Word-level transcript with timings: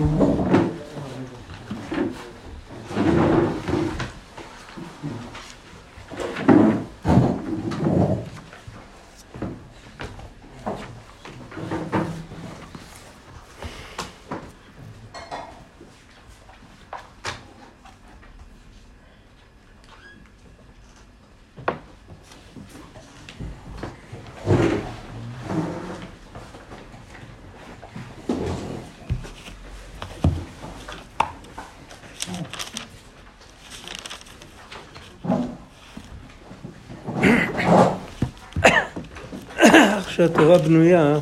Mm-hmm. 0.00 0.29
שהתורה 40.08 40.58
בנויה 40.58 41.18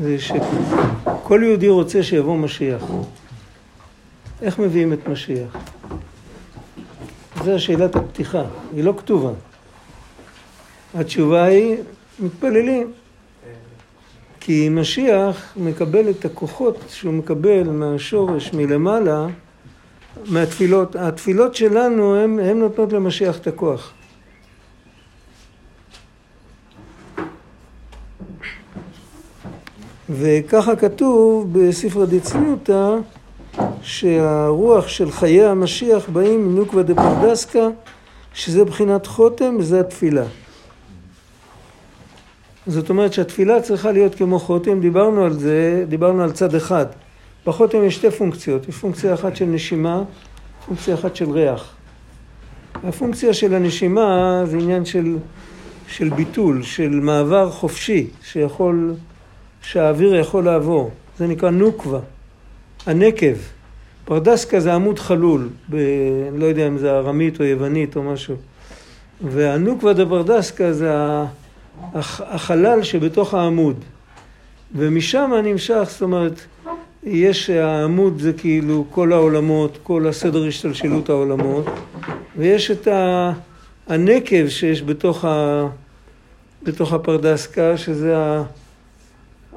זה 0.00 0.16
שכל 0.18 1.40
יהודי 1.42 1.68
רוצה 1.68 2.02
שיבוא 2.02 2.36
משיח. 2.36 2.82
איך 4.42 4.58
מביאים 4.58 4.92
את 4.92 5.08
משיח? 5.08 5.56
זו 7.44 7.60
שאלת 7.60 7.96
הפתיחה, 7.96 8.44
היא 8.74 8.84
לא 8.84 8.94
כתובה. 8.96 9.30
התשובה 10.94 11.44
היא, 11.44 11.76
מתפללים. 12.20 12.92
כי 14.40 14.68
משיח 14.68 15.52
מקבל 15.56 16.10
את 16.10 16.24
הכוחות 16.24 16.78
שהוא 16.88 17.14
מקבל 17.14 17.62
מהשורש 17.62 18.52
מלמעלה, 18.52 19.26
מהתפילות. 20.26 20.96
התפילות 20.96 21.54
שלנו, 21.54 22.16
הן 22.16 22.58
נותנות 22.58 22.92
למשיח 22.92 23.38
את 23.38 23.46
הכוח. 23.46 23.92
וככה 30.10 30.76
כתוב 30.76 31.48
בספרא 31.52 32.04
דצניותא 32.04 32.96
שהרוח 33.82 34.88
של 34.88 35.10
חיי 35.10 35.44
המשיח 35.44 36.08
באים 36.08 36.48
מנוקווה 36.48 36.82
דפרדסקה 36.82 37.68
שזה 38.34 38.64
בחינת 38.64 39.06
חותם 39.06 39.56
וזה 39.58 39.80
התפילה. 39.80 40.24
זאת 42.66 42.90
אומרת 42.90 43.12
שהתפילה 43.12 43.60
צריכה 43.60 43.92
להיות 43.92 44.14
כמו 44.14 44.38
חותם, 44.38 44.80
דיברנו 44.80 45.24
על 45.24 45.32
זה, 45.32 45.84
דיברנו 45.88 46.22
על 46.22 46.32
צד 46.32 46.54
אחד. 46.54 46.86
בחותם 47.46 47.84
יש 47.84 47.94
שתי 47.94 48.10
פונקציות, 48.10 48.68
יש 48.68 48.74
פונקציה 48.74 49.14
אחת 49.14 49.36
של 49.36 49.44
נשימה, 49.44 50.02
פונקציה 50.66 50.94
אחת 50.94 51.16
של 51.16 51.30
ריח. 51.30 51.74
הפונקציה 52.84 53.34
של 53.34 53.54
הנשימה 53.54 54.42
זה 54.46 54.56
עניין 54.56 54.84
של, 54.84 55.16
של 55.88 56.08
ביטול, 56.08 56.62
של 56.62 56.88
מעבר 56.90 57.50
חופשי, 57.50 58.06
שיכול 58.22 58.94
שהאוויר 59.62 60.14
יכול 60.14 60.44
לעבור. 60.44 60.90
זה 61.18 61.26
נקרא 61.26 61.50
נוקבה, 61.50 61.98
הנקב. 62.86 63.34
פרדסקה 64.04 64.60
זה 64.60 64.74
עמוד 64.74 64.98
חלול, 64.98 65.48
ב... 65.70 65.76
אני 66.28 66.40
לא 66.40 66.46
יודע 66.46 66.66
אם 66.66 66.78
זה 66.78 66.90
ארמית 66.90 67.40
או 67.40 67.44
יוונית 67.44 67.96
או 67.96 68.02
משהו. 68.02 68.36
והנוקבה 69.20 69.92
דה 69.92 70.06
פרדסקה 70.06 70.72
זה 70.72 70.90
החלל 71.94 72.82
שבתוך 72.82 73.34
העמוד. 73.34 73.76
ומשם 74.74 75.32
נמשך, 75.44 75.86
זאת 75.88 76.02
אומרת, 76.02 76.40
יש, 77.02 77.50
העמוד 77.50 78.18
זה 78.20 78.32
כאילו 78.32 78.84
כל 78.90 79.12
העולמות, 79.12 79.78
כל 79.82 80.06
הסדר 80.08 80.46
השתלשלות 80.46 81.08
העולמות, 81.08 81.66
ויש 82.36 82.70
את 82.70 82.88
הנקב 83.88 84.48
שיש 84.48 84.82
בתוך, 84.82 85.24
ה, 85.24 85.66
בתוך 86.62 86.92
הפרדסקה, 86.92 87.76
שזה 87.76 88.18
ה... 88.18 88.42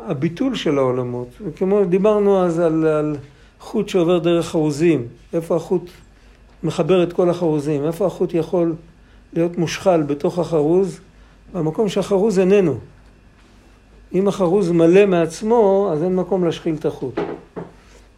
הביטול 0.07 0.55
של 0.55 0.77
העולמות. 0.77 1.27
וכמו 1.45 1.85
דיברנו 1.85 2.43
אז 2.43 2.59
על, 2.59 2.85
על 2.85 3.15
חוט 3.59 3.89
שעובר 3.89 4.19
דרך 4.19 4.45
חרוזים, 4.47 5.07
איפה 5.33 5.55
החוט 5.55 5.89
מחבר 6.63 7.03
את 7.03 7.13
כל 7.13 7.29
החרוזים, 7.29 7.85
איפה 7.85 8.05
החוט 8.05 8.33
יכול 8.33 8.73
להיות 9.33 9.57
מושחל 9.57 10.01
בתוך 10.01 10.39
החרוז, 10.39 10.99
במקום 11.53 11.89
שהחרוז 11.89 12.39
איננו. 12.39 12.77
אם 14.13 14.27
החרוז 14.27 14.71
מלא 14.71 15.05
מעצמו, 15.05 15.89
אז 15.93 16.03
אין 16.03 16.15
מקום 16.15 16.45
להשחיל 16.45 16.75
את 16.75 16.85
החוט. 16.85 17.19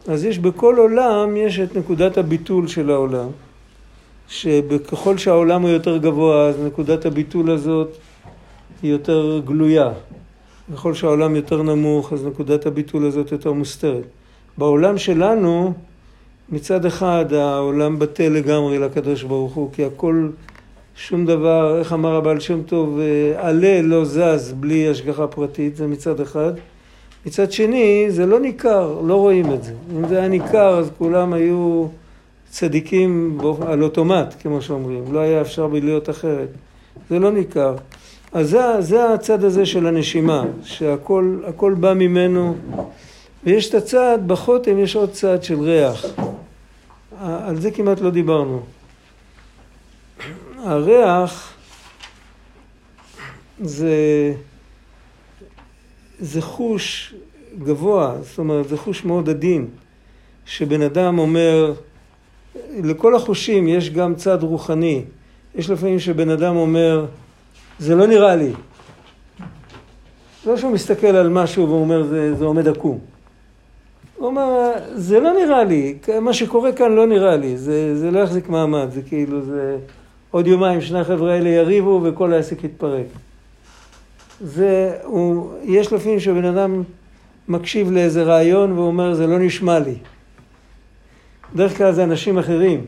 אז 0.08 0.24
יש 0.24 0.38
בכל 0.38 0.76
עולם, 0.78 1.36
יש 1.36 1.60
את 1.60 1.76
נקודת 1.76 2.18
הביטול 2.18 2.68
של 2.68 2.90
העולם, 2.90 3.28
שככל 4.28 5.18
שהעולם 5.18 5.62
הוא 5.62 5.70
יותר 5.70 5.96
גבוה, 5.96 6.48
אז 6.48 6.56
נקודת 6.66 7.06
הביטול 7.06 7.50
הזאת 7.50 7.88
היא 8.82 8.92
יותר 8.92 9.40
גלויה. 9.44 9.92
ככל 10.72 10.94
שהעולם 10.94 11.36
יותר 11.36 11.62
נמוך, 11.62 12.12
אז 12.12 12.26
נקודת 12.26 12.66
הביטול 12.66 13.06
הזאת 13.06 13.32
יותר 13.32 13.52
מוסתרת. 13.52 14.04
בעולם 14.58 14.98
שלנו, 14.98 15.72
מצד 16.48 16.84
אחד 16.84 17.32
העולם 17.32 17.98
בטל 17.98 18.28
לגמרי 18.28 18.78
לקדוש 18.78 19.22
ברוך 19.22 19.54
הוא, 19.54 19.70
כי 19.72 19.84
הכל, 19.84 20.28
שום 20.96 21.26
דבר, 21.26 21.78
איך 21.78 21.92
אמר 21.92 22.16
הבעל 22.16 22.40
שם 22.40 22.62
טוב, 22.62 22.98
עלה 23.36 23.82
לא 23.82 24.04
זז 24.04 24.54
בלי 24.60 24.88
השגחה 24.88 25.26
פרטית, 25.26 25.76
זה 25.76 25.86
מצד 25.86 26.20
אחד. 26.20 26.52
מצד 27.26 27.52
שני, 27.52 28.06
זה 28.08 28.26
לא 28.26 28.40
ניכר, 28.40 29.00
לא 29.06 29.14
רואים 29.14 29.52
את 29.52 29.64
זה. 29.64 29.72
אם 29.96 30.08
זה 30.08 30.18
היה 30.18 30.28
ניכר, 30.28 30.78
אז 30.78 30.90
כולם 30.98 31.32
היו 31.32 31.86
צדיקים 32.50 33.38
על 33.66 33.82
אוטומט, 33.82 34.34
כמו 34.42 34.62
שאומרים. 34.62 35.04
לא 35.12 35.18
היה 35.18 35.40
אפשר 35.40 35.66
להיות 35.66 36.10
אחרת. 36.10 36.48
זה 37.10 37.18
לא 37.18 37.30
ניכר. 37.30 37.74
אז 38.32 38.50
זה, 38.50 38.80
זה 38.80 39.14
הצד 39.14 39.44
הזה 39.44 39.66
של 39.66 39.86
הנשימה, 39.86 40.44
שהכל 40.62 41.74
בא 41.80 41.94
ממנו, 41.94 42.56
ויש 43.44 43.68
את 43.68 43.74
הצד, 43.74 44.18
בחוטם 44.26 44.78
יש 44.78 44.96
עוד 44.96 45.10
צד 45.10 45.42
של 45.42 45.60
ריח. 45.60 46.06
על 47.20 47.60
זה 47.60 47.70
כמעט 47.70 48.00
לא 48.00 48.10
דיברנו. 48.10 48.62
הריח 50.58 51.54
זה, 53.60 54.34
זה 56.18 56.42
חוש 56.42 57.14
גבוה, 57.64 58.16
זאת 58.22 58.38
אומרת, 58.38 58.68
זה 58.68 58.76
חוש 58.76 59.04
מאוד 59.04 59.28
עדין, 59.28 59.66
שבן 60.46 60.82
אדם 60.82 61.18
אומר, 61.18 61.72
לכל 62.82 63.14
החושים 63.14 63.68
יש 63.68 63.90
גם 63.90 64.14
צד 64.14 64.42
רוחני. 64.42 65.02
יש 65.54 65.70
לפעמים 65.70 65.98
שבן 65.98 66.30
אדם 66.30 66.56
אומר, 66.56 67.06
זה 67.78 67.94
לא 67.94 68.06
נראה 68.06 68.36
לי. 68.36 68.52
לא 70.46 70.56
שהוא 70.56 70.72
מסתכל 70.72 71.06
על 71.06 71.28
משהו 71.28 71.68
ואומר 71.68 72.02
זה, 72.02 72.34
זה 72.34 72.44
עומד 72.44 72.68
עקום. 72.68 72.98
הוא 74.16 74.26
אומר, 74.26 74.72
זה 74.94 75.20
לא 75.20 75.32
נראה 75.32 75.64
לי, 75.64 75.98
מה 76.20 76.32
שקורה 76.32 76.72
כאן 76.72 76.92
לא 76.92 77.06
נראה 77.06 77.36
לי, 77.36 77.56
זה, 77.56 77.96
זה 77.96 78.10
לא 78.10 78.18
יחזיק 78.18 78.48
מעמד, 78.48 78.86
זה 78.90 79.02
כאילו, 79.02 79.42
זה 79.42 79.76
עוד 80.30 80.46
יומיים 80.46 80.80
שני 80.80 81.00
החבר'ה 81.00 81.32
האלה 81.32 81.48
יריבו 81.48 82.00
וכל 82.04 82.32
העסק 82.32 82.64
יתפרק. 82.64 83.06
זה, 84.40 84.96
הוא, 85.04 85.50
יש 85.64 85.92
לפעמים 85.92 86.20
שבן 86.20 86.44
אדם 86.44 86.82
מקשיב 87.48 87.90
לאיזה 87.90 88.22
רעיון 88.22 88.72
ואומר, 88.72 89.14
זה 89.14 89.26
לא 89.26 89.38
נשמע 89.38 89.78
לי. 89.78 89.94
בדרך 91.54 91.76
כלל 91.76 91.92
זה 91.92 92.04
אנשים 92.04 92.38
אחרים. 92.38 92.84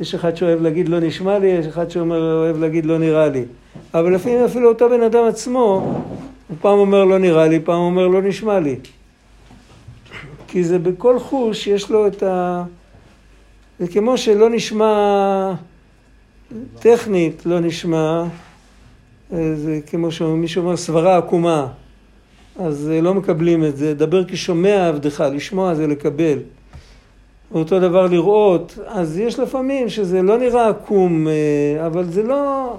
יש 0.00 0.14
אחד 0.14 0.36
שאוהב 0.36 0.62
להגיד 0.62 0.88
לא 0.88 1.00
נשמע 1.00 1.38
לי, 1.38 1.46
יש 1.46 1.66
אחד 1.66 1.90
שאוהב 1.90 2.56
להגיד 2.56 2.86
לא 2.86 2.98
נראה 2.98 3.28
לי. 3.28 3.44
אבל 3.94 4.14
לפעמים 4.14 4.44
אפילו 4.44 4.68
אותו 4.68 4.88
בן 4.88 5.02
אדם 5.02 5.24
עצמו, 5.28 5.64
הוא 6.48 6.56
פעם 6.60 6.78
אומר 6.78 7.04
לא 7.04 7.18
נראה 7.18 7.48
לי, 7.48 7.60
פעם 7.60 7.80
אומר 7.80 8.06
לא 8.06 8.22
נשמע 8.22 8.60
לי. 8.60 8.76
כי 10.48 10.64
זה 10.64 10.78
בכל 10.78 11.18
חוש 11.18 11.66
יש 11.66 11.90
לו 11.90 12.06
את 12.06 12.22
ה... 12.22 12.64
זה 13.78 13.88
כמו 13.88 14.18
שלא 14.18 14.50
נשמע 14.50 15.52
טכנית, 16.78 17.46
לא 17.46 17.60
נשמע, 17.60 18.24
זה 19.30 19.80
כמו 19.86 20.10
שמישהו 20.10 20.62
אומר 20.62 20.76
סברה 20.76 21.18
עקומה, 21.18 21.66
אז 22.58 22.90
לא 23.02 23.14
מקבלים 23.14 23.64
את 23.64 23.76
זה. 23.76 23.94
דבר 23.94 24.24
כשומע 24.24 24.88
עבדך, 24.88 25.24
לשמוע 25.32 25.74
זה 25.74 25.86
לקבל. 25.86 26.38
אותו 27.54 27.80
דבר 27.80 28.06
לראות, 28.06 28.78
אז 28.86 29.18
יש 29.18 29.38
לפעמים 29.38 29.88
שזה 29.88 30.22
לא 30.22 30.38
נראה 30.38 30.68
עקום, 30.68 31.28
אה, 31.28 31.86
אבל 31.86 32.04
זה 32.04 32.22
לא, 32.22 32.76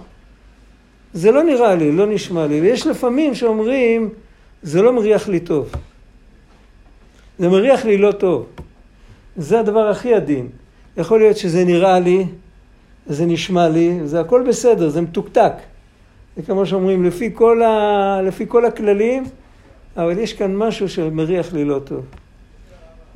זה 1.14 1.32
לא 1.32 1.44
נראה 1.44 1.76
לי, 1.76 1.92
לא 1.92 2.06
נשמע 2.06 2.48
לי. 2.48 2.62
ויש 2.62 2.88
לפעמים 2.88 3.36
שאומרים, 3.36 4.10
זה 4.64 4.82
לא 4.82 4.94
מריח 4.94 5.28
לי 5.28 5.40
טוב. 5.40 5.72
זה 7.40 7.50
מריח 7.50 7.86
לי 7.86 7.98
לא 7.98 8.12
טוב. 8.12 8.46
זה 9.38 9.60
הדבר 9.60 9.88
הכי 9.88 10.14
עדין. 10.14 10.48
יכול 10.98 11.20
להיות 11.20 11.38
שזה 11.38 11.66
נראה 11.66 12.00
לי, 12.00 12.26
זה 13.08 13.26
נשמע 13.26 13.70
לי, 13.70 14.00
זה 14.06 14.20
הכל 14.20 14.44
בסדר, 14.48 14.90
זה 14.90 15.02
מתוקתק. 15.02 15.54
זה 16.38 16.44
כמו 16.44 16.66
שאומרים, 16.66 17.06
לפי 17.06 17.30
כל, 17.34 17.62
ה... 17.62 18.22
לפי 18.24 18.46
כל 18.48 18.66
הכללים, 18.66 19.24
אבל 19.98 20.20
יש 20.20 20.34
כאן 20.34 20.56
משהו 20.56 20.90
שמריח 20.90 21.54
לי 21.54 21.66
לא 21.66 21.80
טוב. 21.84 22.06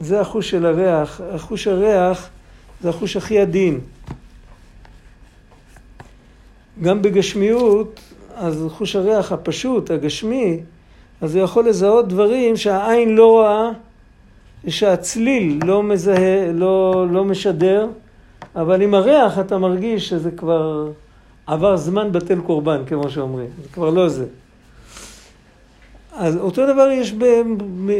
זה 0.01 0.21
החוש 0.21 0.49
של 0.49 0.65
הריח. 0.65 1.21
החוש 1.33 1.67
הריח 1.67 2.29
זה 2.81 2.89
החוש 2.89 3.17
הכי 3.17 3.39
עדין. 3.39 3.79
גם 6.81 7.01
בגשמיות, 7.01 7.99
אז 8.35 8.65
חוש 8.69 8.95
הריח 8.95 9.31
הפשוט, 9.31 9.91
הגשמי, 9.91 10.59
אז 11.21 11.35
הוא 11.35 11.43
יכול 11.43 11.69
לזהות 11.69 12.07
דברים 12.07 12.57
שהעין 12.57 13.15
לא 13.15 13.27
רואה, 13.31 13.69
שהצליל 14.67 15.59
לא 15.65 15.83
מזהה, 15.83 16.51
לא, 16.51 17.05
לא 17.11 17.25
משדר, 17.25 17.87
אבל 18.55 18.81
עם 18.81 18.93
הריח 18.93 19.39
אתה 19.39 19.57
מרגיש 19.57 20.09
שזה 20.09 20.31
כבר 20.31 20.89
עבר 21.47 21.77
זמן 21.77 22.11
בטל 22.11 22.41
קורבן, 22.41 22.81
כמו 22.87 23.09
שאומרים. 23.09 23.49
זה 23.63 23.69
כבר 23.73 23.89
לא 23.89 24.09
זה. 24.09 24.25
אז 26.21 26.37
אותו 26.37 26.73
דבר 26.73 26.89
יש 26.91 27.13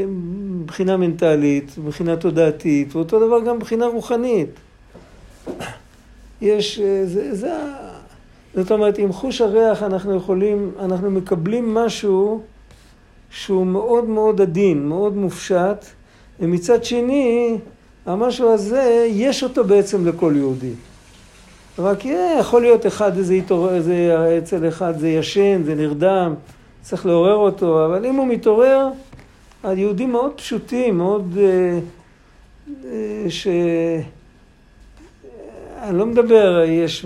מבחינה 0.08 0.98
מנטלית, 0.98 1.76
מבחינה 1.78 2.16
תודעתית, 2.16 2.96
ואותו 2.96 3.28
דבר 3.28 3.42
גם 3.42 3.56
מבחינה 3.56 3.86
רוחנית. 3.86 4.50
יש, 6.42 6.80
זה, 7.06 7.36
זה, 7.36 7.54
זאת 8.56 8.72
אומרת, 8.72 8.98
עם 8.98 9.12
חוש 9.14 9.42
הריח 9.42 9.84
אנחנו 9.84 10.16
יכולים, 10.16 10.72
אנחנו 10.80 11.12
מקבלים 11.12 11.74
משהו 11.74 12.42
שהוא 13.30 13.66
מאוד 13.66 14.06
מאוד 14.06 14.42
עדין, 14.42 14.88
מאוד 14.88 15.18
מופשט, 15.18 15.86
ומצד 16.40 16.84
שני, 16.84 17.58
המשהו 18.06 18.54
הזה, 18.54 19.08
יש 19.10 19.44
אותו 19.44 19.64
בעצם 19.64 20.08
לכל 20.08 20.34
יהודי. 20.36 20.74
רק 21.80 22.06
יכול 22.40 22.62
להיות 22.62 22.88
אחד, 22.88 23.18
איזה 23.18 23.34
התעורר, 23.34 23.82
זה, 23.82 24.38
אצל 24.38 24.68
אחד 24.68 25.00
זה 25.00 25.10
ישן, 25.10 25.64
זה 25.64 25.76
נרדם, 25.76 26.34
צריך 26.82 27.06
לעורר 27.06 27.36
אותו, 27.36 27.86
אבל 27.86 28.06
אם 28.06 28.16
הוא 28.16 28.28
מתעורר, 28.28 28.88
היהודים 29.64 30.12
מאוד 30.12 30.32
פשוטים, 30.36 30.98
מאוד... 30.98 31.38
אה, 31.38 31.80
אה, 32.86 33.26
ש... 33.30 33.48
אני 35.82 35.98
לא 35.98 36.06
מדבר, 36.06 36.64
יש... 36.68 37.06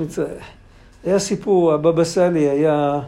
היה 1.04 1.20
סיפור, 1.20 1.74
הבבא 1.74 2.04
סאלי 2.04 2.50
היה... 2.50 3.00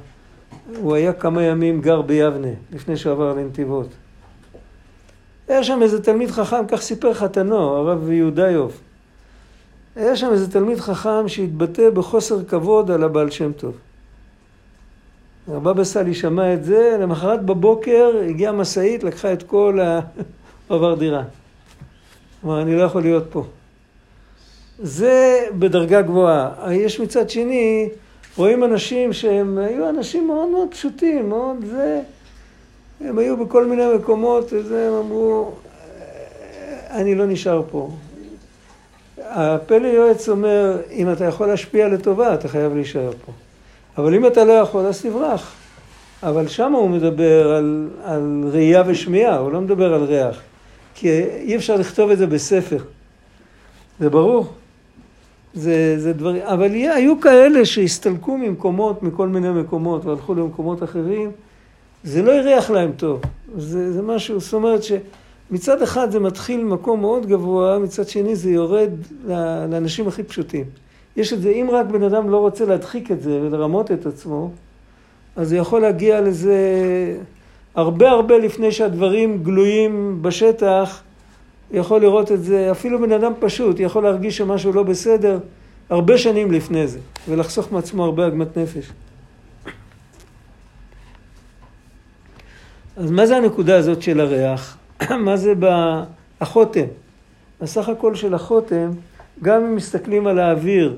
הוא 0.82 0.96
היה 0.96 1.14
כמה 1.14 1.44
ימים 1.44 1.82
גר 1.82 2.02
ביבנה, 2.02 2.48
לפני 2.72 2.98
שהוא 2.98 3.12
עבר 3.12 3.34
לנתיבות. 3.34 3.88
היה 5.48 5.64
שם 5.64 5.80
איזה 5.82 6.04
תלמיד 6.04 6.32
חכם, 6.32 6.68
כך 6.68 6.82
סיפר 6.82 7.14
חתנו, 7.14 7.58
הרב 7.58 8.10
יהודיוב. 8.12 8.78
היה 9.96 10.16
שם 10.16 10.30
איזה 10.32 10.52
תלמיד 10.52 10.80
חכם 10.80 11.28
שהתבטא 11.28 11.90
בחוסר 11.90 12.44
כבוד 12.44 12.92
על 12.92 13.04
הבעל 13.04 13.30
שם 13.30 13.52
טוב. 13.52 13.74
הבבא 15.48 15.84
סאלי 15.84 16.14
שמע 16.14 16.54
את 16.54 16.64
זה, 16.64 16.98
למחרת 17.00 17.46
בבוקר 17.46 18.12
הגיעה 18.30 18.52
משאית, 18.52 19.04
לקחה 19.04 19.34
את 19.34 19.44
כל 19.44 19.80
ה... 19.80 20.00
עבר 20.70 20.96
דירה. 20.96 21.24
אמר, 22.46 22.62
אני 22.62 22.76
לא 22.76 22.84
יכול 22.84 23.02
להיות 23.02 23.24
פה. 23.30 23.44
זה 24.80 25.46
בדרגה 25.60 26.02
גבוהה. 26.02 26.74
יש 26.74 27.00
מצד 27.00 27.30
שני, 27.30 27.90
רואים 28.38 28.64
אנשים 28.64 29.14
שהם 29.14 29.58
היו 29.58 29.90
אנשים 29.90 30.28
מאוד 30.28 30.50
מאוד 30.50 30.68
פשוטים, 30.72 31.30
מאוד 31.30 31.58
זה... 31.72 32.02
הם 33.02 33.20
היו 33.20 33.46
בכל 33.46 33.66
מיני 33.66 33.84
מקומות, 33.96 34.54
וזה, 34.54 34.88
הם 34.88 34.94
אמרו, 34.94 35.52
אני 36.90 37.16
לא 37.16 37.26
נשאר 37.26 37.62
פה. 37.72 37.90
הפלא 39.24 39.88
יועץ 39.88 40.30
אומר, 40.30 40.78
אם 40.92 41.12
אתה 41.12 41.26
יכול 41.26 41.48
להשפיע 41.48 41.88
לטובה, 41.88 42.34
אתה 42.34 42.48
חייב 42.48 42.74
להישאר 42.74 43.12
פה. 43.26 43.32
אבל 43.98 44.16
אם 44.16 44.28
אתה 44.28 44.44
לא 44.46 44.54
יכול, 44.54 44.86
אז 44.86 45.02
תברח. 45.02 45.54
אבל 46.24 46.48
שם 46.48 46.74
הוא 46.74 46.90
מדבר 46.90 47.52
על, 47.52 47.90
על 48.04 48.44
ראייה 48.52 48.84
ושמיעה, 48.88 49.38
הוא 49.38 49.52
לא 49.52 49.62
מדבר 49.62 49.94
על 49.94 50.04
ריח. 50.04 50.42
כי 50.96 51.10
אי 51.24 51.56
אפשר 51.56 51.76
לכתוב 51.76 52.10
את 52.10 52.18
זה 52.18 52.28
בספר. 52.28 52.78
זה 54.00 54.10
ברור. 54.10 54.48
זה, 55.54 56.00
זה 56.00 56.14
דברים, 56.14 56.42
אבל 56.46 56.72
היו 56.72 57.20
כאלה 57.22 57.66
שהסתלקו 57.66 58.38
ממקומות, 58.38 59.04
מכל 59.04 59.28
מיני 59.28 59.50
מקומות, 59.50 60.06
והלכו 60.06 60.36
למקומות 60.36 60.84
אחרים, 60.84 61.32
זה 62.04 62.22
לא 62.22 62.32
הריח 62.32 62.70
להם 62.70 62.92
טוב. 62.98 63.22
זה, 63.58 63.94
זה 63.94 64.02
משהו, 64.02 64.40
זאת 64.40 64.54
אומרת 64.54 64.82
שמצד 64.84 65.82
אחד 65.82 66.12
זה 66.12 66.20
מתחיל 66.20 66.64
ממקום 66.64 67.02
מאוד 67.02 67.26
גבוה, 67.26 67.80
מצד 67.80 68.08
שני 68.08 68.36
זה 68.36 68.50
יורד 68.50 68.90
לאנשים 69.70 70.08
הכי 70.08 70.24
פשוטים. 70.24 70.66
יש 71.18 71.34
את 71.34 71.42
זה, 71.42 71.50
אם 71.50 71.68
רק 71.72 71.86
בן 71.86 72.04
אדם 72.04 72.30
לא 72.30 72.38
רוצה 72.38 72.66
להדחיק 72.66 73.12
את 73.12 73.22
זה 73.22 73.40
ולרמות 73.42 73.92
את 73.92 74.06
עצמו, 74.06 74.52
אז 75.36 75.50
זה 75.50 75.58
יכול 75.58 75.82
להגיע 75.82 76.22
לזה 76.22 76.58
הרבה 77.76 78.10
הרבה 78.10 78.38
לפני 78.38 78.72
שהדברים 78.72 79.44
גלויים 79.44 80.20
בשטח, 80.22 81.02
יכול 81.72 82.02
לראות 82.02 82.32
את 82.32 82.44
זה, 82.44 82.72
אפילו 82.72 83.00
בן 83.00 83.12
אדם 83.12 83.34
פשוט 83.40 83.80
יכול 83.80 84.04
להרגיש 84.04 84.38
שמשהו 84.38 84.74
לא 84.74 84.84
בסדר 84.84 85.40
הרבה 85.90 86.18
שנים 86.18 86.52
לפני 86.52 86.88
זה, 86.88 87.00
ולחסוך 87.30 87.72
מעצמו 87.72 88.04
הרבה 88.04 88.26
עגמת 88.26 88.58
נפש. 88.58 88.92
אז 92.98 93.12
מה 93.12 93.26
זה 93.26 93.38
הנקודה 93.38 93.78
הזאת 93.78 94.02
של 94.02 94.20
הריח? 94.20 94.78
מה 95.26 95.38
זה 95.38 95.54
החותם? 96.42 96.86
הסך 97.62 97.90
הכל 97.90 98.16
של 98.16 98.34
החותם, 98.34 98.90
גם 99.42 99.64
אם 99.64 99.76
מסתכלים 99.76 100.28
על 100.28 100.40
האוויר, 100.40 100.98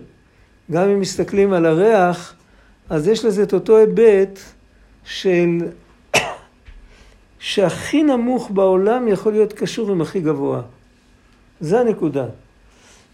גם 0.72 0.90
אם 0.90 1.00
מסתכלים 1.00 1.54
על 1.54 1.66
הריח, 1.66 2.36
אז 2.90 3.08
יש 3.08 3.26
לזה 3.26 3.44
את 3.44 3.54
אותו 3.54 3.78
היבט 3.78 4.40
של 5.04 5.58
שהכי 7.40 8.04
נמוך 8.04 8.52
בעולם 8.52 9.08
יכול 9.08 9.32
להיות 9.32 9.54
קשור 9.54 9.92
עם 9.92 10.02
הכי 10.02 10.20
גבוה. 10.20 10.62
זה 11.60 11.80
הנקודה. 11.80 12.26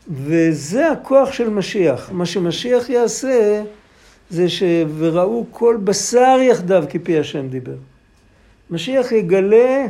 וזה 0.10 0.92
הכוח 0.92 1.32
של 1.32 1.50
משיח. 1.50 2.12
מה 2.12 2.26
שמשיח 2.26 2.90
יעשה 2.90 3.64
זה 4.30 4.50
ש... 4.50 4.64
וראו 4.98 5.46
כל 5.52 5.78
בשר 5.84 6.38
יחדיו 6.42 6.84
כפי 6.90 7.20
השם 7.20 7.48
דיבר. 7.48 7.76
משיח 8.72 9.12
יגלה 9.12 9.88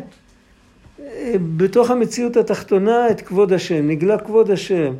אה, 1.00 1.34
בתוך 1.58 1.92
המציאות 1.92 2.38
התחתונה 2.38 3.10
את 3.10 3.22
כבוד 3.22 3.54
השם, 3.54 3.88
נגלה 3.88 4.20
כבוד 4.20 4.52
השם. 4.52 4.94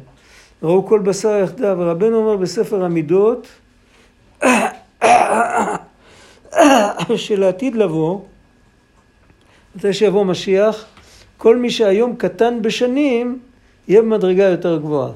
ראו 0.64 0.88
כל 0.88 1.00
בשר 1.00 1.40
יחדיו, 1.44 1.76
ורבנו 1.80 2.18
אומר 2.18 2.38
בספר 2.38 2.84
המידות, 2.84 3.48
שלעתיד 7.16 7.76
לבוא, 7.76 8.22
מתי 9.76 9.94
שיבוא 9.94 10.26
משיח, 10.26 10.86
כל 11.38 11.58
מי 11.58 11.70
שהיום 11.70 12.16
קטן 12.16 12.62
בשנים, 12.62 13.40
יהיה 13.88 14.02
במדרגה 14.02 14.44
יותר 14.44 14.78
גבוהה. 14.78 15.12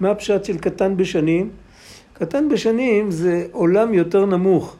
מה 0.00 0.10
הפשט 0.10 0.44
של 0.44 0.58
קטן 0.58 0.96
בשנים? 0.96 1.50
קטן 2.12 2.48
בשנים 2.48 3.10
זה 3.10 3.46
עולם 3.52 3.94
יותר 3.94 4.26
נמוך. 4.26 4.76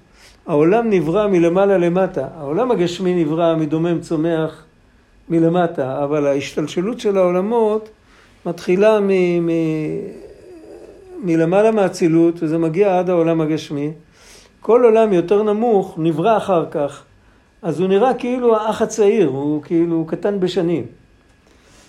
העולם 0.46 0.90
נברא 0.90 1.28
מלמעלה 1.28 1.78
למטה. 1.78 2.28
העולם 2.36 2.70
הגשמי 2.70 3.24
נברא 3.24 3.56
מדומם 3.56 4.00
צומח 4.00 4.64
מלמטה, 5.32 6.04
אבל 6.04 6.26
ההשתלשלות 6.26 7.00
של 7.00 7.18
העולמות 7.18 7.88
מתחילה 8.46 9.00
מ... 9.00 9.10
מ... 9.46 9.50
מלמעלה 11.22 11.70
מהאצילות, 11.70 12.42
וזה 12.42 12.58
מגיע 12.58 12.98
עד 12.98 13.10
העולם 13.10 13.40
הגשמי. 13.40 13.90
כל 14.60 14.84
עולם 14.84 15.12
יותר 15.12 15.42
נמוך 15.42 15.94
נברא 15.98 16.36
אחר 16.36 16.64
כך, 16.70 17.02
אז 17.62 17.80
הוא 17.80 17.88
נראה 17.88 18.14
כאילו 18.14 18.56
האח 18.56 18.82
הצעיר, 18.82 19.28
הוא 19.28 19.62
כאילו 19.62 20.04
קטן 20.08 20.40
בשנים. 20.40 20.84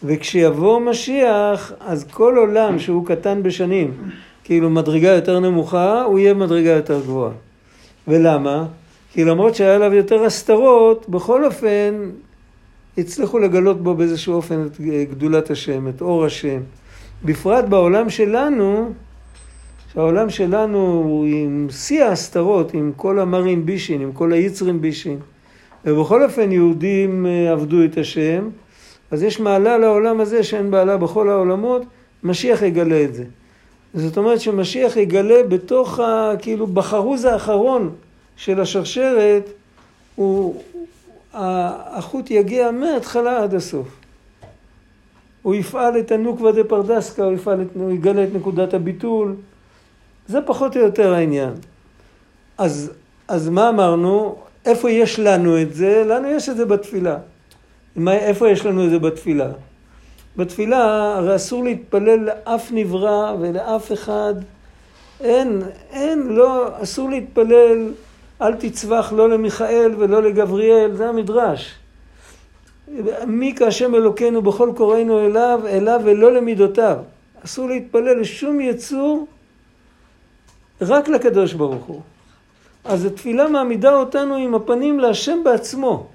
וכשיבוא 0.03 0.79
משיח, 0.79 1.73
אז 1.79 2.05
כל 2.11 2.37
עולם 2.37 2.79
שהוא 2.79 3.05
קטן 3.05 3.43
בשנים, 3.43 3.93
כאילו 4.43 4.69
מדרגה 4.69 5.09
יותר 5.09 5.39
נמוכה, 5.39 6.03
הוא 6.03 6.19
יהיה 6.19 6.33
מדרגה 6.33 6.69
יותר 6.69 6.99
גבוהה. 6.99 7.31
ולמה? 8.07 8.65
כי 9.13 9.25
למרות 9.25 9.55
שהיה 9.55 9.75
עליו 9.75 9.93
יותר 9.93 10.23
הסתרות, 10.23 11.09
בכל 11.09 11.45
אופן 11.45 12.09
הצליחו 12.97 13.39
לגלות 13.39 13.83
בו 13.83 13.95
באיזשהו 13.95 14.33
אופן 14.33 14.65
את 14.65 14.81
גדולת 15.11 15.51
השם, 15.51 15.87
את 15.87 16.01
אור 16.01 16.25
השם. 16.25 16.59
בפרט 17.25 17.65
בעולם 17.65 18.09
שלנו, 18.09 18.91
שהעולם 19.93 20.29
שלנו 20.29 20.77
הוא 20.77 21.25
עם 21.25 21.67
שיא 21.71 22.03
ההסתרות, 22.03 22.73
עם 22.73 22.91
כל 22.95 23.19
המרים 23.19 23.65
בישין, 23.65 24.01
עם 24.01 24.11
כל 24.11 24.33
היצרים 24.33 24.81
בישין. 24.81 25.19
ובכל 25.85 26.23
אופן 26.23 26.51
יהודים 26.51 27.25
אה, 27.25 27.51
עבדו 27.51 27.85
את 27.85 27.97
השם, 27.97 28.49
אז 29.11 29.23
יש 29.23 29.39
מעלה 29.39 29.77
לעולם 29.77 30.19
הזה 30.19 30.43
שאין 30.43 30.71
בעלה 30.71 30.97
בכל 30.97 31.29
העולמות, 31.29 31.81
משיח 32.23 32.61
יגלה 32.61 33.03
את 33.03 33.13
זה. 33.13 33.23
זאת 33.93 34.17
אומרת 34.17 34.41
שמשיח 34.41 34.97
יגלה 34.97 35.43
בתוך, 35.43 35.99
ה, 35.99 36.31
כאילו, 36.39 36.67
בחרוז 36.67 37.25
האחרון 37.25 37.89
של 38.35 38.61
השרשרת, 38.61 39.49
הוא, 40.15 40.63
החוט 41.33 42.31
יגיע 42.31 42.71
מההתחלה 42.71 43.43
עד 43.43 43.53
הסוף. 43.53 43.87
הוא 45.41 45.55
יפעל 45.55 45.99
את 45.99 46.11
הנוקווה 46.11 46.51
דה 46.51 46.63
פרדסקה, 46.63 47.23
הוא, 47.23 47.33
יפעל 47.33 47.61
את, 47.61 47.67
הוא 47.75 47.91
יגלה 47.91 48.23
את 48.23 48.29
נקודת 48.33 48.73
הביטול. 48.73 49.35
זה 50.27 50.41
פחות 50.41 50.77
או 50.77 50.81
יותר 50.81 51.13
העניין. 51.13 51.53
אז, 52.57 52.91
אז 53.27 53.49
מה 53.49 53.69
אמרנו? 53.69 54.35
איפה 54.65 54.91
יש 54.91 55.19
לנו 55.19 55.61
את 55.61 55.73
זה? 55.73 56.03
לנו 56.07 56.27
יש 56.27 56.49
את 56.49 56.57
זה 56.57 56.65
בתפילה. 56.65 57.17
מה, 57.95 58.13
איפה 58.13 58.49
יש 58.49 58.65
לנו 58.65 58.85
את 58.85 58.89
זה 58.89 58.99
בתפילה? 58.99 59.49
בתפילה 60.37 61.13
הרי 61.17 61.35
אסור 61.35 61.63
להתפלל 61.63 62.19
לאף 62.19 62.71
נברא 62.71 63.35
ולאף 63.39 63.91
אחד. 63.91 64.33
אין, 65.21 65.61
אין, 65.91 66.27
לא, 66.27 66.67
אסור 66.83 67.09
להתפלל, 67.09 67.91
אל 68.41 68.53
תצווח 68.55 69.13
לא 69.13 69.29
למיכאל 69.29 69.91
ולא 69.97 70.23
לגבריאל, 70.23 70.95
זה 70.95 71.09
המדרש. 71.09 71.75
מי 73.27 73.53
כהשם 73.57 73.95
אלוקינו 73.95 74.41
בכל 74.41 74.71
קוראינו 74.75 75.25
אליו, 75.25 75.59
אליו 75.67 76.01
ולא 76.03 76.33
למידותיו. 76.33 76.97
אסור 77.45 77.67
להתפלל 77.69 78.19
לשום 78.19 78.61
יצור, 78.61 79.27
רק 80.81 81.07
לקדוש 81.07 81.53
ברוך 81.53 81.83
הוא. 81.85 82.01
אז 82.85 83.05
התפילה 83.05 83.47
מעמידה 83.47 83.95
אותנו 83.95 84.35
עם 84.35 84.55
הפנים 84.55 84.99
להשם 84.99 85.43
בעצמו. 85.43 86.07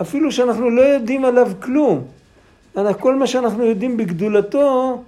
אפילו 0.00 0.32
שאנחנו 0.32 0.70
לא 0.70 0.82
יודעים 0.82 1.24
עליו 1.24 1.50
כלום. 1.62 2.04
כל 3.00 3.14
מה 3.14 3.26
שאנחנו 3.26 3.64
יודעים 3.64 3.96
בגדולתו, 3.96 5.02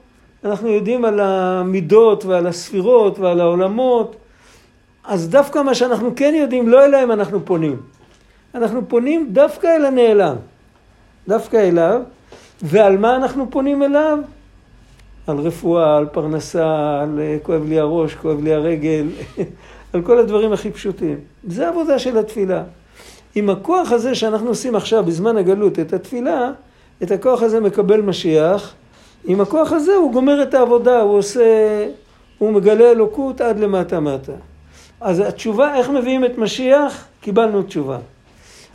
אנחנו 0.45 0.69
יודעים 0.69 1.05
על 1.05 1.21
המידות 1.21 2.25
ועל 2.25 2.47
הספירות 2.47 3.19
ועל 3.19 3.41
העולמות. 3.41 4.17
אז 5.07 5.29
דווקא 5.29 5.63
מה 5.63 5.75
שאנחנו 5.75 6.13
כן 6.17 6.35
יודעים, 6.37 6.69
לא 6.69 6.85
אליהם 6.85 7.13
אנחנו 7.13 7.45
פונים. 7.45 7.77
אנחנו 8.55 8.89
פונים 8.89 9.29
דווקא 9.33 9.67
אל 9.67 9.85
הנעלם. 9.85 10.37
דווקא 11.29 11.57
אליו. 11.57 12.01
ועל 12.63 12.99
מה 12.99 13.17
אנחנו 13.17 13.51
פונים 13.51 13.83
אליו? 13.83 14.19
על 15.27 15.39
רפואה, 15.39 15.97
על 15.97 16.07
פרנסה, 16.07 16.99
על 17.03 17.21
אה, 17.21 17.37
כואב 17.43 17.65
לי 17.69 17.79
הראש, 17.79 18.15
כואב 18.15 18.43
לי 18.43 18.55
הרגל, 18.55 19.07
על 19.93 20.03
כל 20.03 20.19
הדברים 20.19 20.53
הכי 20.53 20.71
פשוטים. 20.71 21.19
זה 21.49 21.69
עבודה 21.69 21.99
של 21.99 22.19
התפילה. 22.19 22.63
עם 23.35 23.51
הכוח 23.51 23.93
הזה 23.93 24.15
שאנחנו 24.15 24.49
עושים 24.49 24.77
עכשיו 24.77 25.05
בזמן 25.05 25.37
הגלות 25.37 25.79
את 25.79 25.93
התפילה, 25.93 26.51
את 27.03 27.11
הכוח 27.11 27.43
הזה 27.43 27.61
מקבל 27.61 28.01
משיח, 28.01 28.75
עם 29.25 29.41
הכוח 29.41 29.73
הזה 29.73 29.95
הוא 29.95 30.13
גומר 30.13 30.43
את 30.43 30.55
העבודה, 30.55 31.01
הוא 31.01 31.19
עושה, 31.19 31.87
הוא 32.39 32.53
מגלה 32.53 32.91
אלוקות 32.91 33.41
עד 33.41 33.59
למטה 33.59 34.01
מטה. 34.01 34.33
אז 35.01 35.21
התשובה, 35.21 35.75
איך 35.75 35.91
מביאים 35.91 36.25
את 36.25 36.39
משיח? 36.39 37.07
קיבלנו 37.21 37.63
תשובה. 37.63 37.99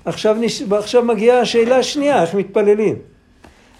עכשיו, 0.05 0.37
עכשיו 0.71 1.03
מגיעה 1.03 1.39
השאלה 1.39 1.77
השנייה, 1.77 2.21
איך 2.21 2.35
מתפללים? 2.35 2.95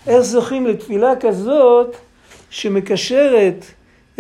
איך 0.08 0.22
זוכים 0.22 0.68
לתפילה 0.68 1.14
כזאת 1.20 1.96
שמקשרת 2.50 3.66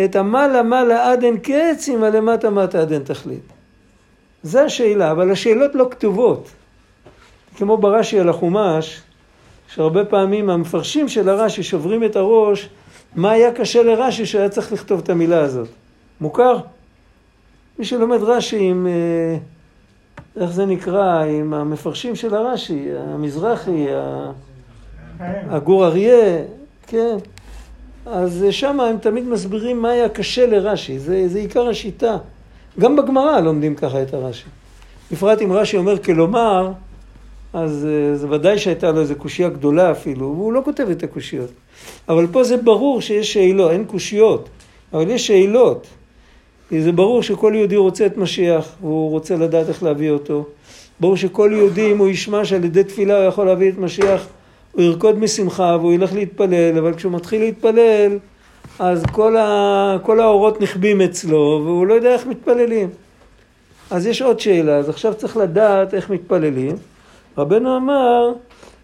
את 0.03 0.15
המעלה 0.15 0.63
מעלה 0.63 1.11
עד 1.11 1.23
אין 1.23 1.37
קץ 1.37 1.89
עם 1.89 2.03
הלמטה 2.03 2.49
מטה 2.49 2.81
עד 2.81 2.91
אין 2.91 3.03
תכלית? 3.03 3.43
זו 4.43 4.59
השאלה, 4.59 5.11
אבל 5.11 5.31
השאלות 5.31 5.75
לא 5.75 5.87
כתובות. 5.91 6.49
כמו 7.57 7.77
ברש"י 7.77 8.19
על 8.19 8.29
החומש, 8.29 9.01
שהרבה 9.67 10.05
פעמים 10.05 10.49
המפרשים 10.49 11.09
של 11.09 11.29
הרש"י 11.29 11.63
שוברים 11.63 12.03
את 12.03 12.15
הראש, 12.15 12.69
מה 13.15 13.31
היה 13.31 13.53
קשה 13.53 13.83
לרש"י 13.83 14.25
שהיה 14.25 14.49
צריך 14.49 14.71
לכתוב 14.71 14.99
את 14.99 15.09
המילה 15.09 15.39
הזאת. 15.39 15.67
מוכר? 16.21 16.57
מי 17.81 17.85
שלומד 17.85 18.23
רש"י 18.23 18.59
עם, 18.59 18.88
אה, 18.88 19.38
איך 20.43 20.51
זה 20.51 20.65
נקרא, 20.65 21.23
עם 21.23 21.53
המפרשים 21.53 22.15
של 22.15 22.35
הרש"י, 22.35 22.85
המזרחי, 22.97 23.85
הגור 25.19 25.85
אריה, 25.85 26.43
כן. 26.88 27.15
אז 28.05 28.45
שם 28.51 28.79
הם 28.79 28.97
תמיד 28.97 29.23
מסבירים 29.23 29.81
מה 29.81 29.89
היה 29.89 30.09
קשה 30.09 30.45
לרש"י, 30.45 31.00
זה, 31.00 31.27
זה 31.27 31.39
עיקר 31.39 31.67
השיטה. 31.67 32.17
גם 32.79 32.95
בגמרא 32.95 33.39
לומדים 33.39 33.75
ככה 33.75 34.01
את 34.01 34.13
הרש"י. 34.13 34.45
בפרט 35.11 35.41
אם 35.41 35.53
רש"י 35.53 35.77
אומר 35.77 36.03
כלומר, 36.03 36.71
אז 37.53 37.88
אה, 37.89 38.15
זה 38.15 38.29
ודאי 38.29 38.57
שהייתה 38.57 38.91
לו 38.91 39.01
איזו 39.01 39.15
קושייה 39.15 39.50
גדולה 39.50 39.91
אפילו, 39.91 40.33
והוא 40.38 40.53
לא 40.53 40.61
כותב 40.65 40.88
את 40.91 41.03
הקושיות. 41.03 41.50
אבל 42.09 42.27
פה 42.31 42.43
זה 42.43 42.57
ברור 42.57 43.01
שיש 43.01 43.33
שאלות, 43.33 43.71
אין 43.71 43.85
קושיות, 43.85 44.50
אבל 44.93 45.09
יש 45.09 45.27
שאלות. 45.27 45.88
זה 46.79 46.91
ברור 46.91 47.23
שכל 47.23 47.53
יהודי 47.55 47.75
רוצה 47.75 48.05
את 48.05 48.17
משיח, 48.17 48.75
והוא 48.81 49.09
רוצה 49.09 49.35
לדעת 49.35 49.69
איך 49.69 49.83
להביא 49.83 50.11
אותו. 50.11 50.45
ברור 50.99 51.17
שכל 51.17 51.51
יהודי, 51.53 51.91
אם 51.91 51.97
הוא 51.97 52.07
ישמע 52.07 52.45
שעל 52.45 52.65
ידי 52.65 52.83
תפילה 52.83 53.17
הוא 53.17 53.25
יכול 53.25 53.45
להביא 53.45 53.69
את 53.69 53.77
משיח, 53.77 54.27
הוא 54.71 54.81
ירקוד 54.81 55.19
משמחה 55.19 55.77
והוא 55.79 55.93
ילך 55.93 56.13
להתפלל, 56.13 56.77
אבל 56.77 56.93
כשהוא 56.93 57.11
מתחיל 57.11 57.41
להתפלל, 57.41 58.17
אז 58.79 59.03
כל, 59.11 59.37
ה... 59.37 59.97
כל 60.03 60.19
האורות 60.19 60.61
נכבים 60.61 61.01
אצלו, 61.01 61.61
והוא 61.65 61.87
לא 61.87 61.93
יודע 61.93 62.13
איך 62.13 62.27
מתפללים. 62.27 62.89
אז 63.91 64.05
יש 64.05 64.21
עוד 64.21 64.39
שאלה, 64.39 64.77
אז 64.77 64.89
עכשיו 64.89 65.13
צריך 65.13 65.37
לדעת 65.37 65.93
איך 65.93 66.09
מתפללים. 66.09 66.75
רבנו 67.37 67.77
אמר 67.77 68.33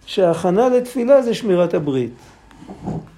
שההכנה 0.06 0.70
לתפילה 0.70 1.22
זה 1.22 1.34
שמירת 1.34 1.74
הברית. 1.74 2.12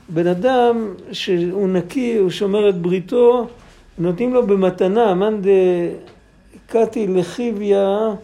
בן 0.10 0.28
אדם 0.28 0.94
שהוא 1.12 1.70
נקי, 1.70 2.18
הוא 2.18 2.30
שומר 2.30 2.70
את 2.70 2.82
בריתו, 2.82 3.48
נותנים 4.00 4.34
לו 4.34 4.48
במתנה, 4.48 5.14
מאן 5.14 5.42
דקתי 6.66 7.08
לחיביה 7.08 8.16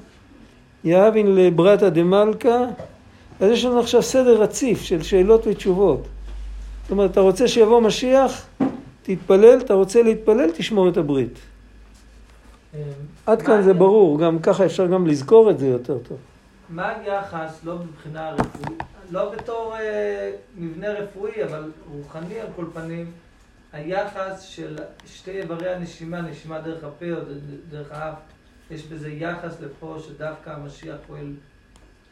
יהבין 0.83 1.35
לברתא 1.35 1.89
דמלכא, 1.89 2.65
אז 3.39 3.51
יש 3.51 3.65
לנו 3.65 3.79
עכשיו 3.79 4.03
סדר 4.03 4.41
רציף 4.41 4.81
של 4.81 5.03
שאלות 5.03 5.47
ותשובות. 5.47 6.07
זאת 6.81 6.91
אומרת, 6.91 7.11
אתה 7.11 7.19
רוצה 7.19 7.47
שיבוא 7.47 7.81
משיח, 7.81 8.45
תתפלל, 9.03 9.57
אתה 9.57 9.73
רוצה 9.73 10.03
להתפלל, 10.03 10.51
תשמור 10.51 10.89
את 10.89 10.97
הברית. 10.97 11.39
אה, 12.75 12.79
עד 13.25 13.41
כאן 13.41 13.61
זה 13.61 13.73
ברור, 13.73 14.19
גם 14.19 14.39
ככה 14.39 14.65
אפשר 14.65 14.87
גם 14.87 15.07
לזכור 15.07 15.51
את 15.51 15.59
זה 15.59 15.67
יותר 15.67 15.97
טוב. 15.97 16.17
מה 16.69 16.89
היחס, 16.89 17.59
לא 17.63 17.75
מבחינה 17.75 18.31
רפואית, 18.31 18.83
לא 19.11 19.29
בתור 19.29 19.75
אה, 19.79 20.31
מבנה 20.57 20.87
רפואי, 20.89 21.43
אבל 21.43 21.71
רוחני 21.91 22.39
על 22.39 22.47
כל 22.55 22.65
פנים, 22.73 23.05
היחס 23.75 24.41
של 24.41 24.75
שתי 25.05 25.41
איברי 25.41 25.69
הנשימה, 25.69 26.21
נשימה 26.21 26.61
דרך 26.61 26.83
הפה 26.83 27.05
או 27.11 27.17
דרך 27.69 27.87
האף, 27.91 28.15
יש 28.71 28.83
בזה 28.85 29.09
יחס 29.09 29.61
לפה 29.61 29.97
שדווקא 30.07 30.49
המשיח 30.49 30.95
פועל 31.07 31.33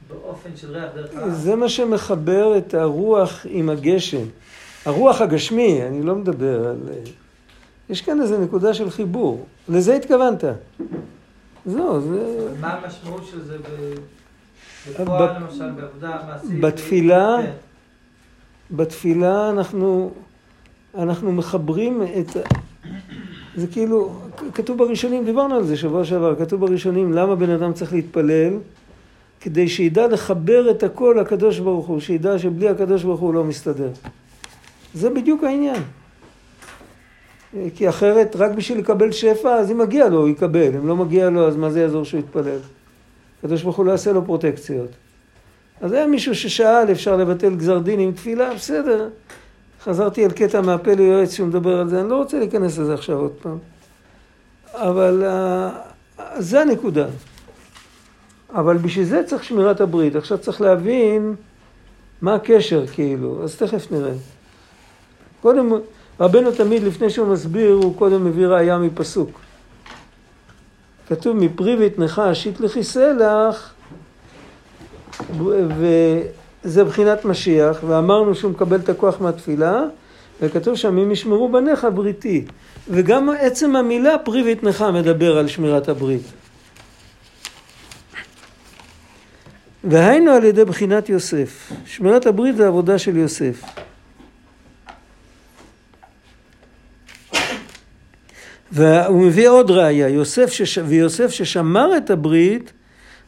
באופן 0.08 0.50
של 0.56 0.72
ריח 0.72 0.90
דרך 0.96 1.16
האף? 1.16 1.30
זה 1.30 1.56
מה 1.56 1.70
שמחבר 1.70 2.58
את 2.58 2.74
הרוח 2.74 3.46
עם 3.50 3.70
הגשם. 3.70 4.26
הרוח 4.86 5.22
הגשמי, 5.22 5.84
אני 5.88 6.04
לא 6.04 6.16
מדבר 6.16 6.68
על... 6.68 6.78
יש 7.90 8.02
כאן 8.02 8.22
איזו 8.22 8.42
נקודה 8.42 8.74
של 8.74 8.90
חיבור. 8.90 9.46
לזה 9.70 9.96
התכוונת. 9.96 10.44
זהו, 11.66 12.02
זה... 12.02 12.48
מה 12.60 12.74
המשמעות 12.74 13.28
של 13.32 13.44
זה 13.44 13.58
ב... 13.58 13.94
בפועל 15.02 15.36
למשל, 15.36 15.72
בעבודה 15.72 16.20
מעשית? 16.28 16.62
בתפילה, 16.62 17.36
כן. 17.42 17.52
בתפילה 18.72 19.50
אנחנו, 19.50 20.12
אנחנו 20.98 21.32
מחברים 21.32 22.02
את... 22.20 22.38
זה 23.56 23.68
כאילו, 23.68 24.12
כתוב 24.54 24.78
בראשונים, 24.78 25.26
דיברנו 25.26 25.56
על 25.56 25.64
זה 25.64 25.78
שבוע 25.78 26.06
שעבר, 26.06 26.36
כתוב 26.36 26.62
בראשונים 26.62 27.14
למה 27.14 27.36
בן 27.36 27.50
אדם 27.50 27.74
צריך 27.74 27.94
להתפלל, 27.94 28.54
כדי 29.42 29.70
שידע 29.70 30.08
לחבר 30.08 30.72
את 30.72 30.84
הכל 30.84 31.18
לקדוש 31.22 31.60
ברוך 31.60 31.88
הוא, 31.88 32.00
שידע 32.00 32.40
שבלי 32.40 32.70
הקדוש 32.70 33.04
ברוך 33.04 33.20
הוא 33.20 33.34
לא 33.34 33.44
מסתדר. 33.44 33.90
זה 34.94 35.10
בדיוק 35.10 35.44
העניין. 35.44 35.82
כי 37.76 37.90
אחרת, 37.90 38.36
רק 38.36 38.52
בשביל 38.52 38.80
לקבל 38.80 39.12
שפע, 39.12 39.56
אז 39.56 39.72
אם 39.72 39.78
מגיע 39.78 40.10
לו, 40.10 40.20
הוא 40.20 40.30
יקבל. 40.30 40.76
אם 40.76 40.88
לא 40.88 40.96
מגיע 40.96 41.30
לו, 41.30 41.48
אז 41.48 41.56
מה 41.56 41.70
זה 41.70 41.82
יעזור 41.82 42.06
שהוא 42.06 42.20
יתפלל? 42.20 42.60
הקדוש 43.40 43.64
ברוך 43.64 43.78
הוא 43.78 43.86
לא 43.86 43.92
יעשה 43.92 44.12
לו 44.12 44.26
פרוטקציות. 44.26 44.90
אז 45.82 45.92
היה 45.92 46.08
מישהו 46.08 46.36
ששאל, 46.36 46.92
אפשר 46.92 47.18
לבטל 47.18 47.56
גזר 47.56 47.80
דין 47.80 48.00
עם 48.00 48.12
תפילה, 48.12 48.54
בסדר. 48.54 49.10
חזרתי 49.84 50.26
על 50.26 50.32
קטע 50.32 50.62
מהפה 50.62 50.94
ליועץ 50.94 51.34
שהוא 51.34 51.48
מדבר 51.48 51.80
על 51.80 51.90
זה, 51.90 52.02
אני 52.02 52.10
לא 52.10 52.18
רוצה 52.18 52.40
להיכנס 52.40 52.78
לזה 52.78 52.94
עכשיו 52.94 53.18
עוד 53.18 53.32
פעם. 53.42 53.58
אבל 54.74 55.24
uh, 56.18 56.22
זה 56.38 56.62
הנקודה. 56.62 57.06
אבל 58.56 58.78
בשביל 58.78 59.06
זה 59.06 59.24
צריך 59.26 59.44
שמירת 59.44 59.82
הברית. 59.82 60.16
עכשיו 60.16 60.38
צריך 60.38 60.62
להבין 60.62 61.36
מה 62.22 62.36
הקשר 62.36 62.88
כאילו, 62.88 63.44
אז 63.44 63.56
תכף 63.56 63.92
נראה. 63.92 64.14
קודם, 65.42 65.72
רבנו 66.20 66.52
תמיד 66.52 66.84
לפני 66.84 67.10
שהוא 67.10 67.28
מסביר, 67.28 67.74
הוא 67.74 67.98
קודם 67.98 68.26
מביא 68.26 68.48
ראייה 68.48 68.78
מפסוק. 68.78 69.40
כתוב 71.08 71.38
מפרי 71.38 71.76
ויתנך 71.76 72.20
אשית 72.20 72.60
לכיסא 72.60 73.14
לך, 73.20 73.74
וזה 76.66 76.84
בחינת 76.84 77.26
משיח, 77.26 77.78
ואמרנו 77.88 78.36
שהוא 78.36 78.52
מקבל 78.52 78.80
את 78.80 78.90
הכוח 78.90 79.22
מהתפילה, 79.22 79.84
וכתוב 80.42 80.76
שם 80.76 80.98
אם 80.98 81.12
ישמרו 81.12 81.52
בניך 81.52 81.88
בריתי. 81.94 82.46
וגם 82.90 83.30
עצם 83.40 83.76
המילה 83.76 84.18
פרי 84.18 84.44
ויתנך 84.44 84.86
מדבר 84.94 85.38
על 85.38 85.48
שמירת 85.48 85.90
הברית. 85.90 86.22
והיינו 89.84 90.32
על 90.32 90.44
ידי 90.44 90.66
בחינת 90.66 91.10
יוסף. 91.10 91.72
שמירת 91.86 92.26
הברית 92.26 92.56
זה 92.56 92.68
עבודה 92.68 92.98
של 93.00 93.18
יוסף. 93.18 93.64
והוא 98.72 99.22
מביא 99.22 99.50
עוד 99.50 99.72
ראיה, 99.72 100.10
יוסף 100.10 100.52
שש... 100.52 100.78
ויוסף 100.78 101.32
ששמר 101.32 101.98
את 101.98 102.10
הברית, 102.10 102.74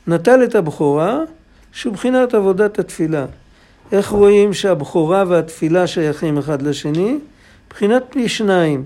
נטל 0.07 0.43
את 0.43 0.55
הבכורה, 0.55 1.19
שהוא 1.75 1.93
מבחינת 1.93 2.33
עבודת 2.33 2.79
התפילה. 2.79 3.25
איך 3.91 4.09
רואים 4.09 4.53
שהבכורה 4.53 5.23
והתפילה 5.27 5.87
שייכים 5.87 6.37
אחד 6.37 6.61
לשני? 6.61 7.17
מבחינת 7.67 8.03
פי 8.09 8.29
שניים. 8.29 8.83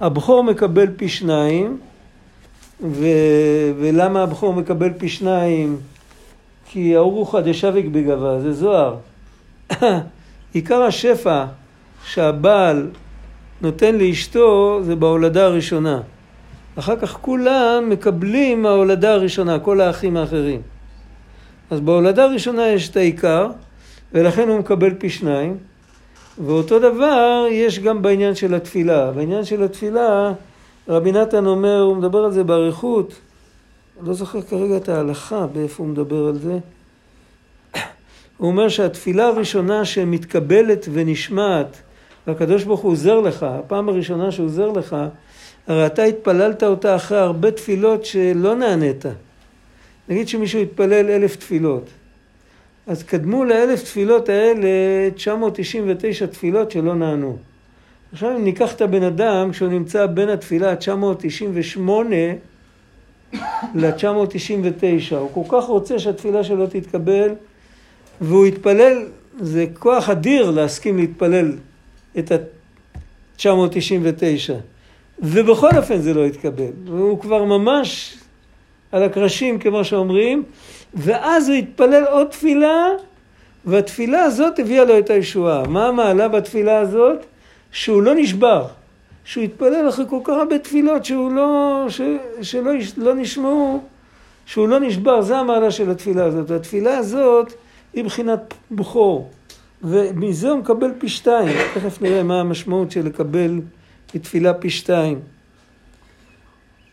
הבכור 0.00 0.44
מקבל 0.44 0.86
פי 0.96 1.08
שניים, 1.08 1.78
ו... 2.80 3.06
ולמה 3.78 4.22
הבכור 4.22 4.54
מקבל 4.54 4.92
פי 4.98 5.08
שניים? 5.08 5.76
כי 6.66 6.96
ארוחא 6.96 7.40
דשביק 7.40 7.86
בגבה, 7.86 8.40
זה 8.40 8.52
זוהר. 8.52 8.96
עיקר 10.52 10.82
השפע 10.82 11.44
שהבעל 12.04 12.90
נותן 13.60 13.94
לאשתו 13.94 14.80
זה 14.82 14.96
בהולדה 14.96 15.44
הראשונה. 15.44 16.00
אחר 16.78 16.96
כך 16.96 17.18
כולם 17.20 17.84
מקבלים 17.88 18.62
מההולדה 18.62 19.12
הראשונה, 19.12 19.58
כל 19.58 19.80
האחים 19.80 20.16
האחרים. 20.16 20.60
אז 21.74 21.80
בהולדה 21.80 22.24
הראשונה 22.24 22.68
יש 22.68 22.88
את 22.88 22.96
העיקר, 22.96 23.48
ולכן 24.12 24.48
הוא 24.48 24.58
מקבל 24.58 24.94
פי 24.94 25.10
שניים. 25.10 25.56
ואותו 26.44 26.78
דבר 26.78 27.46
יש 27.50 27.78
גם 27.78 28.02
בעניין 28.02 28.34
של 28.34 28.54
התפילה. 28.54 29.12
בעניין 29.12 29.44
של 29.44 29.62
התפילה, 29.62 30.32
רבי 30.88 31.12
נתן 31.12 31.46
אומר, 31.46 31.80
הוא 31.80 31.96
מדבר 31.96 32.18
על 32.18 32.32
זה 32.32 32.44
באריכות, 32.44 33.14
לא 34.02 34.14
זוכר 34.14 34.42
כרגע 34.42 34.76
את 34.76 34.88
ההלכה, 34.88 35.46
באיפה 35.46 35.82
הוא 35.82 35.90
מדבר 35.90 36.26
על 36.26 36.38
זה. 36.38 36.58
הוא 38.36 38.48
אומר 38.48 38.68
שהתפילה 38.68 39.26
הראשונה 39.26 39.84
שמתקבלת 39.84 40.88
ונשמעת, 40.92 41.76
והקדוש 42.26 42.64
ברוך 42.64 42.80
הוא 42.80 42.92
עוזר 42.92 43.20
לך, 43.20 43.42
הפעם 43.42 43.88
הראשונה 43.88 44.32
שהוא 44.32 44.46
עוזר 44.46 44.68
לך, 44.68 44.96
הרי 45.66 45.86
אתה 45.86 46.02
התפללת 46.02 46.62
אותה 46.62 46.96
אחרי 46.96 47.18
הרבה 47.18 47.50
תפילות 47.50 48.04
שלא 48.04 48.54
נענית. 48.54 49.04
נגיד 50.08 50.28
שמישהו 50.28 50.60
התפלל 50.60 51.10
אלף 51.10 51.36
תפילות. 51.36 51.88
אז 52.86 53.02
קדמו 53.02 53.44
לאלף 53.44 53.82
תפילות 53.82 54.28
האלה 54.28 54.68
999 55.14 56.26
תפילות 56.26 56.70
שלא 56.70 56.94
נענו. 56.94 57.36
עכשיו 58.12 58.36
אם 58.36 58.44
ניקח 58.44 58.72
את 58.72 58.80
הבן 58.80 59.02
אדם 59.02 59.50
כשהוא 59.52 59.68
נמצא 59.68 60.06
בין 60.06 60.28
התפילה 60.28 60.76
998 60.76 62.16
ל-999, 63.74 65.14
הוא 65.14 65.48
כל 65.48 65.60
כך 65.60 65.64
רוצה 65.64 65.98
שהתפילה 65.98 66.44
שלו 66.44 66.66
תתקבל 66.66 67.34
והוא 68.20 68.46
יתפלל, 68.46 69.06
זה 69.40 69.66
כוח 69.78 70.08
אדיר 70.08 70.50
להסכים 70.50 70.96
להתפלל 70.96 71.52
את 72.18 72.32
ה-999 72.32 73.44
ובכל 75.18 75.76
אופן 75.76 76.00
זה 76.00 76.14
לא 76.14 76.26
יתקבל, 76.26 76.70
והוא 76.84 77.20
כבר 77.20 77.44
ממש 77.44 78.18
על 78.94 79.02
הקרשים 79.02 79.58
כמו 79.58 79.84
שאומרים 79.84 80.42
ואז 80.94 81.48
הוא 81.48 81.56
התפלל 81.56 82.04
עוד 82.10 82.26
תפילה, 82.26 82.88
והתפילה 83.64 84.22
הזאת 84.22 84.58
הביאה 84.58 84.84
לו 84.84 84.98
את 84.98 85.10
הישועה. 85.10 85.66
מה 85.68 85.88
המעלה 85.88 86.28
בתפילה 86.28 86.78
הזאת? 86.78 87.26
שהוא 87.72 88.02
לא 88.02 88.14
נשבר. 88.14 88.66
שהוא 89.24 89.44
התפלל 89.44 89.88
אחרי 89.88 90.04
כל 90.08 90.18
כך 90.24 90.32
הרבה 90.32 90.58
תפילות 90.58 91.04
שהוא 91.04 91.32
לא, 91.32 91.84
ש, 91.88 92.00
שלא 92.42 92.72
לא 92.96 93.14
נשמעו, 93.14 93.80
שהוא 94.46 94.68
לא 94.68 94.80
נשבר, 94.80 95.22
זה 95.22 95.38
המעלה 95.38 95.70
של 95.70 95.90
התפילה 95.90 96.24
הזאת. 96.24 96.50
והתפילה 96.50 96.98
הזאת 96.98 97.52
היא 97.92 98.04
בחינת 98.04 98.54
בכור, 98.70 99.30
ומזה 99.82 100.50
הוא 100.50 100.58
מקבל 100.58 100.90
פי 100.98 101.08
שתיים. 101.08 101.56
תכף 101.74 102.02
נראה 102.02 102.22
מה 102.22 102.40
המשמעות 102.40 102.90
של 102.90 103.06
לקבל 103.06 103.60
תפילה 104.06 104.54
פי 104.54 104.70
שתיים. 104.70 105.33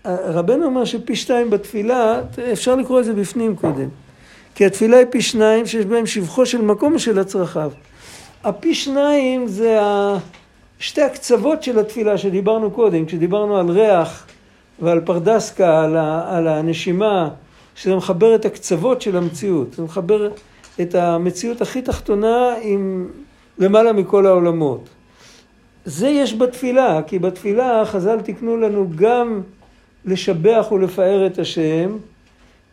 רבנו 0.05 0.65
אומר 0.65 0.86
שפי 0.86 1.15
שתיים 1.15 1.50
בתפילה, 1.50 2.22
אפשר 2.54 2.75
לקרוא 2.75 2.99
את 2.99 3.06
זה 3.06 3.13
בפנים 3.13 3.56
קודם. 3.56 3.89
כי 4.56 4.65
התפילה 4.65 4.97
היא 4.97 5.06
פי 5.10 5.21
שניים 5.21 5.65
שיש 5.65 5.86
בהם 5.86 6.06
שבחו 6.06 6.45
של 6.45 6.62
מקום 6.62 6.95
ושל 6.95 7.19
הצרכיו. 7.19 7.71
הפי 8.43 8.75
שניים 8.75 9.47
זה 9.47 9.80
שתי 10.80 11.02
הקצוות 11.02 11.63
של 11.63 11.80
התפילה 11.80 12.17
שדיברנו 12.17 12.71
קודם, 12.71 13.06
כשדיברנו 13.06 13.58
על 13.58 13.69
ריח 13.69 14.28
ועל 14.80 14.99
פרדסקה, 14.99 15.84
על, 15.84 15.97
ה, 15.97 16.38
על 16.38 16.47
הנשימה, 16.47 17.30
שזה 17.75 17.95
מחבר 17.95 18.36
את 18.36 18.45
הקצוות 18.45 19.02
של 19.02 19.17
המציאות. 19.17 19.73
זה 19.73 19.84
מחבר 19.84 20.30
את 20.82 20.95
המציאות 20.95 21.62
הכי 21.62 21.82
תחתונה 21.82 22.54
עם 22.62 23.08
למעלה 23.58 23.93
מכל 23.93 24.25
העולמות. 24.25 24.89
זה 25.86 26.08
יש 26.08 26.34
בתפילה, 26.34 27.02
כי 27.08 27.19
בתפילה 27.19 27.86
חז"ל 27.86 28.21
תיקנו 28.21 28.58
לנו 28.58 28.88
גם 28.95 29.41
לשבח 30.05 30.67
ולפאר 30.71 31.27
את 31.27 31.39
השם, 31.39 31.97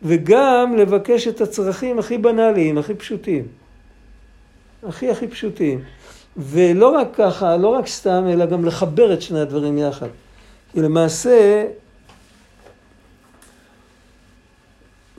וגם 0.02 0.76
לבקש 0.76 1.28
את 1.28 1.40
הצרכים 1.40 1.98
הכי 1.98 2.18
בנאליים, 2.18 2.78
הכי 2.78 2.94
פשוטים. 2.94 3.46
הכי 4.82 5.10
הכי 5.10 5.28
פשוטים. 5.28 5.80
ולא 6.36 6.88
רק 6.88 7.08
ככה, 7.14 7.56
לא 7.56 7.68
רק 7.68 7.86
סתם, 7.86 8.24
אלא 8.32 8.46
גם 8.46 8.64
לחבר 8.64 9.12
את 9.12 9.22
שני 9.22 9.40
הדברים 9.40 9.78
יחד. 9.78 10.08
כי 10.72 10.80
למעשה, 10.80 11.64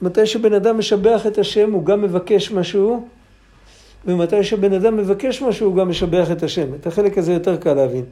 מתי 0.02 0.26
שבן 0.26 0.54
אדם 0.54 0.78
משבח 0.78 1.28
את 1.28 1.38
השם, 1.38 1.72
הוא 1.72 1.86
גם 1.86 2.02
מבקש 2.02 2.52
משהו, 2.52 3.08
ומתי 4.06 4.44
שבן 4.44 4.74
אדם 4.74 4.98
מבקש 4.98 5.42
משהו, 5.42 5.68
הוא 5.68 5.76
גם 5.76 5.90
משבח 5.90 6.32
את 6.32 6.44
השם. 6.44 6.74
את 6.74 6.88
החלק 6.88 7.18
הזה 7.18 7.34
יותר 7.34 7.58
קל 7.58 7.74
להבין. 7.74 8.06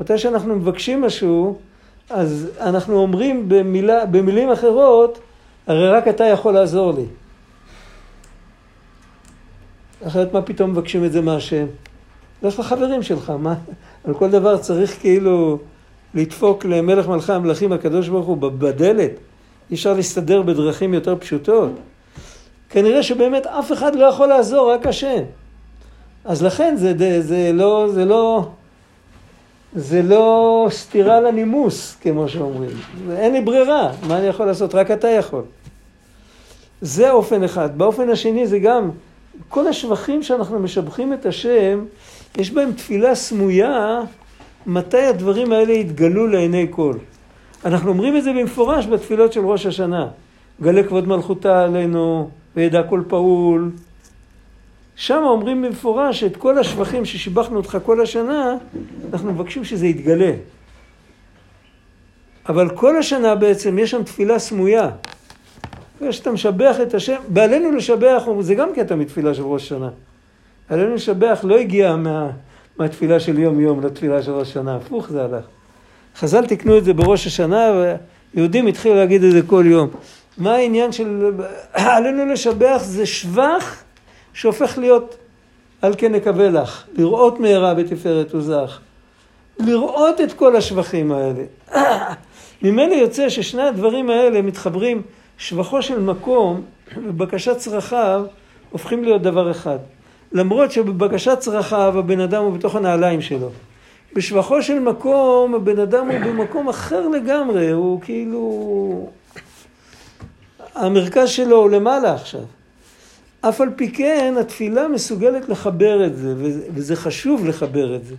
מתי 0.00 0.18
שאנחנו 0.18 0.56
מבקשים 0.56 1.00
משהו, 1.00 1.58
אז 2.10 2.48
אנחנו 2.60 2.96
אומרים 2.96 3.48
במילה, 3.48 4.06
במילים 4.06 4.50
אחרות, 4.50 5.18
הרי 5.66 5.88
רק 5.88 6.08
אתה 6.08 6.24
יכול 6.24 6.54
לעזור 6.54 6.92
לי. 6.92 7.04
אחרת 10.06 10.32
מה 10.32 10.42
פתאום 10.42 10.70
מבקשים 10.70 11.04
את 11.04 11.12
זה 11.12 11.20
מהשם? 11.20 11.66
לך 12.42 12.58
לחברים 12.58 13.02
שלך, 13.02 13.30
מה? 13.30 13.54
על 14.04 14.14
כל 14.14 14.30
דבר 14.30 14.56
צריך 14.56 15.00
כאילו 15.00 15.58
לדפוק 16.14 16.64
למלך 16.64 17.08
מלכי 17.08 17.32
המלכים 17.32 17.72
הקדוש 17.72 18.08
ברוך 18.08 18.26
הוא 18.26 18.36
בדלת. 18.36 19.10
אי 19.70 19.74
אפשר 19.74 19.92
להסתדר 19.92 20.42
בדרכים 20.42 20.94
יותר 20.94 21.16
פשוטות. 21.16 21.72
כנראה 22.70 23.02
שבאמת 23.02 23.46
אף 23.46 23.72
אחד 23.72 23.94
לא 23.94 24.04
יכול 24.04 24.28
לעזור, 24.28 24.72
רק 24.72 24.86
השם. 24.86 25.22
אז 26.24 26.42
לכן 26.42 26.76
זה, 26.76 26.94
זה, 26.98 27.22
זה 27.22 27.50
לא, 27.54 27.88
זה 27.92 28.04
לא, 28.04 28.48
זה 29.74 30.02
לא 30.02 30.66
סתירה 30.70 31.20
לנימוס, 31.20 31.96
כמו 32.00 32.28
שאומרים. 32.28 32.70
אין 33.10 33.32
לי 33.32 33.40
ברירה, 33.40 33.92
מה 34.08 34.18
אני 34.18 34.26
יכול 34.26 34.46
לעשות? 34.46 34.74
רק 34.74 34.90
אתה 34.90 35.08
יכול. 35.08 35.42
זה 36.80 37.10
אופן 37.10 37.44
אחד. 37.44 37.78
באופן 37.78 38.10
השני 38.10 38.46
זה 38.46 38.58
גם, 38.58 38.90
כל 39.48 39.68
השבחים 39.68 40.22
שאנחנו 40.22 40.58
משבחים 40.58 41.12
את 41.12 41.26
השם, 41.26 41.84
יש 42.36 42.50
בהם 42.50 42.72
תפילה 42.72 43.14
סמויה, 43.14 44.00
מתי 44.66 45.02
הדברים 45.02 45.52
האלה 45.52 45.72
יתגלו 45.72 46.26
לעיני 46.26 46.66
כל. 46.70 46.94
אנחנו 47.64 47.88
אומרים 47.88 48.16
את 48.16 48.24
זה 48.24 48.32
במפורש 48.32 48.86
בתפילות 48.86 49.32
של 49.32 49.40
ראש 49.40 49.66
השנה. 49.66 50.08
גלה 50.62 50.82
כבוד 50.82 51.08
מלכותה 51.08 51.64
עלינו, 51.64 52.30
וידע 52.56 52.82
כל 52.82 53.02
פעול, 53.08 53.70
שם 54.96 55.22
אומרים 55.24 55.62
במפורש 55.62 56.24
את 56.24 56.36
כל 56.36 56.58
השבחים 56.58 57.04
ששיבחנו 57.04 57.56
אותך 57.56 57.78
כל 57.84 58.00
השנה, 58.00 58.56
אנחנו 59.12 59.32
מבקשים 59.32 59.64
שזה 59.64 59.86
יתגלה. 59.86 60.32
אבל 62.48 62.68
כל 62.68 62.96
השנה 62.96 63.34
בעצם 63.34 63.78
יש 63.78 63.90
שם 63.90 64.02
תפילה 64.02 64.38
סמויה. 64.38 64.90
כשאתה 66.08 66.32
משבח 66.32 66.76
את 66.82 66.94
השם, 66.94 67.16
בעלינו 67.28 67.72
לשבח, 67.72 68.22
זה 68.40 68.54
גם 68.54 68.68
קטע 68.74 68.94
מתפילה 68.94 69.34
של 69.34 69.42
ראש 69.42 69.62
השנה. 69.62 69.88
עלינו 70.68 70.94
לשבח 70.94 71.40
לא 71.42 71.58
הגיע 71.58 71.96
מה, 71.96 72.30
מהתפילה 72.78 73.20
של 73.20 73.38
יום 73.38 73.60
יום 73.60 73.86
לתפילה 73.86 74.22
של 74.22 74.32
ראש 74.32 74.50
השנה, 74.50 74.76
הפוך 74.76 75.10
זה 75.10 75.24
הלך. 75.24 75.44
חז"ל 76.16 76.46
תיקנו 76.46 76.78
את 76.78 76.84
זה 76.84 76.92
בראש 76.94 77.26
השנה, 77.26 77.70
ויהודים 78.34 78.66
התחילו 78.66 78.94
להגיד 78.94 79.24
את 79.24 79.32
זה 79.32 79.40
כל 79.46 79.64
יום. 79.66 79.88
מה 80.38 80.54
העניין 80.54 80.92
של 80.92 81.30
עלינו 81.72 82.26
לשבח 82.26 82.80
זה 82.84 83.06
שבח 83.06 83.84
שהופך 84.34 84.78
להיות 84.78 85.16
על 85.82 85.94
כן 85.98 86.12
נקווה 86.12 86.50
לך, 86.50 86.84
לראות 86.96 87.40
מהרה 87.40 87.74
בתפארת 87.74 88.34
עוזך, 88.34 88.78
לראות 89.58 90.20
את 90.20 90.32
כל 90.32 90.56
השבחים 90.56 91.12
האלה. 91.12 91.44
ממילא 92.62 92.94
יוצא 92.94 93.28
ששני 93.28 93.62
הדברים 93.62 94.10
האלה 94.10 94.42
מתחברים, 94.42 95.02
שבחו 95.38 95.82
של 95.82 96.00
מקום 96.00 96.62
ובקשת 96.96 97.56
צרכיו 97.56 98.24
הופכים 98.70 99.04
להיות 99.04 99.22
דבר 99.22 99.50
אחד. 99.50 99.78
למרות 100.32 100.72
שבבקשת 100.72 101.38
צרכיו 101.38 101.98
הבן 101.98 102.20
אדם 102.20 102.44
הוא 102.44 102.52
בתוך 102.52 102.76
הנעליים 102.76 103.22
שלו. 103.22 103.50
בשבחו 104.14 104.62
של 104.62 104.78
מקום 104.78 105.54
הבן 105.54 105.78
אדם 105.78 106.10
הוא 106.10 106.18
במקום 106.20 106.68
אחר 106.68 107.08
לגמרי, 107.08 107.70
הוא 107.70 108.00
כאילו... 108.00 109.10
המרכז 110.74 111.28
שלו 111.28 111.56
הוא 111.56 111.70
למעלה 111.70 112.14
עכשיו. 112.14 112.40
אף 113.48 113.60
על 113.60 113.68
פי 113.76 113.92
כן 113.92 114.34
התפילה 114.40 114.88
מסוגלת 114.88 115.48
לחבר 115.48 116.06
את 116.06 116.16
זה, 116.16 116.34
וזה 116.74 116.96
חשוב 116.96 117.46
לחבר 117.46 117.96
את 117.96 118.04
זה. 118.04 118.14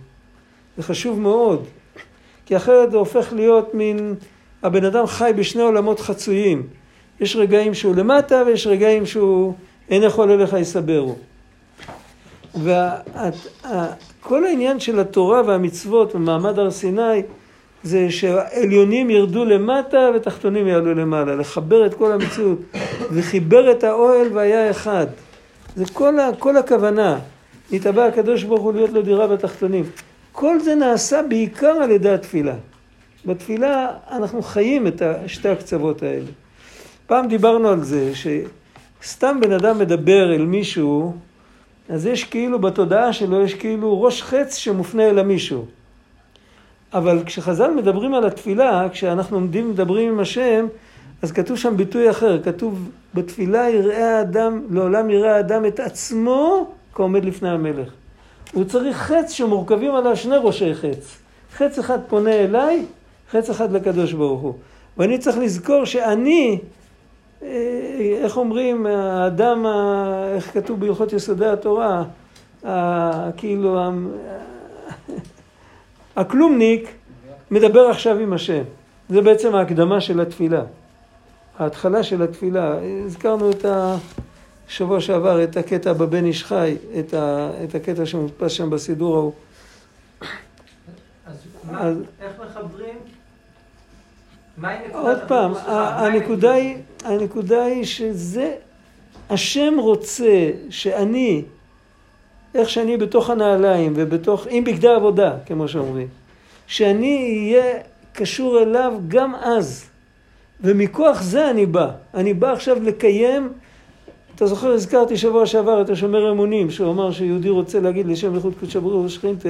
זה 0.76 0.82
חשוב 0.82 1.20
מאוד. 1.20 1.64
כי 2.46 2.56
אחרת 2.56 2.90
זה 2.90 2.96
הופך 2.96 3.32
להיות 3.32 3.74
מין, 3.74 4.14
הבן 4.62 4.84
אדם 4.84 5.06
חי 5.06 5.30
בשני 5.36 5.62
עולמות 5.62 6.00
חצויים. 6.00 6.62
יש 7.20 7.36
רגעים 7.36 7.74
שהוא 7.74 7.94
למטה 7.94 8.42
ויש 8.46 8.66
רגעים 8.66 9.06
שהוא 9.06 9.54
אין 9.90 10.02
יכול 10.02 10.30
אליך 10.30 10.52
יסברו. 10.52 11.16
וכל 12.54 14.44
העניין 14.44 14.80
של 14.80 15.00
התורה 15.00 15.42
והמצוות 15.46 16.14
ומעמד 16.14 16.58
הר 16.58 16.70
סיני 16.70 17.22
זה 17.82 18.10
שהעליונים 18.10 19.10
ירדו 19.10 19.44
למטה 19.44 20.10
ותחתונים 20.14 20.66
יעלו 20.66 20.94
למעלה, 20.94 21.36
לחבר 21.36 21.86
את 21.86 21.94
כל 21.94 22.12
המציאות. 22.12 22.58
וחיבר 23.12 23.70
את 23.70 23.84
האוהל 23.84 24.28
והיה 24.32 24.70
אחד. 24.70 25.06
זה 25.76 25.84
כל, 25.92 26.20
ה, 26.20 26.30
כל 26.38 26.56
הכוונה. 26.56 27.18
נתבע 27.72 28.06
הקדוש 28.06 28.42
ברוך 28.42 28.62
הוא 28.62 28.72
להיות 28.72 28.90
לו 28.90 29.02
דירה 29.02 29.26
בתחתונים. 29.26 29.84
כל 30.32 30.60
זה 30.60 30.74
נעשה 30.74 31.22
בעיקר 31.28 31.66
על 31.82 31.90
ידי 31.90 32.10
התפילה. 32.10 32.54
בתפילה 33.26 33.90
אנחנו 34.10 34.42
חיים 34.42 34.86
את 34.86 35.02
שתי 35.26 35.48
הקצוות 35.48 36.02
האלה. 36.02 36.30
פעם 37.06 37.28
דיברנו 37.28 37.68
על 37.68 37.84
זה 37.84 38.12
שסתם 38.14 39.38
בן 39.40 39.52
אדם 39.52 39.78
מדבר 39.78 40.34
אל 40.34 40.44
מישהו, 40.44 41.14
אז 41.88 42.06
יש 42.06 42.24
כאילו 42.24 42.58
בתודעה 42.58 43.12
שלו, 43.12 43.42
יש 43.42 43.54
כאילו 43.54 44.02
ראש 44.02 44.22
חץ 44.22 44.56
שמופנה 44.56 45.08
אל 45.08 45.18
המישהו. 45.18 45.64
אבל 46.94 47.22
כשחז"ל 47.26 47.70
מדברים 47.70 48.14
על 48.14 48.26
התפילה, 48.26 48.88
כשאנחנו 48.92 49.36
עומדים 49.36 49.70
מדברים 49.70 50.12
עם 50.12 50.20
השם, 50.20 50.66
אז 51.22 51.32
כתוב 51.32 51.56
שם 51.56 51.76
ביטוי 51.76 52.10
אחר, 52.10 52.42
כתוב 52.42 52.90
בתפילה 53.14 53.70
יראה 53.70 54.18
האדם, 54.18 54.62
לעולם 54.70 55.10
יראה 55.10 55.36
האדם 55.36 55.66
את 55.66 55.80
עצמו 55.80 56.70
כעומד 56.94 57.24
לפני 57.24 57.50
המלך. 57.50 57.92
הוא 58.52 58.64
צריך 58.64 58.96
חץ 58.96 59.32
שמורכבים 59.32 59.94
עליו 59.94 60.16
שני 60.16 60.36
ראשי 60.42 60.74
חץ. 60.74 61.18
חץ 61.52 61.78
אחד 61.78 61.98
פונה 62.08 62.32
אליי, 62.32 62.84
חץ 63.30 63.50
אחד 63.50 63.72
לקדוש 63.72 64.12
ברוך 64.12 64.40
הוא. 64.40 64.54
ואני 64.96 65.18
צריך 65.18 65.38
לזכור 65.38 65.84
שאני, 65.84 66.58
אה, 67.42 67.48
איך 68.22 68.36
אומרים, 68.36 68.86
האדם, 68.86 69.66
איך 70.34 70.52
כתוב 70.52 70.80
בהלכות 70.80 71.12
יסודי 71.12 71.46
התורה, 71.46 72.04
כאילו, 73.36 73.78
הכלומניק 76.16 76.88
מדבר 77.50 77.80
עכשיו 77.80 78.18
עם 78.18 78.32
השם. 78.32 78.62
זה 79.08 79.20
בעצם 79.20 79.54
ההקדמה 79.54 80.00
של 80.00 80.20
התפילה. 80.20 80.62
ההתחלה 81.58 82.02
של 82.02 82.22
התפילה. 82.22 82.74
הזכרנו 83.06 83.50
את 83.50 83.64
השבוע 84.68 85.00
שעבר, 85.00 85.44
את 85.44 85.56
הקטע 85.56 85.92
בבן 85.92 86.24
איש 86.24 86.44
חי, 86.44 86.76
את, 86.98 87.14
ה, 87.14 87.50
את 87.64 87.74
הקטע 87.74 88.06
שמודפס 88.06 88.52
שם 88.52 88.70
בסידור 88.70 89.16
ההוא. 89.16 89.32
אז, 91.26 91.34
אז 91.70 91.96
איך 92.20 92.32
מחברים? 92.40 92.98
עוד 94.92 95.18
פעם, 95.28 95.52
הנקודה 95.66 96.52
היא, 96.52 96.76
הנקודה 97.04 97.64
היא 97.64 97.84
שזה, 97.84 98.54
השם 99.30 99.74
רוצה 99.78 100.50
שאני 100.70 101.42
איך 102.54 102.68
שאני 102.70 102.96
בתוך 102.96 103.30
הנעליים 103.30 103.92
ובתוך, 103.96 104.46
עם 104.50 104.64
בגדי 104.64 104.88
עבודה, 104.88 105.36
כמו 105.46 105.68
שאומרים, 105.68 106.08
שאני 106.66 107.50
אהיה 107.52 107.78
קשור 108.12 108.62
אליו 108.62 108.94
גם 109.08 109.34
אז. 109.34 109.84
ומכוח 110.60 111.22
זה 111.22 111.50
אני 111.50 111.66
בא. 111.66 111.90
אני 112.14 112.34
בא 112.34 112.52
עכשיו 112.52 112.82
לקיים, 112.82 113.48
אתה 114.34 114.46
זוכר, 114.46 114.72
הזכרתי 114.72 115.16
שבוע 115.16 115.46
שעבר 115.46 115.80
את 115.80 115.90
השומר 115.90 116.32
אמונים, 116.32 116.70
שהוא 116.70 116.90
אמר 116.90 117.12
שיהודי 117.12 117.48
רוצה 117.48 117.80
להגיד 117.80 118.06
לשם 118.06 118.34
איכות 118.34 118.54
קודשא 118.60 118.78
בריך 118.78 119.04
ושכינתה, 119.04 119.48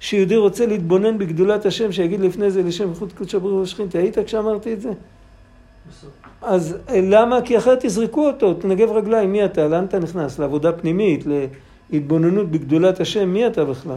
שיהודי 0.00 0.36
רוצה 0.36 0.66
להתבונן 0.66 1.18
בגדולת 1.18 1.66
השם, 1.66 1.92
שיגיד 1.92 2.20
לפני 2.20 2.50
זה 2.50 2.62
לשם 2.62 2.90
איכות 2.90 3.12
קודשא 3.12 3.38
בריך 3.38 3.62
ושכינתה. 3.62 3.98
היית 3.98 4.18
כשאמרתי 4.18 4.72
את 4.72 4.80
זה? 4.80 4.90
אז 6.42 6.76
למה? 7.02 7.42
כי 7.42 7.58
אחרת 7.58 7.78
תזרקו 7.84 8.26
אותו, 8.26 8.54
תנגב 8.54 8.90
רגליים, 8.90 9.32
מי 9.32 9.44
אתה? 9.44 9.68
לאן 9.68 9.84
אתה 9.84 9.98
נכנס? 9.98 10.38
לעבודה 10.38 10.72
פנימית, 10.72 11.24
התבוננות 11.92 12.50
בגדולת 12.50 13.00
השם, 13.00 13.28
מי 13.28 13.46
אתה 13.46 13.64
בכלל? 13.64 13.96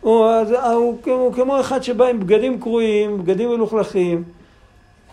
הוא, 0.00 0.26
הוא, 0.72 0.98
הוא 1.04 1.32
כמו 1.32 1.60
אחד 1.60 1.82
שבא 1.82 2.06
עם 2.06 2.20
בגדים 2.20 2.60
קרועים, 2.60 3.18
בגדים 3.18 3.48
מלוכלכים, 3.48 4.22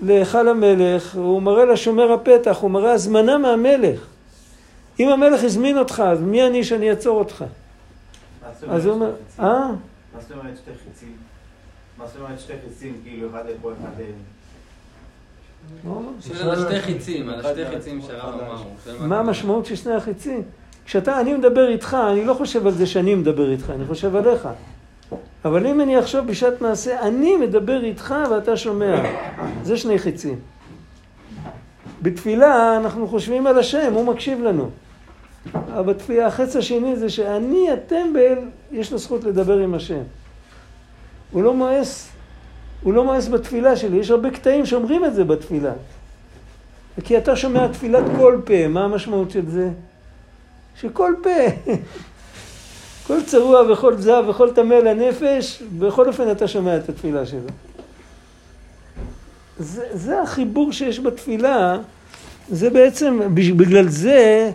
להיכל 0.02 0.48
המלך, 0.48 1.16
הוא 1.16 1.42
מראה 1.42 1.66
לשומר 1.66 2.12
הפתח, 2.12 2.58
הוא 2.62 2.72
מראה 2.72 2.92
הזמנה 2.92 3.38
מהמלך. 3.38 4.08
אם 5.00 5.10
המלך 5.10 5.44
הזמין 5.44 5.78
אותך, 5.78 6.04
אז 6.06 6.22
מי 6.22 6.48
אני 6.48 6.64
שאני 6.64 6.90
אעצור 6.90 7.20
אותך? 7.20 7.46
אה? 9.40 9.72
מה 10.14 10.22
זאת 10.22 10.32
אומרת 10.32 10.58
שתי 10.58 10.72
חיצים? 10.84 11.16
מה 11.98 12.08
זאת 12.08 12.22
אומרת 12.22 12.40
שתי 12.40 12.54
חיצים, 12.66 13.00
כאילו 13.04 13.30
אחד 13.30 13.44
פה 13.62 13.72
אחד... 13.72 14.02
על 16.42 16.60
שתי 16.66 16.82
חיצים, 16.82 17.30
על 17.30 17.44
שתי 17.44 17.68
חיצים 17.70 18.02
שהרב 18.02 18.40
אמר. 18.40 19.08
מה 19.08 19.20
המשמעות 19.20 19.66
של 19.66 19.76
שני 19.76 19.94
החיצים? 19.94 20.44
כשאתה, 20.86 21.22
אני 21.22 21.34
מדבר 21.34 21.68
איתך, 21.68 21.98
אני 22.12 22.26
לא 22.26 22.34
חושב 22.34 22.68
על 22.68 22.74
זה 22.74 22.86
שאני 22.86 23.16
מדבר 23.16 23.52
איתך, 23.52 23.70
אני 23.70 23.86
חושב 23.86 24.16
עליך. 24.16 24.48
אבל 25.46 25.68
אם 25.68 25.82
אני 25.82 26.00
אחשוב 26.00 26.28
בשעת 26.28 26.62
מעשה, 26.62 27.02
אני 27.02 27.36
מדבר 27.36 27.84
איתך 27.84 28.16
ואתה 28.32 28.58
שומע. 28.58 29.04
זה 29.64 29.78
שני 29.78 30.00
חיצים. 30.00 30.40
בתפילה 32.02 32.78
אנחנו 32.78 33.08
חושבים 33.08 33.48
על 33.48 33.60
השם, 33.60 33.94
הוא 33.94 34.06
מקשיב 34.06 34.44
לנו. 34.44 34.70
אבל 35.54 35.94
בתפילה, 35.94 36.28
החץ 36.28 36.56
השני 36.56 36.96
זה 36.96 37.10
שאני, 37.10 37.72
הטמבל, 37.72 38.38
יש 38.72 38.92
לו 38.92 38.98
זכות 38.98 39.24
לדבר 39.24 39.58
עם 39.58 39.74
השם. 39.74 40.02
הוא 41.32 41.44
לא 41.44 41.54
מואס, 41.54 42.10
הוא 42.84 42.94
לא 42.94 43.04
מואס 43.04 43.28
בתפילה 43.28 43.76
שלי. 43.76 43.98
יש 43.98 44.12
הרבה 44.12 44.32
קטעים 44.32 44.66
שאומרים 44.66 45.06
את 45.06 45.14
זה 45.14 45.24
בתפילה. 45.24 45.74
כי 47.04 47.18
אתה 47.18 47.36
שומע 47.36 47.68
תפילת 47.68 48.04
כל 48.18 48.42
פה, 48.46 48.68
מה 48.68 48.84
המשמעות 48.84 49.32
של 49.32 49.50
זה? 49.50 49.70
שכל 50.82 51.14
פה, 51.24 51.72
כל 53.08 53.24
צרוע 53.26 53.72
וכל 53.72 53.98
זב 53.98 54.24
וכל 54.30 54.52
טמא 54.52 54.74
לנפש, 54.74 55.64
בכל 55.80 56.08
אופן 56.08 56.32
אתה 56.32 56.48
שומע 56.48 56.78
את 56.78 56.90
התפילה 56.90 57.26
שלו. 57.26 57.40
זה, 59.60 59.86
זה 59.94 60.22
החיבור 60.22 60.72
שיש 60.72 61.00
בתפילה, 61.00 61.78
זה 62.50 62.70
בעצם, 62.70 63.20
בגלל 63.34 63.88
זה 63.88 64.52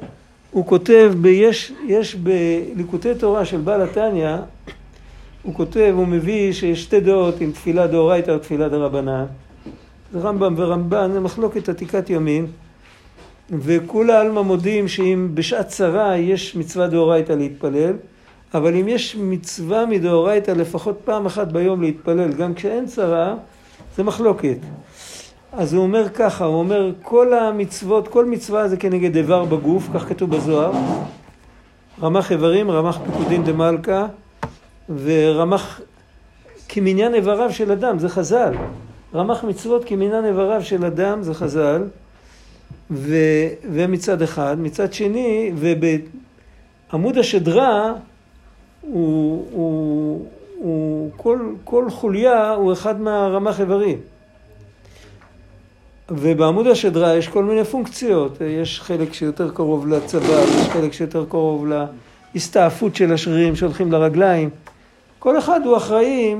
הוא 0.51 0.67
כותב, 0.67 1.13
ב, 1.21 1.27
יש, 1.27 2.15
בליקוטי 2.15 3.15
תורה 3.15 3.45
של 3.45 3.59
בעל 3.59 3.83
התניא, 3.83 4.37
הוא 5.43 5.55
כותב, 5.55 5.95
הוא 5.97 6.07
מביא 6.07 6.53
שיש 6.53 6.83
שתי 6.83 7.01
דעות 7.01 7.41
עם 7.41 7.53
תפילה 7.53 7.87
דאורייתא 7.87 8.31
או 8.31 8.39
תפילה 8.39 8.69
דרבנן. 8.69 9.25
רמב"ם 10.15 10.55
ורמב"ן, 10.57 11.11
זה 11.13 11.21
מחלוקת 11.21 11.69
עתיקת 11.69 12.11
יומין. 12.11 12.47
וכולי 13.51 14.13
עלמא 14.13 14.43
מודים 14.43 14.89
שאם 14.89 15.29
בשעת 15.35 15.69
צרה 15.69 16.17
יש 16.17 16.57
מצווה 16.57 16.87
דאורייתא 16.87 17.33
להתפלל, 17.33 17.93
אבל 18.55 18.77
אם 18.77 18.89
יש 18.89 19.17
מצווה 19.17 19.87
מדאורייתא 19.87 20.51
לפחות 20.51 21.01
פעם 21.05 21.27
אחת 21.27 21.53
ביום 21.53 21.83
להתפלל, 21.83 22.33
גם 22.33 22.55
כשאין 22.55 22.87
צרה, 22.87 23.35
זה 23.97 24.03
מחלוקת. 24.03 24.57
אז 25.53 25.75
הוא 25.75 25.83
אומר 25.83 26.09
ככה, 26.09 26.45
הוא 26.45 26.57
אומר 26.57 26.93
כל 27.03 27.35
המצוות, 27.35 28.09
כל 28.09 28.25
מצווה 28.25 28.69
זה 28.69 28.77
כנגד 28.77 29.17
איבר 29.17 29.45
בגוף, 29.45 29.89
כך 29.95 30.09
כתוב 30.09 30.31
בזוהר. 30.37 30.73
רמ"ח 32.03 32.33
איברים, 32.33 32.71
רמ"ח 32.71 32.99
פיקודין 32.99 33.45
דמלכה, 33.45 34.07
ורמ"ח 35.05 35.81
כמניין 36.69 37.15
איבריו 37.15 37.53
של 37.53 37.73
אדם, 37.73 37.99
זה 37.99 38.09
חז"ל. 38.09 38.55
רמ"ח 39.15 39.45
מצוות 39.45 39.85
כמניין 39.85 40.25
איבריו 40.25 40.65
של 40.65 40.85
אדם, 40.85 41.23
זה 41.23 41.35
חז"ל. 41.35 41.83
ו, 42.91 43.17
ומצד 43.73 44.23
אחד, 44.23 44.57
מצד 44.61 44.93
שני, 44.93 45.53
ובעמוד 45.57 47.19
השדרה 47.19 47.93
הוא, 48.83 49.47
הוא, 49.53 50.27
הוא 50.59 51.11
כל, 51.17 51.39
כל 51.65 51.91
חוליה 51.91 52.51
הוא 52.51 52.73
אחד 52.73 53.01
מהרמ"ח 53.01 53.61
איברים. 53.61 53.99
ובעמוד 56.11 56.67
השדרה 56.67 57.17
יש 57.17 57.29
כל 57.29 57.45
מיני 57.45 57.65
פונקציות, 57.65 58.41
יש 58.41 58.81
חלק 58.81 59.13
שיותר 59.13 59.51
קרוב 59.51 59.89
לצבא, 59.89 60.43
יש 60.43 60.69
חלק 60.69 60.93
שיותר 60.93 61.25
קרוב 61.29 61.67
להסתעפות 62.35 62.97
של 62.97 63.13
השרירים 63.13 63.57
שהולכים 63.57 63.93
לרגליים. 63.93 64.51
כל 65.19 65.39
אחד 65.39 65.61
הוא 65.65 65.77
אחראי, 65.77 66.35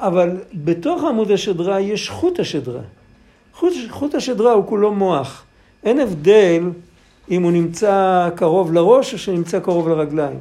אבל 0.00 0.36
בתוך 0.54 1.04
עמוד 1.04 1.30
השדרה 1.30 1.80
יש 1.80 2.10
חוט 2.10 2.40
השדרה. 2.40 2.80
חוט, 3.54 3.72
חוט 3.90 4.14
השדרה 4.14 4.52
הוא 4.52 4.66
כולו 4.66 4.94
מוח. 4.94 5.44
אין 5.84 6.00
הבדל 6.00 6.70
אם 7.30 7.42
הוא 7.42 7.52
נמצא 7.52 8.28
קרוב 8.34 8.72
לראש 8.72 9.12
או 9.12 9.18
שנמצא 9.18 9.60
קרוב 9.60 9.88
לרגליים. 9.88 10.38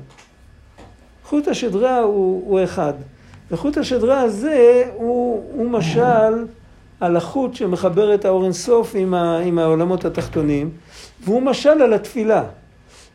חוט 1.30 1.48
השדרה 1.48 2.00
הוא, 2.00 2.44
הוא 2.46 2.64
אחד. 2.64 2.94
וחוט 3.52 3.78
השדרה 3.78 4.22
הזה 4.22 4.84
הוא, 4.96 5.44
הוא 5.54 5.70
משל 5.70 6.46
על 7.00 7.18
החוט 7.18 7.56
שמחבר 7.56 8.14
את 8.14 8.26
האור 8.26 8.44
אינסוף 8.44 8.92
עם, 8.96 9.14
עם 9.14 9.60
העולמות 9.60 10.06
התחתונים, 10.06 10.70
והוא 11.24 11.42
משל 11.42 11.82
על 11.82 11.94
התפילה. 11.94 12.44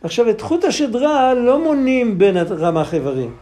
עכשיו, 0.02 0.30
את 0.30 0.40
חוט 0.40 0.64
השדרה 0.64 1.34
לא 1.34 1.64
מונים 1.64 2.18
בין 2.18 2.36
רמ"ח 2.36 2.94
איברים. 2.94 3.34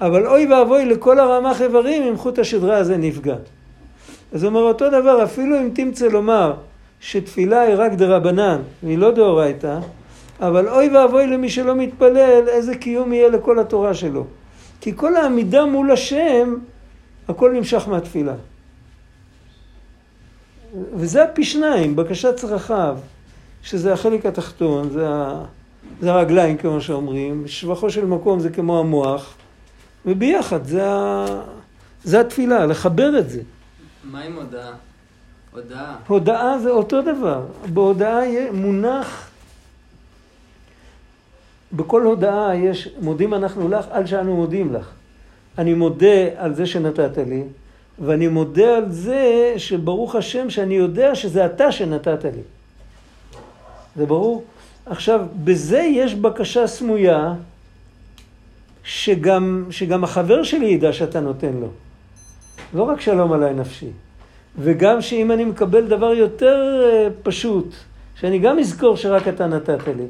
אבל 0.00 0.26
אוי 0.26 0.46
ואבוי 0.52 0.84
לכל 0.84 1.18
הרמ"ח 1.18 1.62
איברים 1.62 2.02
אם 2.02 2.16
חוט 2.16 2.38
השדרה 2.38 2.76
הזה 2.76 2.96
נפגע. 2.96 3.36
אז 4.32 4.44
אומר 4.44 4.60
אותו 4.60 4.88
דבר, 4.88 5.24
אפילו 5.24 5.58
אם 5.58 5.70
תמצא 5.74 6.06
לומר 6.06 6.54
שתפילה 7.00 7.60
היא 7.60 7.74
רק 7.78 7.92
דרבנן, 7.92 8.58
והיא 8.82 8.98
לא 8.98 9.10
דאורייתא, 9.10 9.78
אבל 10.40 10.68
אוי 10.68 10.88
ואבוי 10.88 11.26
למי 11.26 11.48
שלא 11.48 11.74
מתפלל, 11.74 12.48
איזה 12.48 12.74
קיום 12.74 13.12
יהיה 13.12 13.28
לכל 13.28 13.58
התורה 13.58 13.94
שלו. 13.94 14.26
כי 14.80 14.92
כל 14.96 15.16
העמידה 15.16 15.64
מול 15.64 15.90
השם, 15.90 16.54
הכל 17.28 17.52
נמשך 17.52 17.88
מהתפילה. 17.88 18.34
וזה 20.94 21.24
הפי 21.24 21.44
שניים, 21.44 21.96
בקשת 21.96 22.36
צרכיו, 22.36 22.98
שזה 23.62 23.92
החלק 23.92 24.26
התחתון, 24.26 24.90
זה, 24.90 25.08
ה... 25.08 25.44
זה 26.00 26.12
הרגליים 26.12 26.56
כמו 26.56 26.80
שאומרים, 26.80 27.48
שבחו 27.48 27.90
של 27.90 28.04
מקום 28.04 28.40
זה 28.40 28.50
כמו 28.50 28.80
המוח, 28.80 29.34
וביחד 30.06 30.64
זה, 30.64 30.86
ה... 30.86 31.26
זה 32.04 32.20
התפילה, 32.20 32.66
לחבר 32.66 33.18
את 33.18 33.30
זה. 33.30 33.40
מה 34.04 34.22
עם 34.22 34.36
הודעה? 34.36 34.72
הודעה. 35.52 35.96
הודעה 36.06 36.58
זה 36.58 36.70
אותו 36.70 37.02
דבר. 37.02 37.46
בהודעה 37.72 38.20
מונח, 38.52 39.29
בכל 41.72 42.02
הודעה 42.02 42.56
יש, 42.56 42.88
מודים 43.00 43.34
אנחנו 43.34 43.68
לך, 43.68 43.84
על 43.90 44.06
שאנו 44.06 44.36
מודים 44.36 44.74
לך. 44.74 44.90
אני 45.58 45.74
מודה 45.74 46.26
על 46.36 46.54
זה 46.54 46.66
שנתת 46.66 47.18
לי, 47.18 47.42
ואני 47.98 48.28
מודה 48.28 48.76
על 48.76 48.92
זה 48.92 49.54
שברוך 49.56 50.14
השם 50.14 50.50
שאני 50.50 50.74
יודע 50.74 51.14
שזה 51.14 51.46
אתה 51.46 51.72
שנתת 51.72 52.24
לי. 52.24 52.42
זה 53.96 54.06
ברור? 54.06 54.44
עכשיו, 54.86 55.20
בזה 55.44 55.78
יש 55.78 56.14
בקשה 56.14 56.66
סמויה, 56.66 57.34
שגם, 58.84 59.64
שגם 59.70 60.04
החבר 60.04 60.42
שלי 60.42 60.66
ידע 60.66 60.92
שאתה 60.92 61.20
נותן 61.20 61.52
לו. 61.60 61.68
לא 62.74 62.82
רק 62.82 63.00
שלום 63.00 63.32
עליי 63.32 63.54
נפשי. 63.54 63.90
וגם 64.58 65.00
שאם 65.00 65.32
אני 65.32 65.44
מקבל 65.44 65.86
דבר 65.86 66.14
יותר 66.14 66.82
אה, 66.84 67.08
פשוט, 67.22 67.74
שאני 68.14 68.38
גם 68.38 68.58
אזכור 68.58 68.96
שרק 68.96 69.28
אתה 69.28 69.46
נתת 69.46 69.86
לי. 69.86 70.04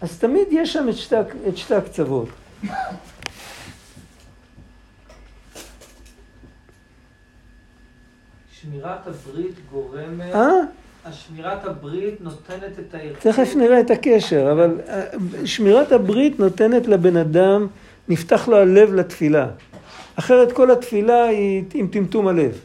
אז 0.00 0.18
תמיד 0.18 0.48
יש 0.50 0.72
שם 0.72 0.88
את 0.88 0.96
שתי, 0.96 1.16
את 1.48 1.56
שתי 1.56 1.74
הקצוות. 1.74 2.28
שמירת 8.52 9.06
הברית 9.06 9.54
גורמת... 9.72 10.34
אה? 10.34 10.50
השמירת 11.04 11.64
הברית 11.64 12.20
נותנת 12.20 12.78
את 12.78 12.94
היכולת... 12.94 13.26
תכף 13.26 13.56
נראה 13.56 13.80
את 13.80 13.90
הקשר, 13.90 14.52
אבל 14.52 14.80
אה, 14.88 15.04
שמירת 15.44 15.92
הברית 15.92 16.40
נותנת 16.40 16.86
לבן 16.86 17.16
אדם, 17.16 17.66
נפתח 18.08 18.48
לו 18.48 18.56
הלב 18.56 18.94
לתפילה. 18.94 19.48
אחרת 20.16 20.52
כל 20.52 20.70
התפילה 20.70 21.24
היא 21.24 21.64
עם 21.74 21.88
טמטום 21.88 22.28
הלב, 22.28 22.60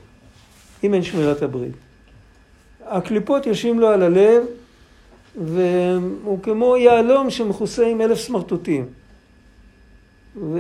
אם 0.84 0.94
אין 0.94 1.04
שמירת 1.04 1.42
הברית. 1.42 1.74
הקליפות 2.86 3.46
יושבים 3.46 3.80
לו 3.80 3.88
על 3.88 4.04
הלב, 4.04 4.44
והוא 5.36 6.40
כמו 6.44 6.78
יהלום 6.78 7.30
שמכוסה 7.30 7.88
עם 7.88 8.02
אלף 8.02 8.20
סמרטוטים. 8.20 8.86
ו... 10.36 10.60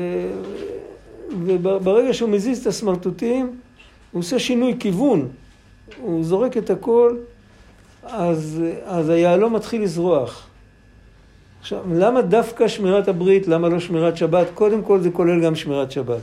וברגע 1.46 2.14
שהוא 2.14 2.30
מזיז 2.30 2.62
את 2.62 2.68
הסמרטוטים, 2.68 3.56
הוא 4.12 4.20
עושה 4.20 4.40
שינוי 4.40 4.76
כיוון. 4.80 5.28
הוא 6.02 6.24
זורק 6.24 6.58
את 6.58 6.70
הכל, 6.70 7.18
אז, 8.04 8.64
אז 8.86 9.10
היהלום 9.10 9.56
מתחיל 9.56 9.84
לזרוח. 9.84 10.48
עכשיו, 11.60 11.80
למה 11.94 12.22
דווקא 12.22 12.68
שמירת 12.68 13.08
הברית? 13.08 13.48
למה 13.48 13.70
לא 13.70 13.80
שמירת 13.80 14.18
שבת? 14.18 14.48
קודם 14.54 14.82
כל 14.82 15.00
זה 15.00 15.12
כולל 15.12 15.44
גם 15.44 15.56
שמירת 15.56 15.92
שבת. 15.92 16.22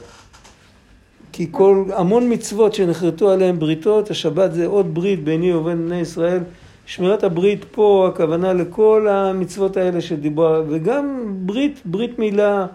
כי 1.33 1.49
כל, 1.51 1.85
המון 1.95 2.33
מצוות 2.33 2.75
שנחרטו 2.75 3.31
עליהן 3.31 3.59
בריתות, 3.59 4.11
השבת 4.11 4.53
זה 4.53 4.67
עוד 4.67 4.95
ברית 4.95 5.25
ביני 5.25 5.55
ובין 5.55 5.87
בני 5.87 6.01
ישראל. 6.01 6.43
שמירת 6.89 7.25
הברית 7.25 7.65
פה, 7.71 8.11
הכוונה 8.13 8.53
לכל 8.53 9.09
המצוות 9.11 9.77
האלה 9.77 10.01
שדיברה, 10.01 10.63
וגם 10.69 11.25
ברית, 11.29 11.81
ברית 11.85 12.19
מילה, 12.19 12.67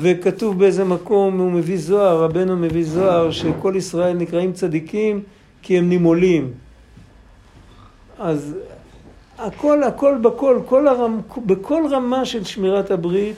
וכתוב 0.00 0.58
באיזה 0.58 0.84
מקום, 0.84 1.38
הוא 1.38 1.50
מביא 1.52 1.78
זוהר, 1.78 2.22
רבנו 2.22 2.56
מביא 2.56 2.84
זוהר, 2.84 3.30
שכל 3.30 3.74
ישראל 3.76 4.16
נקראים 4.16 4.52
צדיקים 4.52 5.22
כי 5.62 5.78
הם 5.78 5.88
נימולים. 5.88 6.50
אז 8.18 8.56
הכל, 9.38 9.82
הכל 9.82 10.18
בכל, 10.22 10.60
כל 10.66 10.88
הרמ, 10.88 11.20
בכל 11.46 11.82
רמה 11.90 12.24
של 12.24 12.44
שמירת 12.44 12.90
הברית, 12.90 13.36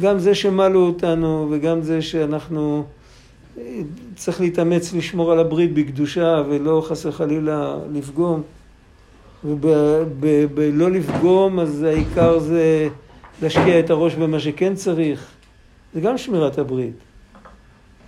גם 0.00 0.18
זה 0.18 0.34
שמלו 0.34 0.86
אותנו 0.86 1.48
וגם 1.50 1.82
זה 1.82 2.02
שאנחנו 2.02 2.84
צריך 4.16 4.40
להתאמץ 4.40 4.92
לשמור 4.92 5.32
על 5.32 5.38
הברית 5.38 5.74
בקדושה 5.74 6.42
ולא 6.48 6.82
חס 6.86 7.06
וחלילה 7.06 7.76
לפגום. 7.92 8.42
ובלא 9.44 10.90
לפגום, 10.90 11.60
אז 11.60 11.82
העיקר 11.82 12.38
זה 12.38 12.88
להשקיע 13.42 13.80
את 13.80 13.90
הראש 13.90 14.14
במה 14.14 14.40
שכן 14.40 14.74
צריך. 14.74 15.26
זה 15.94 16.00
גם 16.00 16.18
שמירת 16.18 16.58
הברית. 16.58 16.94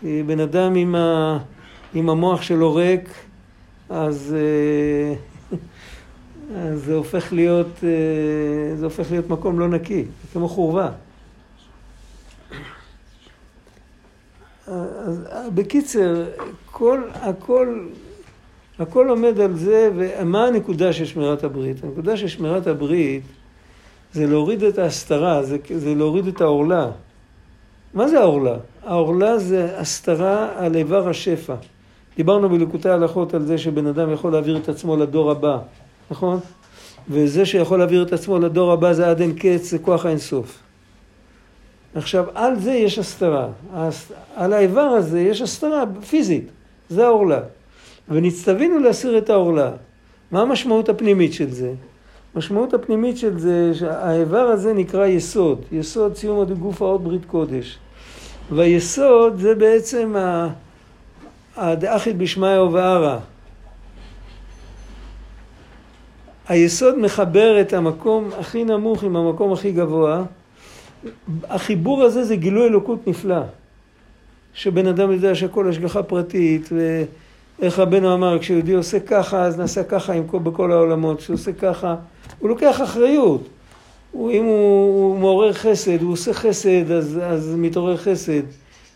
בן 0.03 0.41
אדם 0.41 0.75
עם, 0.75 0.95
ה, 0.95 1.39
עם 1.95 2.09
המוח 2.09 2.43
שלו 2.43 2.75
ריק, 2.75 3.09
אז, 3.89 4.37
אה, 4.37 5.15
אז 6.61 6.85
זה 6.85 6.95
הופך 6.95 7.33
להיות, 7.33 7.81
אה, 7.83 8.77
זה 8.77 8.85
הופך 8.85 9.11
להיות 9.11 9.31
מקום 9.31 9.59
לא 9.59 9.69
נקי, 9.69 10.05
כמו 10.33 10.49
חורבה. 10.49 10.91
אז 14.67 15.21
בקיצר, 15.55 16.25
כל, 16.71 17.03
הכל, 17.15 17.87
הכל 18.79 19.09
עומד 19.09 19.41
על 19.41 19.57
זה, 19.57 19.91
ומה 19.97 20.47
הנקודה 20.47 20.93
של 20.93 21.05
שמירת 21.05 21.45
הברית? 21.45 21.85
הנקודה 21.85 22.17
של 22.17 22.29
שמירת 22.29 22.67
הברית 22.67 23.23
זה 24.13 24.27
להוריד 24.27 24.63
את 24.63 24.79
ההסתרה, 24.79 25.43
זה, 25.43 25.57
זה 25.77 25.95
להוריד 25.95 26.27
את 26.27 26.41
העורלה. 26.41 26.91
מה 27.95 28.09
זה 28.09 28.21
העורלה? 28.21 28.57
העורלה 28.85 29.39
זה 29.39 29.79
הסתרה 29.79 30.49
על 30.57 30.77
איבר 30.77 31.09
השפע. 31.09 31.55
דיברנו 32.17 32.49
בלקוטי 32.49 32.89
ההלכות 32.89 33.35
על 33.35 33.43
זה 33.43 33.59
שבן 33.59 33.87
אדם 33.87 34.13
יכול 34.13 34.33
להעביר 34.33 34.57
את 34.57 34.69
עצמו 34.69 34.97
לדור 34.97 35.31
הבא, 35.31 35.59
נכון? 36.11 36.41
וזה 37.09 37.47
שיכול 37.47 37.79
להעביר 37.79 38.03
את 38.03 38.13
עצמו 38.13 38.39
לדור 38.39 38.73
הבא 38.73 38.93
זה 38.93 39.11
עד 39.11 39.21
אין 39.21 39.33
קץ, 39.39 39.71
זה 39.71 39.79
כוח 39.79 40.07
האינסוף. 40.07 40.59
עכשיו, 41.95 42.25
על 42.35 42.59
זה 42.59 42.73
יש 42.73 42.99
הסתרה. 42.99 43.49
על 44.37 44.53
האיבר 44.53 44.81
הזה 44.81 45.21
יש 45.21 45.43
הסתרה 45.43 45.85
פיזית, 46.09 46.49
זה 46.89 47.05
העורלה. 47.05 47.41
ונצטווינו 48.09 48.79
להסיר 48.79 49.19
את 49.19 49.31
העורלה. 49.31 49.71
מה 50.31 50.43
המשמעות 50.43 50.89
הפנימית 50.89 51.33
של 51.33 51.51
זה? 51.51 51.73
המשמעות 52.35 52.75
הפנימית 52.75 53.19
של 53.19 53.39
זה, 53.39 53.71
שהאיבר 53.75 54.39
הזה 54.39 54.73
נקרא 54.73 55.07
יסוד, 55.07 55.63
יסוד 55.73 56.17
סיום 56.17 56.41
הגוף 56.41 56.83
האות 56.83 57.05
ברית 57.05 57.25
קודש. 57.25 57.79
והיסוד 58.51 59.39
זה 59.39 59.55
בעצם 59.55 60.15
הדאחית 61.57 62.17
בשמיא 62.17 62.59
ובערה. 62.59 63.19
היסוד 66.49 66.99
מחבר 66.99 67.61
את 67.61 67.73
המקום 67.73 68.31
הכי 68.39 68.65
נמוך 68.65 69.03
עם 69.03 69.17
המקום 69.17 69.53
הכי 69.53 69.73
גבוה. 69.73 70.25
החיבור 71.45 72.03
הזה 72.03 72.25
זה 72.25 72.37
גילוי 72.37 72.67
אלוקות 72.67 73.07
נפלא. 73.07 73.41
שבן 74.55 74.87
אדם 74.87 75.13
יודע 75.13 75.35
שהכל 75.35 75.69
השגחה 75.69 76.03
פרטית, 76.03 76.69
ואיך 77.59 77.79
רבנו 77.79 78.15
אמר, 78.15 78.39
כשיהודי 78.39 78.73
עושה 78.73 79.01
ככה, 79.01 79.43
אז 79.43 79.59
נעשה 79.59 79.85
ככה 79.85 80.13
עם 80.13 80.27
כל, 80.27 80.39
בכל 80.39 80.73
העולמות, 80.73 81.19
כשהוא 81.19 81.35
עושה 81.35 81.53
ככה, 81.53 81.95
הוא 82.39 82.49
לוקח 82.49 82.83
אחריות. 82.83 83.49
הוא, 84.13 84.31
אם 84.31 84.45
הוא, 84.45 85.11
הוא 85.11 85.19
מעורר 85.19 85.53
חסד, 85.53 86.03
הוא 86.03 86.13
עושה 86.13 86.33
חסד, 86.33 86.91
אז, 86.91 87.21
אז 87.23 87.55
מתעורר 87.59 87.97
חסד. 87.97 88.43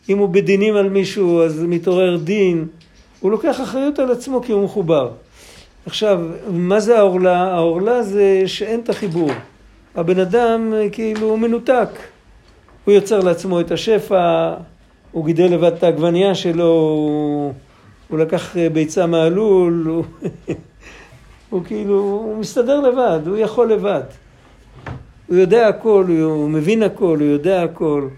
אם 0.09 0.19
הוא 0.19 0.29
בדינים 0.29 0.77
על 0.77 0.89
מישהו, 0.89 1.43
אז 1.43 1.65
מתעורר 1.69 2.17
דין. 2.17 2.67
הוא 3.21 3.31
לוקח 3.31 3.61
אחריות 3.61 3.99
על 3.99 4.11
עצמו 4.11 4.43
כי 4.43 4.53
הוא 4.53 4.65
מחובר. 4.65 5.11
עכשיו, 5.87 6.21
מה 6.51 6.81
זה 6.81 6.99
העורלה? 6.99 7.55
העורלה 7.55 8.03
זה 8.03 8.43
שאין 8.47 8.81
את 8.81 8.89
החיבור. 8.89 9.31
הבן 9.95 10.19
אדם 10.21 10.75
כאילו 10.93 11.37
מנותק. 11.37 11.89
הוא 12.85 12.95
יוצר 12.95 13.21
לעצמו 13.21 13.61
את 13.61 13.71
השפע, 13.71 14.55
הוא 15.13 15.27
גידל 15.27 15.45
לבד 15.45 15.73
את 15.73 15.83
העגבנייה 15.83 16.35
שלו, 16.35 16.65
הוא, 16.65 17.53
הוא 18.09 18.19
לקח 18.19 18.57
ביצה 18.73 19.07
מהלול, 19.07 19.85
הוא, 19.87 20.05
הוא 21.51 21.65
כאילו, 21.65 21.95
הוא 21.95 22.37
מסתדר 22.39 22.81
לבד, 22.81 23.21
הוא 23.27 23.37
יכול 23.37 23.73
לבד. 23.73 24.03
הוא 25.29 25.37
יודע 25.37 25.69
הכל, 25.69 26.05
הוא 26.23 26.51
מבין 26.51 26.83
הכל, 26.83 27.19
הוא 27.21 27.29
יודע 27.29 27.63
הכל. 27.63 28.09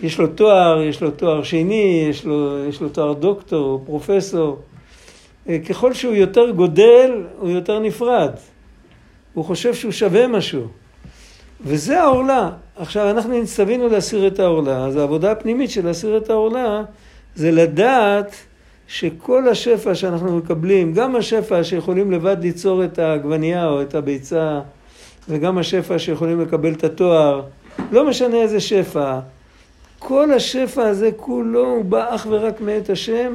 יש 0.00 0.18
לו 0.18 0.26
תואר, 0.26 0.82
יש 0.82 1.02
לו 1.02 1.10
תואר 1.10 1.42
שני, 1.42 2.06
יש 2.10 2.24
לו, 2.24 2.64
יש 2.68 2.80
לו 2.80 2.88
תואר 2.88 3.12
דוקטור, 3.12 3.82
פרופסור. 3.86 4.58
אה, 5.48 5.58
ככל 5.68 5.92
שהוא 5.92 6.14
יותר 6.14 6.50
גודל, 6.50 7.22
הוא 7.38 7.50
יותר 7.50 7.78
נפרד. 7.78 8.30
הוא 9.34 9.44
חושב 9.44 9.74
שהוא 9.74 9.92
שווה 9.92 10.26
משהו. 10.26 10.66
וזה 11.60 12.00
העורלה. 12.00 12.50
עכשיו, 12.76 13.10
אנחנו 13.10 13.42
נצטווינו 13.42 13.88
להסיר 13.88 14.26
את 14.26 14.40
העורלה, 14.40 14.86
אז 14.86 14.96
העבודה 14.96 15.32
הפנימית 15.32 15.70
של 15.70 15.86
להסיר 15.86 16.16
את 16.16 16.30
העורלה 16.30 16.82
זה 17.34 17.50
לדעת 17.50 18.36
שכל 18.88 19.48
השפע 19.48 19.94
שאנחנו 19.94 20.36
מקבלים, 20.36 20.92
גם 20.92 21.16
השפע 21.16 21.64
שיכולים 21.64 22.10
לבד 22.10 22.36
ליצור 22.40 22.84
את 22.84 22.98
העגבנייה 22.98 23.68
או 23.68 23.82
את 23.82 23.94
הביצה, 23.94 24.60
וגם 25.28 25.58
השפע 25.58 25.98
שיכולים 25.98 26.40
לקבל 26.40 26.72
את 26.72 26.84
התואר, 26.84 27.42
לא 27.92 28.08
משנה 28.08 28.36
איזה 28.36 28.60
שפע, 28.60 29.18
כל 29.98 30.32
השפע 30.32 30.82
הזה 30.82 31.10
כולו 31.16 31.66
הוא 31.66 31.84
בא 31.84 32.14
אך 32.14 32.26
ורק 32.30 32.60
מאת 32.60 32.90
השם, 32.90 33.34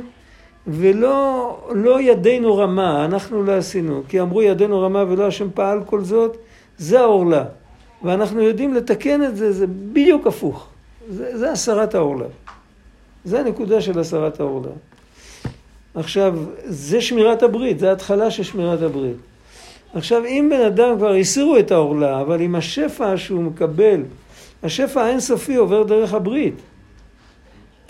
ולא 0.67 1.57
לא 1.71 2.01
ידינו 2.01 2.57
רמה, 2.57 3.05
אנחנו 3.05 3.43
לא 3.43 3.51
עשינו, 3.51 4.01
כי 4.07 4.21
אמרו 4.21 4.41
ידינו 4.41 4.81
רמה 4.81 5.03
ולא 5.07 5.27
השם 5.27 5.47
פעל 5.53 5.83
כל 5.85 6.03
זאת, 6.03 6.37
זה 6.77 6.99
העורלה. 6.99 7.43
ואנחנו 8.03 8.41
יודעים 8.41 8.73
לתקן 8.73 9.23
את 9.23 9.37
זה, 9.37 9.51
זה 9.51 9.67
בדיוק 9.67 10.27
הפוך. 10.27 10.67
זה, 11.09 11.37
זה 11.37 11.51
הסרת 11.51 11.95
העורלה. 11.95 12.25
זה 13.25 13.39
הנקודה 13.39 13.81
של 13.81 13.99
הסרת 13.99 14.39
העורלה. 14.39 14.71
עכשיו, 15.95 16.35
זה 16.65 17.01
שמירת 17.01 17.43
הברית, 17.43 17.79
זה 17.79 17.89
ההתחלה 17.89 18.31
של 18.31 18.43
שמירת 18.43 18.81
הברית. 18.81 19.17
עכשיו, 19.93 20.25
אם 20.25 20.49
בן 20.51 20.61
אדם 20.61 20.97
כבר 20.97 21.13
הסירו 21.13 21.57
את 21.57 21.71
העורלה, 21.71 22.21
אבל 22.21 22.41
עם 22.41 22.55
השפע 22.55 23.17
שהוא 23.17 23.43
מקבל, 23.43 24.01
השפע 24.63 25.01
האינסופי 25.01 25.55
עובר 25.55 25.83
דרך 25.83 26.13
הברית. 26.13 26.53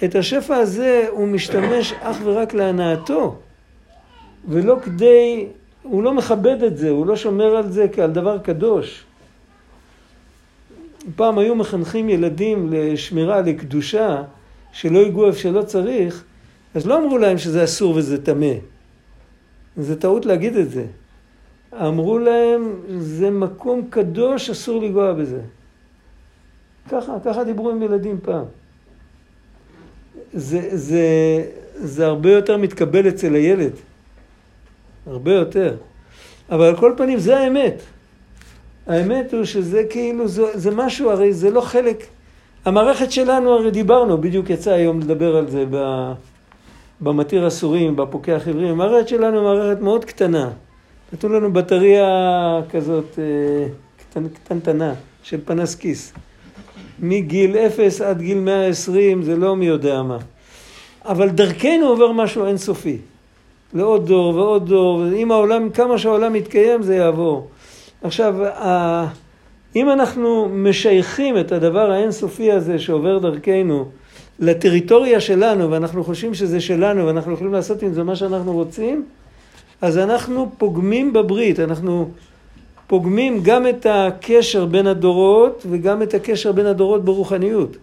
את 0.04 0.16
השפע 0.16 0.56
הזה 0.56 1.06
הוא 1.10 1.28
משתמש 1.28 1.94
אך 2.02 2.18
ורק 2.24 2.54
להנאתו, 2.54 3.36
ולא 4.48 4.76
כדי, 4.84 5.46
הוא 5.84 6.04
לא 6.04 6.14
מכבד 6.14 6.64
את 6.64 6.78
זה, 6.78 6.90
הוא 6.90 7.06
לא 7.06 7.16
שומר 7.16 7.56
על 7.56 7.72
זה 7.72 7.88
כעל 7.92 8.12
דבר 8.12 8.38
קדוש. 8.38 9.04
פעם 11.16 11.38
היו 11.38 11.56
מחנכים 11.56 12.10
ילדים 12.10 12.74
לשמירה, 12.74 13.42
לקדושה, 13.42 14.24
שלא 14.72 15.00
ייגעו 15.00 15.28
איפה 15.28 15.40
שלא 15.40 15.62
צריך, 15.62 16.24
אז 16.76 16.88
לא 16.88 16.98
אמרו 16.98 17.18
להם 17.18 17.38
שזה 17.38 17.64
אסור 17.64 17.96
וזה 17.96 18.26
טמא. 18.26 18.54
זה 19.78 20.00
טעות 20.00 20.26
להגיד 20.26 20.56
את 20.56 20.72
זה. 20.72 20.86
אמרו 21.74 22.20
להם, 22.20 22.74
זה 23.00 23.30
מקום 23.30 23.88
קדוש, 23.90 24.50
אסור 24.50 24.82
לנגוע 24.82 25.14
בזה. 25.14 25.42
ככה, 26.92 27.14
ככה 27.26 27.44
דיברו 27.44 27.70
עם 27.70 27.84
ילדים 27.84 28.20
פעם. 28.24 28.46
זה, 30.34 30.70
זה, 30.78 31.06
זה 31.76 32.06
הרבה 32.06 32.32
יותר 32.32 32.58
מתקבל 32.58 33.08
אצל 33.10 33.34
הילד. 33.34 33.72
הרבה 35.08 35.34
יותר. 35.34 35.76
אבל 36.50 36.66
על 36.66 36.78
כל 36.78 36.94
פנים, 36.98 37.20
זה 37.20 37.40
האמת. 37.40 37.82
האמת 38.88 39.34
הוא 39.34 39.46
שזה 39.46 39.84
כאילו, 39.90 40.28
זה, 40.28 40.44
זה 40.54 40.72
משהו, 40.72 41.10
הרי 41.10 41.34
זה 41.34 41.50
לא 41.50 41.62
חלק... 41.62 42.06
המערכת 42.66 43.12
שלנו, 43.12 43.54
הרי 43.54 43.72
דיברנו, 43.72 44.18
בדיוק 44.18 44.50
יצא 44.50 44.72
היום 44.72 45.00
לדבר 45.00 45.36
על 45.36 45.50
זה 45.50 45.66
במתיר 47.02 47.48
אסורים, 47.48 47.96
בפוקח 47.96 48.42
עברים. 48.48 48.68
המערכת 48.68 49.08
שלנו 49.08 49.44
מערכת 49.44 49.82
מאוד 49.82 50.06
קטנה. 50.06 50.50
נתנו 51.14 51.34
לנו 51.34 51.54
בטריה 51.54 52.62
כזאת 52.70 53.20
אה, 53.20 53.68
קטנ, 53.98 54.28
קטנטנה 54.28 54.94
של 55.24 55.40
פנס 55.46 55.76
כיס. 55.76 56.14
מגיל 57.00 57.58
אפס 57.58 58.02
עד 58.02 58.22
גיל 58.22 58.40
120 58.40 59.24
זה 59.24 59.36
לא 59.36 59.56
מי 59.56 59.66
יודע 59.66 60.04
מה. 60.04 60.18
אבל 61.06 61.30
דרכנו 61.30 61.88
עובר 61.88 62.12
משהו 62.12 62.46
אינסופי. 62.46 62.98
לעוד 63.74 64.08
דור 64.08 64.36
ועוד 64.36 64.70
דור, 64.70 64.98
ואם 64.98 65.32
העולם, 65.32 65.70
כמה 65.70 65.98
שהעולם 65.98 66.36
יתקיים 66.36 66.82
זה 66.82 66.96
יעבור. 66.96 67.48
עכשיו, 68.04 68.36
אם 69.76 69.90
אנחנו 69.90 70.50
משייכים 70.50 71.38
את 71.38 71.52
הדבר 71.52 71.92
האינסופי 71.92 72.52
הזה 72.52 72.80
שעובר 72.80 73.18
דרכנו 73.18 73.86
לטריטוריה 74.40 75.20
שלנו, 75.20 75.72
ואנחנו 75.72 76.04
חושבים 76.04 76.34
שזה 76.34 76.62
שלנו, 76.62 77.06
ואנחנו 77.06 77.34
יכולים 77.34 77.54
לעשות 77.54 77.82
עם 77.82 77.94
זה 77.94 78.04
מה 78.04 78.16
שאנחנו 78.16 78.54
רוצים, 78.54 79.06
אז 79.82 79.98
אנחנו 79.98 80.52
פוגמים 80.58 81.14
בברית, 81.14 81.60
אנחנו 81.60 82.10
פוגמים 82.88 83.44
גם 83.44 83.68
את 83.68 83.86
הקשר 83.90 84.66
בין 84.66 84.88
הדורות 84.88 85.64
וגם 85.70 86.02
את 86.02 86.14
הקשר 86.14 86.52
בין 86.52 86.66
הדורות 86.66 87.06
ברוחניות. 87.06 87.78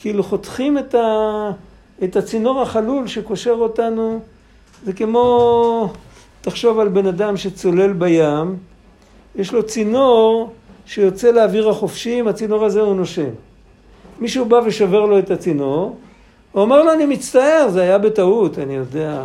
כאילו 0.00 0.22
חותכים 0.22 0.78
את, 0.78 0.94
ה, 0.94 1.50
את 2.04 2.16
הצינור 2.16 2.62
החלול 2.62 3.06
שקושר 3.06 3.50
אותנו, 3.50 4.20
זה 4.84 4.92
כמו, 4.92 5.92
תחשוב 6.40 6.78
על 6.78 6.88
בן 6.88 7.06
אדם 7.06 7.36
שצולל 7.36 7.92
בים, 7.92 8.56
יש 9.36 9.52
לו 9.52 9.62
צינור 9.62 10.52
שיוצא 10.86 11.30
לאוויר 11.30 11.68
החופשי, 11.68 12.18
עם 12.18 12.28
הצינור 12.28 12.64
הזה 12.64 12.80
הוא 12.80 12.94
נושם. 12.94 13.30
מישהו 14.20 14.44
בא 14.44 14.60
ושובר 14.64 15.06
לו 15.06 15.18
את 15.18 15.30
הצינור, 15.30 15.96
הוא 16.52 16.62
אומר 16.62 16.82
לו, 16.82 16.92
אני 16.92 17.06
מצטער, 17.06 17.68
זה 17.68 17.82
היה 17.82 17.98
בטעות, 17.98 18.58
אני 18.58 18.74
יודע, 18.74 19.24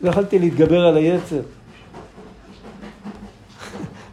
לא 0.00 0.10
יכלתי 0.10 0.38
להתגבר 0.38 0.86
על 0.86 0.96
היצר. 0.96 1.40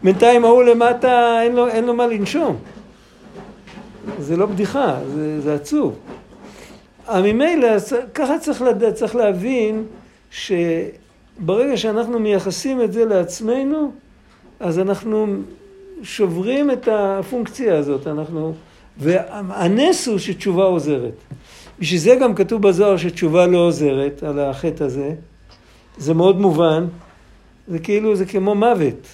בינתיים 0.04 0.46
ההוא 0.46 0.64
למטה, 0.64 1.42
אין 1.42 1.56
לו, 1.56 1.68
אין 1.68 1.86
לו 1.86 1.94
מה 1.94 2.08
לנשום. 2.08 2.58
זה 4.20 4.38
לא 4.38 4.46
בדיחה, 4.46 4.98
זה, 5.14 5.42
זה 5.42 5.56
עצוב. 5.56 5.96
ממילא, 7.10 7.68
ככה 8.14 8.40
צריך, 8.40 8.62
לדעת, 8.62 8.94
צריך 8.94 9.16
להבין 9.16 9.84
שברגע 10.32 11.78
שאנחנו 11.78 12.20
מייחסים 12.20 12.82
את 12.82 12.94
זה 12.94 13.06
לעצמנו, 13.06 13.92
אז 14.60 14.80
אנחנו 14.80 15.28
שוברים 16.04 16.72
את 16.72 16.88
הפונקציה 16.92 17.78
הזאת, 17.78 18.08
אנחנו... 18.08 18.54
והנס 18.98 20.08
הוא 20.08 20.18
שתשובה 20.18 20.64
עוזרת. 20.64 21.14
בשביל 21.80 22.00
זה 22.00 22.16
גם 22.22 22.36
כתוב 22.36 22.62
בזוהר 22.62 22.98
שתשובה 22.98 23.48
לא 23.48 23.58
עוזרת 23.58 24.24
על 24.24 24.40
החטא 24.40 24.84
הזה. 24.84 25.14
זה 25.98 26.14
מאוד 26.14 26.40
מובן, 26.40 26.86
זה 27.68 27.80
כאילו, 27.80 28.16
זה 28.16 28.26
כמו 28.26 28.56
מוות. 28.56 29.08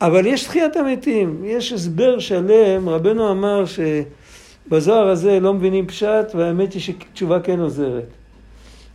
אבל 0.00 0.26
יש 0.26 0.44
תחיית 0.44 0.76
המתים, 0.76 1.42
יש 1.44 1.72
הסבר 1.72 2.18
שלם, 2.18 2.88
רבנו 2.88 3.30
אמר 3.30 3.64
שבזוהר 3.66 5.08
הזה 5.08 5.40
לא 5.40 5.54
מבינים 5.54 5.86
פשט, 5.86 6.34
והאמת 6.34 6.72
היא 6.72 6.82
שתשובה 6.82 7.40
כן 7.40 7.60
עוזרת. 7.60 8.06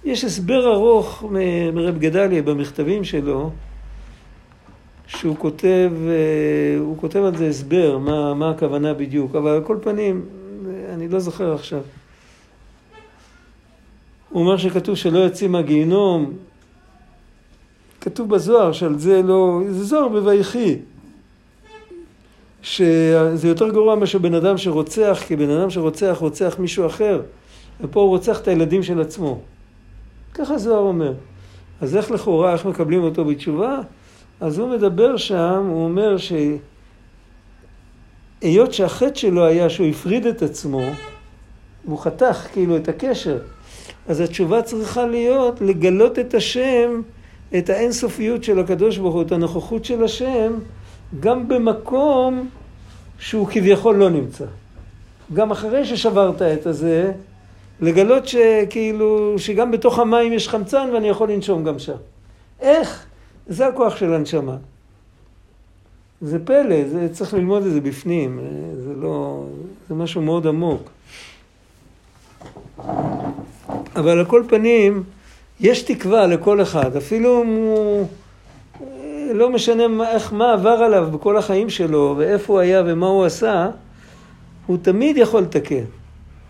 יש 0.05 0.23
הסבר 0.23 0.73
ארוך 0.73 1.23
מרב 1.73 1.97
גדליה 1.97 2.41
במכתבים 2.41 3.03
שלו, 3.03 3.51
שהוא 5.07 5.35
כותב, 5.37 5.91
אה, 6.07 6.79
הוא 6.79 6.97
כותב 6.97 7.19
על 7.19 7.37
זה 7.37 7.47
הסבר, 7.47 7.97
מה, 7.97 8.33
מה 8.33 8.49
הכוונה 8.49 8.93
בדיוק, 8.93 9.35
אבל 9.35 9.51
על 9.51 9.63
כל 9.63 9.77
פנים, 9.81 10.25
אני 10.93 11.07
לא 11.07 11.19
זוכר 11.19 11.53
עכשיו. 11.53 11.81
הוא 14.29 14.41
אומר 14.41 14.57
שכתוב 14.57 14.95
שלא 14.95 15.19
יוצאים 15.19 15.51
מהגיהינום, 15.51 16.33
כתוב 18.01 18.29
בזוהר 18.29 18.71
שעל 18.71 18.99
זה 18.99 19.21
לא, 19.21 19.59
זה 19.69 19.83
זוהר 19.83 20.07
בויחי, 20.07 20.77
שזה 22.61 23.47
יותר 23.47 23.69
גרוע 23.69 23.95
מאשר 23.95 24.17
בן 24.17 24.33
אדם 24.33 24.57
שרוצח, 24.57 25.23
כי 25.27 25.35
בן 25.35 25.49
אדם 25.49 25.69
שרוצח 25.69 26.17
רוצח 26.19 26.55
מישהו 26.59 26.85
אחר, 26.85 27.21
ופה 27.81 27.99
הוא 27.99 28.09
רוצח 28.09 28.39
את 28.39 28.47
הילדים 28.47 28.83
של 28.83 29.01
עצמו. 29.01 29.39
ככה 30.33 30.57
זוהר 30.57 30.79
אומר. 30.79 31.13
אז 31.81 31.95
איך 31.95 32.11
לכאורה, 32.11 32.53
איך 32.53 32.65
מקבלים 32.65 33.03
אותו 33.03 33.25
בתשובה? 33.25 33.79
אז 34.41 34.57
הוא 34.57 34.69
מדבר 34.69 35.17
שם, 35.17 35.65
הוא 35.69 35.83
אומר 35.83 36.15
שהיות 38.41 38.73
שהחטא 38.73 39.15
שלו 39.15 39.45
היה 39.45 39.69
שהוא 39.69 39.87
הפריד 39.87 40.25
את 40.25 40.41
עצמו, 40.41 40.81
הוא 41.85 41.99
חתך 41.99 42.47
כאילו 42.53 42.77
את 42.77 42.89
הקשר, 42.89 43.37
אז 44.07 44.19
התשובה 44.19 44.61
צריכה 44.61 45.05
להיות 45.05 45.61
לגלות 45.61 46.19
את 46.19 46.33
השם, 46.33 47.01
את 47.57 47.69
האינסופיות 47.69 48.43
של 48.43 48.59
הקדוש 48.59 48.97
ברוך 48.97 49.13
הוא, 49.13 49.21
את 49.21 49.31
הנוכחות 49.31 49.85
של 49.85 50.03
השם, 50.03 50.53
גם 51.19 51.47
במקום 51.47 52.49
שהוא 53.19 53.47
כביכול 53.47 53.95
לא 53.95 54.09
נמצא. 54.09 54.45
גם 55.33 55.51
אחרי 55.51 55.85
ששברת 55.85 56.41
את 56.41 56.65
הזה, 56.65 57.11
לגלות 57.81 58.27
שכאילו, 58.27 59.39
שגם 59.39 59.71
בתוך 59.71 59.99
המים 59.99 60.33
יש 60.33 60.49
חמצן 60.49 60.89
ואני 60.93 61.09
יכול 61.09 61.31
לנשום 61.31 61.63
גם 61.63 61.79
שם. 61.79 61.97
איך? 62.59 63.05
זה 63.47 63.67
הכוח 63.67 63.95
של 63.97 64.13
הנשמה. 64.13 64.55
זה 66.21 66.45
פלא, 66.45 66.87
זה 66.87 67.07
צריך 67.11 67.33
ללמוד 67.33 67.65
את 67.65 67.73
זה 67.73 67.81
בפנים, 67.81 68.39
זה 68.77 68.93
לא, 68.95 69.43
זה 69.89 69.95
משהו 69.95 70.21
מאוד 70.21 70.47
עמוק. 70.47 70.89
אבל 73.95 74.19
על 74.19 74.25
כל 74.25 74.43
פנים, 74.47 75.03
יש 75.59 75.81
תקווה 75.81 76.27
לכל 76.27 76.61
אחד, 76.61 76.95
אפילו 76.95 77.43
אם 77.43 77.47
הוא, 77.47 78.07
לא 79.33 79.49
משנה 79.49 79.83
איך, 80.11 80.33
מה 80.33 80.53
עבר 80.53 80.69
עליו 80.69 81.07
בכל 81.11 81.37
החיים 81.37 81.69
שלו, 81.69 82.15
ואיפה 82.17 82.53
הוא 82.53 82.59
היה 82.59 82.83
ומה 82.85 83.07
הוא 83.07 83.25
עשה, 83.25 83.69
הוא 84.65 84.77
תמיד 84.81 85.17
יכול 85.17 85.41
לתקן. 85.41 85.83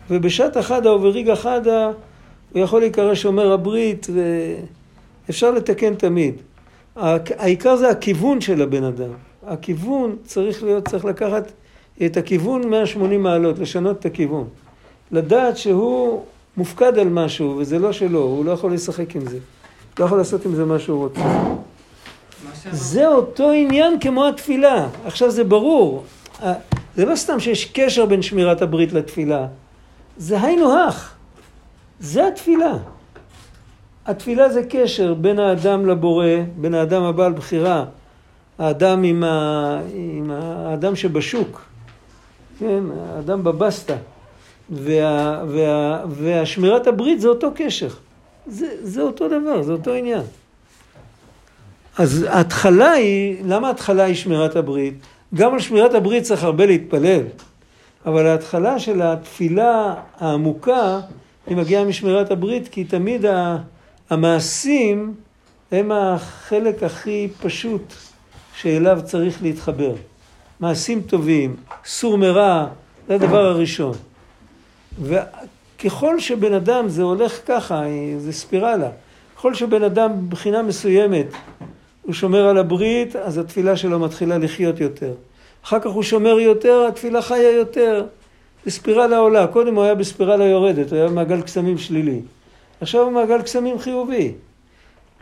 ובשעת 0.10 0.58
אחדה 0.58 0.94
וברגע 0.94 1.36
חדה, 1.36 1.92
הוא 2.54 2.62
יכול 2.62 2.80
להיקרא 2.80 3.16
שומר 3.16 3.52
הברית, 3.52 4.08
ואפשר 5.28 5.52
לתקן 5.52 5.96
תמיד. 5.96 6.36
העיקר 6.96 7.76
זה 7.76 7.90
הכיוון 7.90 8.42
של 8.42 8.62
הבן 8.62 8.84
אדם. 8.84 9.10
הכיוון 9.48 10.16
צריך 10.24 10.64
להיות, 10.64 10.88
צריך 10.88 11.06
לקחת 11.06 11.52
את 12.06 12.18
הכיוון 12.18 12.70
180 12.70 13.24
מעלות, 13.24 13.60
לשנות 13.60 14.00
את 14.00 14.06
הכיוון. 14.06 14.48
לדעת 15.12 15.58
שהוא 15.58 16.24
מופקד 16.58 16.98
על 16.98 17.10
משהו 17.10 17.58
וזה 17.58 17.80
לא 17.80 17.92
שלו, 17.92 18.20
הוא 18.20 18.46
לא 18.46 18.52
יכול 18.52 18.74
לשחק 18.74 19.16
עם 19.16 19.28
זה. 19.28 19.38
לא 20.00 20.06
יכול 20.06 20.18
לעשות 20.18 20.46
עם 20.46 20.56
זה 20.56 20.66
מה 20.66 20.80
שהוא 20.80 21.04
רוצה. 21.04 21.22
זה 22.72 23.08
אותו 23.08 23.52
עניין 23.52 24.00
כמו 24.00 24.28
התפילה. 24.28 24.88
עכשיו 25.06 25.32
זה 25.32 25.44
ברור. 25.44 26.04
זה 26.96 27.06
לא 27.06 27.16
סתם 27.16 27.40
שיש 27.40 27.66
קשר 27.66 28.06
בין 28.06 28.22
שמירת 28.22 28.62
הברית 28.62 28.94
לתפילה. 28.94 29.48
זה 30.18 30.42
היינו 30.42 30.80
הך. 30.80 31.14
זה 32.00 32.28
התפילה. 32.28 32.78
התפילה 34.06 34.50
זה 34.50 34.62
קשר 34.70 35.14
בין 35.14 35.40
האדם 35.40 35.86
לבורא, 35.86 36.28
בין 36.56 36.74
האדם 36.74 37.04
הבעל 37.04 37.34
בחירה, 37.34 37.86
האדם 38.60 39.04
עם, 39.04 39.24
ה... 39.24 39.80
עם 39.94 40.32
האדם 40.32 40.96
שבשוק, 40.96 41.62
כן, 42.60 42.84
האדם 43.16 43.44
בבסטה, 43.44 43.96
וה... 44.70 45.44
וה... 45.48 46.04
והשמירת 46.10 46.88
הברית 46.88 47.22
זה 47.22 47.28
אותו 47.28 47.52
קשר. 47.56 47.90
זה, 48.48 48.68
זה 48.82 49.02
אותו 49.02 49.28
דבר, 49.28 49.62
זה 49.62 49.72
אותו 49.72 49.94
עניין. 49.94 50.22
אז 51.98 52.26
ההתחלה 52.30 52.92
היא, 52.92 53.38
למה 53.46 53.68
ההתחלה 53.68 54.04
היא 54.04 54.16
שמירת 54.16 54.56
הברית? 54.56 54.94
גם 55.36 55.54
על 55.54 55.60
שמירת 55.60 55.94
הברית 55.94 56.24
צריך 56.24 56.44
הרבה 56.44 56.66
להתפלל, 56.66 57.22
אבל 58.06 58.28
ההתחלה 58.28 58.80
של 58.80 59.02
התפילה 59.02 59.94
העמוקה 60.20 61.00
היא 61.48 61.58
מגיעה 61.58 61.86
משמירת 61.86 62.32
הברית, 62.32 62.68
כי 62.68 62.84
תמיד 62.84 63.26
המעשים 64.10 65.14
הם 65.72 65.92
החלק 65.92 66.84
הכי 66.84 67.28
פשוט 67.42 67.94
שאליו 68.56 69.00
צריך 69.04 69.44
להתחבר. 69.44 69.94
מעשים 70.60 71.02
טובים, 71.02 71.56
סור 71.86 72.18
מרע, 72.18 72.68
זה 73.08 73.16
הדבר 73.16 73.46
הראשון. 73.46 73.94
וככל 75.02 76.20
שבן 76.20 76.54
אדם, 76.54 76.90
זה 76.90 77.02
הולך 77.04 77.40
ככה, 77.46 77.84
זה 78.18 78.34
ספירלה. 78.34 78.90
ככל 79.36 79.54
שבן 79.54 79.84
אדם 79.84 80.26
מבחינה 80.26 80.62
מסוימת 80.62 81.28
הוא 82.02 82.14
שומר 82.14 82.48
על 82.48 82.58
הברית, 82.58 83.16
אז 83.16 83.38
התפילה 83.38 83.78
שלו 83.78 84.00
מתחילה 84.00 84.38
לחיות 84.38 84.80
יותר. 84.80 85.14
אחר 85.66 85.80
כך 85.80 85.92
הוא 85.92 86.04
שומר 86.04 86.40
יותר, 86.40 86.86
התפילה 86.88 87.22
חיה 87.22 87.52
יותר. 87.52 88.06
זה 88.66 88.72
ספירלה 88.72 89.18
עולה. 89.18 89.48
קודם 89.48 89.76
הוא 89.76 89.84
היה 89.84 89.96
בספירלה 89.96 90.46
יורדת, 90.46 90.92
הוא 90.92 91.00
היה 91.00 91.08
במעגל 91.08 91.42
קסמים 91.42 91.78
שלילי. 91.78 92.22
עכשיו 92.82 93.02
הוא 93.02 93.12
מעגל 93.12 93.42
קסמים 93.42 93.80
חיובי. 93.80 94.34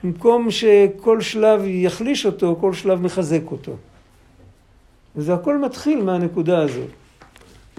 במקום 0.03 0.51
שכל 0.51 1.21
שלב 1.21 1.61
יחליש 1.65 2.25
אותו, 2.25 2.57
כל 2.61 2.73
שלב 2.73 3.01
מחזק 3.01 3.51
אותו. 3.51 3.71
וזה 5.15 5.33
הכל 5.33 5.57
מתחיל 5.57 6.03
מהנקודה 6.03 6.61
הזאת. 6.61 6.89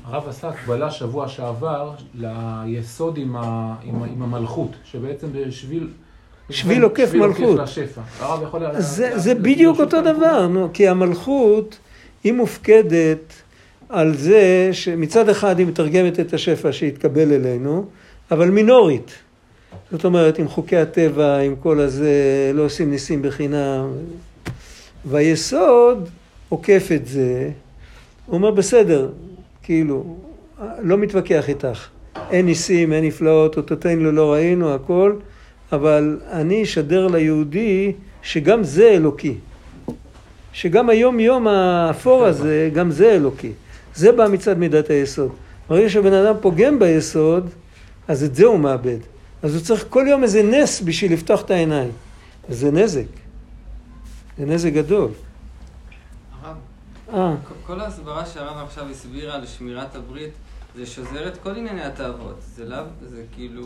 הרב 0.04 0.28
עשה 0.28 0.48
הקבלה 0.48 0.90
שבוע 0.90 1.28
שעבר 1.28 1.90
ליסוד 2.14 3.18
עם, 3.18 3.36
ה, 3.36 3.74
עם, 3.82 4.02
עם 4.02 4.22
המלכות, 4.22 4.70
שבעצם 4.84 5.26
זה 5.32 5.52
שביל... 5.52 5.88
שביל 6.50 6.82
עוקף 6.82 7.14
מלכות. 7.14 7.58
לשפע. 7.58 8.00
הרב 8.20 8.42
יכול... 8.42 8.62
זה, 8.78 9.10
לה, 9.10 9.18
זה 9.18 9.34
בדיוק 9.34 9.80
אותו 9.80 10.00
דבר, 10.00 10.46
נו, 10.46 10.68
כי 10.72 10.88
המלכות 10.88 11.78
היא 12.24 12.32
מופקדת 12.32 13.32
על 13.88 14.14
זה 14.14 14.68
שמצד 14.72 15.28
אחד 15.28 15.58
היא 15.58 15.66
מתרגמת 15.66 16.20
את 16.20 16.34
השפע 16.34 16.72
שהתקבל 16.72 17.32
אלינו, 17.32 17.86
אבל 18.30 18.50
מינורית. 18.50 19.23
זאת 19.92 20.04
אומרת, 20.04 20.38
עם 20.38 20.48
חוקי 20.48 20.76
הטבע, 20.76 21.38
עם 21.38 21.56
כל 21.56 21.80
הזה, 21.80 22.50
לא 22.54 22.62
עושים 22.62 22.90
ניסים 22.90 23.22
בחינם. 23.22 23.92
והיסוד 25.04 26.08
עוקף 26.48 26.88
את 26.94 27.06
זה, 27.06 27.50
הוא 28.26 28.36
אומר, 28.36 28.50
בסדר, 28.50 29.08
כאילו, 29.62 30.16
לא 30.82 30.98
מתווכח 30.98 31.48
איתך. 31.48 31.86
אין 32.30 32.46
ניסים, 32.46 32.92
אין 32.92 33.04
נפלאות, 33.04 33.56
אותותינו 33.56 34.12
לא 34.12 34.32
ראינו, 34.32 34.74
הכל, 34.74 35.16
אבל 35.72 36.18
אני 36.30 36.62
אשדר 36.62 37.06
ליהודי 37.06 37.92
שגם 38.22 38.64
זה 38.64 38.88
אלוקי. 38.88 39.34
שגם 40.52 40.90
היום 40.90 41.20
יום 41.20 41.48
האפור 41.48 42.24
הזה, 42.24 42.70
גם 42.72 42.90
זה 42.90 43.12
אלוקי. 43.12 43.52
זה 43.94 44.12
בא 44.12 44.26
מצד 44.32 44.58
מידת 44.58 44.90
היסוד. 44.90 45.32
ברגע 45.68 45.88
שבן 45.88 46.12
אדם 46.12 46.34
פוגם 46.40 46.78
ביסוד, 46.78 47.50
אז 48.08 48.24
את 48.24 48.34
זה 48.34 48.46
הוא 48.46 48.58
מאבד. 48.58 48.98
אז 49.44 49.54
הוא 49.54 49.62
צריך 49.62 49.84
כל 49.88 50.04
יום 50.08 50.22
איזה 50.22 50.42
נס 50.42 50.80
בשביל 50.80 51.12
לפתוח 51.12 51.40
את 51.40 51.50
העיניים. 51.50 51.90
וזה 52.48 52.70
נזק. 52.70 53.04
זה 54.38 54.46
נזק 54.46 54.72
גדול. 54.72 55.10
הרב, 56.42 56.56
אה. 57.14 57.34
כל 57.66 57.80
ההסברה 57.80 58.26
שהרב 58.26 58.64
עכשיו 58.64 58.90
הסבירה 58.90 59.34
על 59.34 59.46
שמירת 59.46 59.96
הברית, 59.96 60.30
זה 60.76 60.86
שוזר 60.86 61.28
את 61.28 61.36
כל 61.36 61.50
ענייני 61.50 61.84
התאוות. 61.84 62.36
זה 62.54 62.64
לאו, 62.64 62.84
זה 63.08 63.22
כאילו... 63.34 63.62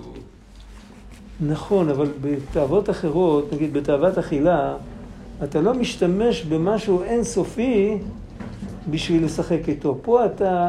נכון, 1.41 1.89
אבל 1.89 2.09
בתאוות 2.21 2.91
אחרות, 2.91 3.53
נגיד 3.53 3.73
בתאוות 3.73 4.19
אכילה, 4.19 4.77
אתה 5.45 5.61
לא 5.61 5.75
משתמש 5.75 6.45
במשהו 6.45 7.03
אינסופי 7.03 7.99
בשביל 8.91 9.25
לשחק 9.25 9.69
איתו. 9.69 9.99
פה 10.03 10.27
אתה, 10.27 10.69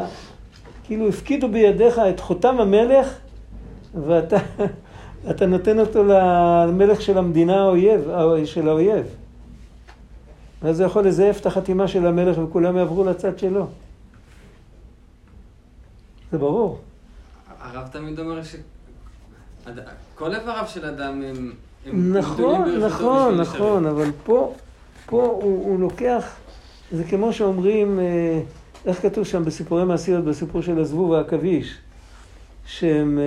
כאילו 0.84 1.07
הפקידו 1.07 1.49
בידיך 1.51 1.99
את 1.99 2.20
חותם 2.20 2.60
המלך, 2.60 3.07
ואתה 4.05 4.38
אתה 5.30 5.45
נותן 5.45 5.80
אותו 5.80 6.03
למלך 6.03 7.01
של 7.01 7.17
המדינה 7.17 7.61
האויב, 7.61 8.01
של 8.45 8.70
האויב. 8.70 9.05
ואז 10.61 10.78
זה 10.78 10.84
יכול 10.84 11.07
לזייף 11.07 11.41
את 11.41 11.45
החתימה 11.45 11.88
של 11.88 12.05
המלך 12.05 12.38
וכולם 12.38 12.78
יעברו 12.78 13.03
לצד 13.03 13.39
שלו. 13.39 13.67
זה 16.32 16.38
ברור. 16.38 16.80
הרב 17.59 17.88
תמיד 17.88 18.20
אומר 18.20 18.41
שכל 18.43 20.36
איבריו 20.36 20.63
של 20.67 20.86
אדם 20.86 21.22
הם... 21.22 21.53
הם 21.86 22.17
נכון, 22.17 22.76
נכון, 22.80 23.38
נכון, 23.38 23.86
אבל 23.86 24.11
פה, 24.24 24.53
פה 25.05 25.39
הוא, 25.41 25.41
הוא 25.41 25.80
לוקח, 25.80 26.36
זה 26.91 27.03
כמו 27.03 27.34
שאומרים, 27.34 27.99
אה, 27.99 28.41
איך 28.86 29.01
כתוב 29.01 29.24
שם 29.24 29.45
בסיפורי 29.45 29.86
מעשיות, 29.86 30.24
בסיפור 30.26 30.61
של 30.61 30.80
הזבוב 30.80 31.09
והעכביש, 31.09 31.78
שהם... 32.65 33.20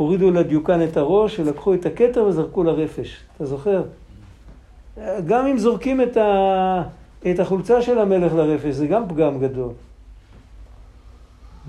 אה, 0.00 0.04
הורידו 0.04 0.30
לדיוקן 0.30 0.84
את 0.84 0.96
הראש 0.96 1.40
ולקחו 1.40 1.74
את 1.74 1.86
הכתר 1.86 2.24
וזרקו 2.24 2.64
לרפש. 2.64 3.16
אתה 3.36 3.46
זוכר? 3.46 3.82
גם 5.26 5.46
אם 5.46 5.58
זורקים 5.58 6.02
את, 6.02 6.16
ה... 6.16 6.82
את 7.30 7.40
החולצה 7.40 7.82
של 7.82 7.98
המלך 7.98 8.34
לרפש, 8.34 8.74
זה 8.74 8.86
גם 8.86 9.08
פגם 9.08 9.38
גדול. 9.38 9.72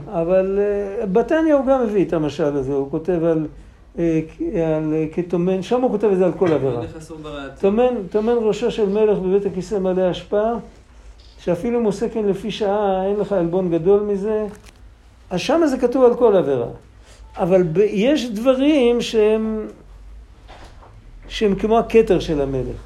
אבל 0.08 0.60
uh, 0.60 1.06
בתניא 1.06 1.54
הוא 1.54 1.66
גם 1.66 1.84
מביא 1.84 2.06
את 2.06 2.14
המשל 2.14 2.58
הזה, 2.58 2.74
הוא 2.74 2.92
כותב 2.92 3.24
על, 3.24 3.48
uh, 3.96 4.00
על 4.00 4.94
uh, 4.94 5.16
כתומן, 5.16 5.62
שם 5.62 5.82
הוא 5.82 5.92
כותב 5.92 6.08
את 6.08 6.18
זה 6.18 6.26
על 6.26 6.32
כל 6.32 6.54
עבירה. 6.54 6.82
תומן 8.12 8.34
ראשו 8.42 8.72
של 8.72 8.90
מלך 8.90 9.18
בבית 9.18 9.46
הכיסא 9.46 9.76
מלא 9.76 10.02
השפעה, 10.02 10.54
שאפילו 11.40 11.82
מוסקן 11.82 12.26
לפי 12.26 12.52
שעה, 12.52 13.06
אין 13.06 13.20
לך 13.20 13.32
עלבון 13.32 13.72
גדול 13.72 14.00
מזה. 14.02 14.46
אז 15.30 15.40
שם 15.40 15.62
זה 15.66 15.78
כתוב 15.78 16.04
על 16.04 16.16
כל 16.16 16.36
עבירה. 16.36 16.68
אבל 17.40 17.64
ב- 17.64 17.78
יש 17.78 18.26
דברים 18.26 19.02
שהם, 19.02 19.68
שהם 21.28 21.56
כמו 21.56 21.80
הכתר 21.80 22.20
של 22.20 22.42
המלך. 22.42 22.78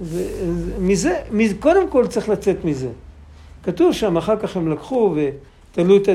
ומזה, 0.00 1.22
קודם 1.60 1.88
כל 1.88 2.06
צריך 2.06 2.28
לצאת 2.28 2.64
מזה. 2.64 2.88
כתוב 3.62 3.92
שם, 3.92 4.16
אחר 4.16 4.36
כך 4.36 4.56
הם 4.56 4.72
לקחו 4.72 5.14
ותלו 5.72 5.96
את, 5.96 6.08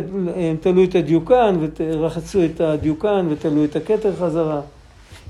את 0.59 0.95
הדיוקן 0.95 1.55
ורחצו 1.80 2.45
את 2.45 2.61
הדיוקן 2.61 3.28
ותלו 3.30 3.63
את 3.63 3.76
הכתר 3.76 4.15
חזרה. 4.15 4.61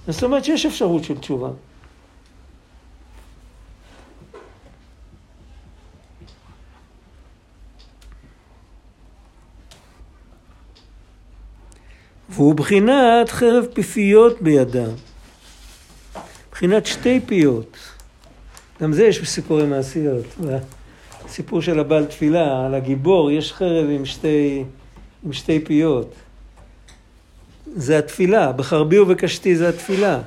זאת 0.08 0.24
אומרת 0.24 0.46
שיש 0.46 0.66
אפשרות 0.66 1.04
של 1.04 1.18
תשובה. 1.18 1.50
והוא 12.36 12.56
בחינת 12.56 13.30
חרב 13.30 13.66
פיפיות 13.74 14.42
בידם. 14.42 14.90
בחינת 16.52 16.86
שתי 16.86 17.20
פיות. 17.26 17.78
גם 18.82 18.94
זה 18.94 19.04
יש 19.04 19.22
בסיפורי 19.22 19.66
מעשיות. 19.66 20.26
בסיפור 21.26 21.62
של 21.62 21.80
הבעל 21.80 22.06
תפילה, 22.06 22.66
על 22.66 22.76
הגיבור, 22.76 23.32
יש 23.32 23.54
חרב 23.54 23.90
עם 23.90 24.06
שתי, 24.06 24.64
עם 25.26 25.34
שתי 25.34 25.60
פיות. 25.60 26.14
זה 27.76 27.98
התפילה, 27.98 28.52
בחרבי 28.52 29.00
ובקשתי 29.00 29.56
זה 29.56 29.70
התפילה. 29.70 30.20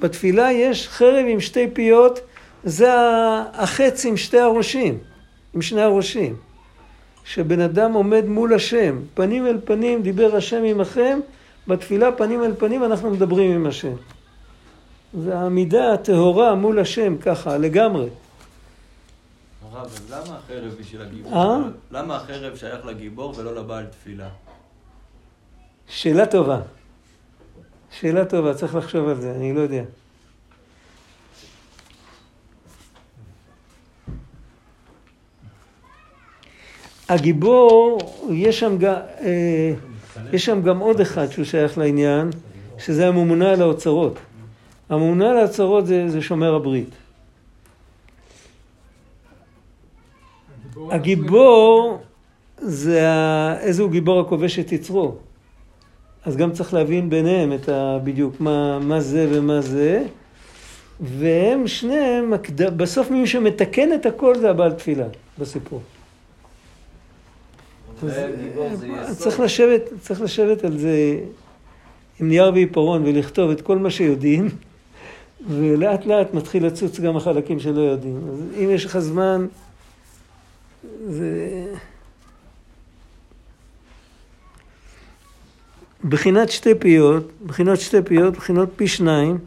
בתפילה 0.00 0.52
יש 0.52 0.88
חרב 0.88 1.24
עם 1.28 1.40
שתי 1.40 1.66
פיות, 1.72 2.20
זה 2.64 2.88
החץ 3.52 4.04
עם 4.04 4.16
שתי 4.16 4.38
הראשים, 4.38 4.98
עם 5.54 5.62
שני 5.62 5.82
הראשים. 5.82 6.36
שבן 7.24 7.60
אדם 7.60 7.92
עומד 7.92 8.24
מול 8.26 8.54
השם, 8.54 8.98
פנים 9.14 9.46
אל 9.46 9.58
פנים 9.64 10.02
דיבר 10.02 10.36
השם 10.36 10.62
עמכם, 10.64 11.20
בתפילה 11.68 12.12
פנים 12.12 12.44
אל 12.44 12.54
פנים 12.58 12.84
אנחנו 12.84 13.10
מדברים 13.10 13.52
עם 13.52 13.66
השם. 13.66 13.92
זה 15.18 15.38
העמידה 15.38 15.92
הטהורה 15.92 16.54
מול 16.54 16.78
השם, 16.78 17.16
ככה, 17.18 17.58
לגמרי. 17.58 18.08
הרב, 19.72 19.84
אז 19.84 20.10
למה 20.10 20.36
החרב 20.36 20.74
בשביל 20.80 21.02
הגיבור? 21.02 21.34
אה? 21.34 21.58
למה 21.90 22.16
החרב 22.16 22.56
שייך 22.56 22.86
לגיבור 22.86 23.34
ולא 23.36 23.54
לבעל 23.54 23.86
תפילה? 23.86 24.28
שאלה 25.88 26.26
טובה. 26.26 26.60
שאלה 27.90 28.24
טובה, 28.24 28.54
צריך 28.54 28.74
לחשוב 28.74 29.08
על 29.08 29.20
זה, 29.20 29.30
אני 29.36 29.52
לא 29.52 29.60
יודע. 29.60 29.82
הגיבור, 37.08 37.98
יש 38.30 38.60
שם, 38.60 38.78
גם, 38.78 38.94
אה, 39.20 39.72
יש 40.32 40.44
שם 40.44 40.62
גם 40.62 40.78
עוד 40.78 41.00
אחד 41.00 41.30
שהוא 41.30 41.44
שייך 41.44 41.78
לעניין, 41.78 42.30
שזה 42.78 43.08
הממונה 43.08 43.50
על 43.50 43.62
האוצרות. 43.62 44.18
הממונה 44.88 45.30
על 45.30 45.38
האוצרות 45.38 45.86
זה, 45.86 46.08
זה 46.08 46.22
שומר 46.22 46.54
הברית. 46.54 46.90
הגיבור 50.90 51.98
זה. 52.58 53.00
איזה 53.60 53.82
הוא 53.82 53.90
גיבור 53.90 54.20
הכובש 54.20 54.58
את 54.58 54.72
יצרו. 54.72 55.14
אז 56.24 56.36
גם 56.36 56.52
צריך 56.52 56.74
להבין 56.74 57.10
ביניהם 57.10 57.52
את 57.52 57.68
ה... 57.68 57.98
בדיוק 58.04 58.40
מה, 58.40 58.78
מה 58.78 59.00
זה 59.00 59.28
ומה 59.30 59.60
זה. 59.60 60.04
והם 61.00 61.66
שניהם, 61.66 62.32
בסוף 62.56 63.10
מי 63.10 63.26
שמתקן 63.26 63.92
את 63.92 64.06
הכל 64.06 64.38
זה 64.38 64.50
הבעל 64.50 64.72
תפילה 64.72 65.06
בסיפור. 65.38 65.80
צריך 69.18 69.40
לשבת, 69.40 69.82
צריך 70.00 70.20
לשבת 70.20 70.64
על 70.64 70.78
זה 70.78 71.18
עם 72.20 72.28
נייר 72.28 72.50
ועיפרון 72.54 73.02
ולכתוב 73.04 73.50
את 73.50 73.60
כל 73.60 73.78
מה 73.78 73.90
שיודעים, 73.90 74.48
ולאט 75.50 76.06
לאט 76.06 76.34
מתחיל 76.34 76.66
לצוץ 76.66 77.00
גם 77.00 77.16
החלקים 77.16 77.60
שלא 77.60 77.80
יודעים. 77.80 78.20
אז 78.32 78.42
אם 78.64 78.70
יש 78.70 78.84
לך 78.84 78.98
זמן, 78.98 79.46
זה... 81.06 81.64
בחינת 86.04 86.50
שתי 86.50 86.74
פיות, 86.74 87.30
בחינות 87.46 87.80
שתי 87.80 88.02
פיות, 88.02 88.36
בחינות 88.36 88.68
פי 88.76 88.88
שניים, 88.88 89.38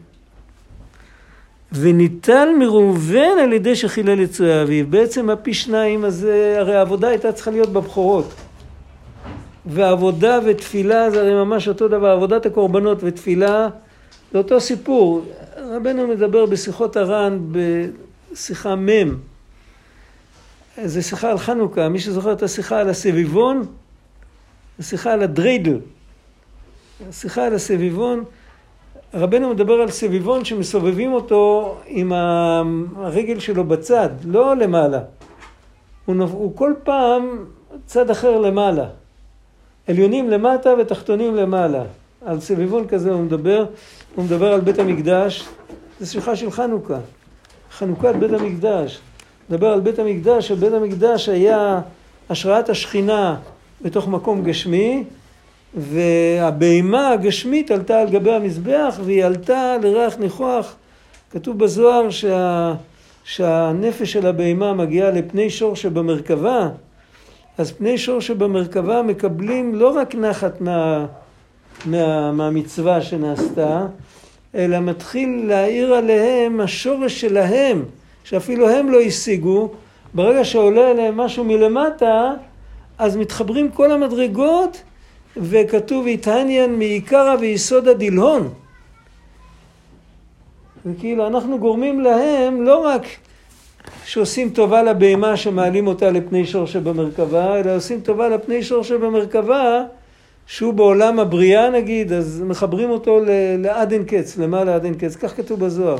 וניטל 1.72 2.48
מראובן 2.58 3.38
על 3.42 3.52
ידי 3.52 3.76
שחילל 3.76 4.20
יצואי 4.20 4.62
אביו. 4.62 4.86
בעצם 4.86 5.30
הפי 5.30 5.54
שניים 5.54 6.04
הזה, 6.04 6.56
הרי 6.58 6.76
העבודה 6.76 7.08
הייתה 7.08 7.32
צריכה 7.32 7.50
להיות 7.50 7.68
בבכורות. 7.68 8.34
ועבודה 9.66 10.38
ותפילה 10.44 11.10
זה 11.10 11.20
הרי 11.20 11.34
ממש 11.34 11.68
אותו 11.68 11.88
דבר, 11.88 12.08
עבודת 12.08 12.46
הקורבנות 12.46 12.98
ותפילה 13.00 13.68
זה 14.32 14.38
אותו 14.38 14.60
סיפור. 14.60 15.24
רבנו 15.56 16.06
מדבר 16.06 16.46
בשיחות 16.46 16.96
הר"ן 16.96 17.38
בשיחה 17.52 18.74
מ', 18.76 19.16
זה 20.84 21.02
שיחה 21.02 21.30
על 21.30 21.38
חנוכה, 21.38 21.88
מי 21.88 21.98
שזוכר 21.98 22.32
את 22.32 22.42
השיחה 22.42 22.80
על 22.80 22.88
הסביבון, 22.88 23.66
השיחה 24.78 25.12
על 25.12 25.22
הדריידל. 25.22 25.78
השיחה 27.08 27.46
על 27.46 27.54
הסביבון, 27.54 28.24
רבנו 29.14 29.50
מדבר 29.50 29.74
על 29.74 29.90
סביבון 29.90 30.44
שמסובבים 30.44 31.12
אותו 31.12 31.76
עם 31.86 32.12
הרגל 32.96 33.38
שלו 33.38 33.64
בצד, 33.64 34.08
לא 34.24 34.56
למעלה. 34.56 35.00
הוא, 36.04 36.16
הוא 36.22 36.56
כל 36.56 36.72
פעם 36.84 37.44
צד 37.86 38.10
אחר 38.10 38.38
למעלה. 38.38 38.86
עליונים 39.88 40.30
למטה 40.30 40.70
ותחתונים 40.78 41.34
למעלה. 41.34 41.82
על 42.26 42.40
סביבון 42.40 42.88
כזה 42.88 43.10
הוא 43.10 43.22
מדבר, 43.22 43.64
הוא 44.14 44.24
מדבר 44.24 44.52
על 44.52 44.60
בית 44.60 44.78
המקדש, 44.78 45.44
זו 46.00 46.12
שיחה 46.12 46.36
של 46.36 46.50
חנוכה, 46.50 46.98
חנוכת 47.72 48.14
בית 48.14 48.32
המקדש. 48.32 49.00
מדבר 49.50 49.72
על 49.72 49.80
בית 49.80 49.98
המקדש, 49.98 50.48
שבית 50.48 50.72
המקדש 50.72 51.28
היה 51.28 51.80
השראת 52.30 52.68
השכינה 52.68 53.36
בתוך 53.82 54.08
מקום 54.08 54.42
גשמי, 54.42 55.04
והבהמה 55.74 57.10
הגשמית 57.10 57.70
עלתה 57.70 58.00
על 58.00 58.10
גבי 58.10 58.32
המזבח 58.32 59.00
והיא 59.04 59.24
עלתה 59.24 59.76
לריח 59.82 60.18
ניחוח. 60.18 60.76
כתוב 61.30 61.58
בזוהר 61.58 62.10
שה, 62.10 62.74
שהנפש 63.24 64.12
של 64.12 64.26
הבהמה 64.26 64.72
מגיעה 64.72 65.10
לפני 65.10 65.50
שור 65.50 65.76
שבמרכבה, 65.76 66.68
אז 67.58 67.72
פני 67.72 67.98
שור 67.98 68.20
שבמרכבה 68.20 69.02
מקבלים 69.02 69.74
לא 69.74 69.88
רק 69.88 70.14
נחת 70.14 70.60
מה, 70.60 71.06
מה, 71.86 72.32
מהמצווה 72.32 73.02
שנעשתה, 73.02 73.86
אלא 74.54 74.80
מתחיל 74.80 75.44
להאיר 75.48 75.94
עליהם 75.94 76.60
השורש 76.60 77.20
שלהם, 77.20 77.82
שאפילו 78.24 78.70
הם 78.70 78.90
לא 78.90 79.00
השיגו. 79.00 79.70
ברגע 80.14 80.44
שעולה 80.44 80.90
עליהם 80.90 81.16
משהו 81.16 81.44
מלמטה, 81.44 82.32
אז 82.98 83.16
מתחברים 83.16 83.70
כל 83.70 83.92
המדרגות, 83.92 84.82
וכתוב 85.36 86.06
איתעניין 86.06 86.78
מעיקרא 86.78 87.36
ויסודא 87.40 87.92
דילהון. 87.92 88.48
וכאילו 90.86 91.26
אנחנו 91.26 91.58
גורמים 91.58 92.00
להם 92.00 92.62
לא 92.62 92.86
רק 92.86 93.02
שעושים 94.04 94.50
טובה 94.50 94.82
לבהמה 94.82 95.36
שמעלים 95.36 95.86
אותה 95.86 96.10
לפני 96.10 96.46
שור 96.46 96.66
שבמרכבה, 96.66 97.60
אלא 97.60 97.76
עושים 97.76 98.00
טובה 98.00 98.28
לפני 98.28 98.62
שור 98.62 98.84
שבמרכבה, 98.84 99.82
שהוא 100.46 100.74
בעולם 100.74 101.20
הבריאה 101.20 101.70
נגיד, 101.70 102.12
אז 102.12 102.42
מחברים 102.46 102.90
אותו 102.90 103.20
לעד 103.58 103.92
אין 103.92 104.04
קץ, 104.04 104.38
למעלה 104.38 104.74
עד 104.74 104.84
אין 104.84 104.94
קץ, 104.94 105.16
כך 105.16 105.36
כתוב 105.36 105.60
בזוהר. 105.60 105.96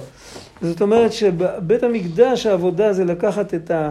זאת 0.62 0.80
אומרת 0.80 1.12
שבית 1.12 1.82
המקדש 1.82 2.46
העבודה 2.46 2.92
זה 2.92 3.04
לקחת 3.04 3.54
את, 3.54 3.70
ה, 3.70 3.90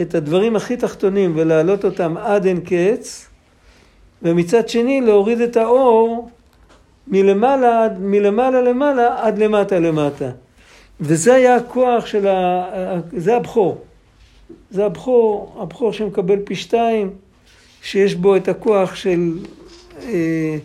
את 0.00 0.14
הדברים 0.14 0.56
הכי 0.56 0.76
תחתונים 0.76 1.32
ולהעלות 1.36 1.84
אותם 1.84 2.16
עד 2.16 2.46
אין 2.46 2.60
קץ, 2.60 3.26
ומצד 4.22 4.68
שני 4.68 5.00
להוריד 5.00 5.40
את 5.40 5.56
האור 5.56 6.28
מלמעלה, 7.08 7.88
מלמעלה 8.00 8.62
למעלה 8.62 9.16
עד 9.22 9.38
למטה 9.38 9.78
למטה. 9.78 10.30
וזה 11.00 11.34
היה 11.34 11.56
הכוח 11.56 12.06
של 12.06 12.26
ה... 12.26 12.64
זה 13.16 13.36
הבכור. 13.36 13.84
זה 14.70 14.84
הבכור, 14.84 15.56
הבכור 15.60 15.92
שמקבל 15.92 16.38
פי 16.44 16.54
שתיים, 16.54 17.10
שיש 17.82 18.14
בו 18.14 18.36
את 18.36 18.48
הכוח 18.48 18.94
של 18.94 19.38
אה, 20.02 20.56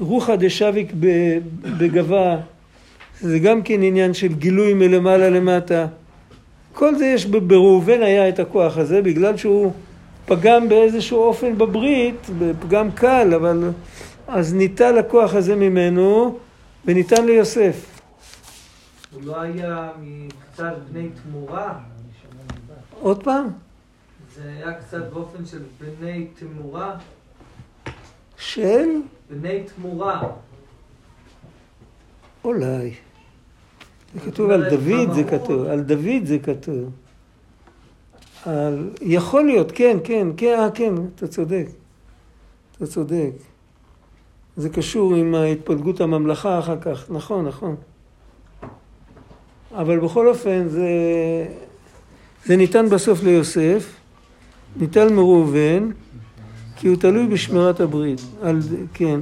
רוחא 0.00 0.36
דשביק 0.36 0.92
בגבה, 1.78 2.36
זה 3.20 3.38
גם 3.38 3.62
כן 3.62 3.82
עניין 3.82 4.14
של 4.14 4.34
גילוי 4.34 4.74
מלמעלה 4.74 5.30
למטה. 5.30 5.86
כל 6.72 6.94
זה 6.94 7.06
יש 7.06 7.26
בראובן 7.26 8.02
היה 8.02 8.28
את 8.28 8.38
הכוח 8.38 8.78
הזה, 8.78 9.02
בגלל 9.02 9.36
שהוא 9.36 9.72
פגם 10.26 10.68
באיזשהו 10.68 11.18
אופן 11.18 11.58
בברית, 11.58 12.30
פגם 12.60 12.90
קל, 12.90 13.34
אבל 13.34 13.70
אז 14.28 14.54
ניטל 14.54 14.98
הכוח 14.98 15.34
הזה 15.34 15.56
ממנו 15.56 16.38
וניתן 16.84 17.26
ליוסף. 17.26 17.93
הוא 19.14 19.22
לא 19.24 19.40
היה 19.40 19.90
מקצת 20.00 20.74
בני 20.92 21.08
תמורה? 21.22 21.78
עוד 23.00 23.24
פעם? 23.24 23.48
זה 24.34 24.48
היה 24.48 24.80
קצת 24.80 25.12
באופן 25.12 25.46
של 25.46 25.62
בני 25.78 26.26
תמורה? 26.38 26.96
של? 28.36 28.88
בני 29.30 29.64
תמורה. 29.64 30.22
אולי. 32.44 32.94
זה 34.14 34.20
כתוב 34.20 34.50
על 34.50 34.70
דוד, 34.70 35.12
זה 35.14 35.24
כתוב, 35.24 35.66
על 35.66 35.80
דוד 35.80 36.24
זה 36.24 36.38
כתוב. 36.38 36.90
על... 38.46 38.90
יכול 39.00 39.44
להיות, 39.44 39.72
כן, 39.74 39.96
כן, 40.04 40.28
כן, 40.36 40.58
אה, 40.58 40.70
כן, 40.70 40.94
אתה 41.14 41.26
צודק. 41.26 41.66
אתה 42.76 42.86
צודק. 42.86 43.32
זה 44.56 44.68
קשור 44.68 45.14
עם 45.14 45.34
התפלגות 45.34 46.00
הממלכה 46.00 46.58
אחר 46.58 46.80
כך, 46.80 47.10
נכון, 47.10 47.46
נכון. 47.46 47.76
אבל 49.76 49.98
בכל 49.98 50.28
אופן 50.28 50.68
זה, 50.68 50.88
זה 52.44 52.56
ניתן 52.56 52.88
בסוף 52.88 53.22
ליוסף, 53.22 53.94
ניתן 54.76 55.14
מראובן, 55.14 55.88
כי 56.76 56.88
הוא 56.88 56.96
תלוי 56.96 57.26
בשמירת 57.26 57.80
הברית. 57.80 58.20
על, 58.42 58.60
כן. 58.94 59.20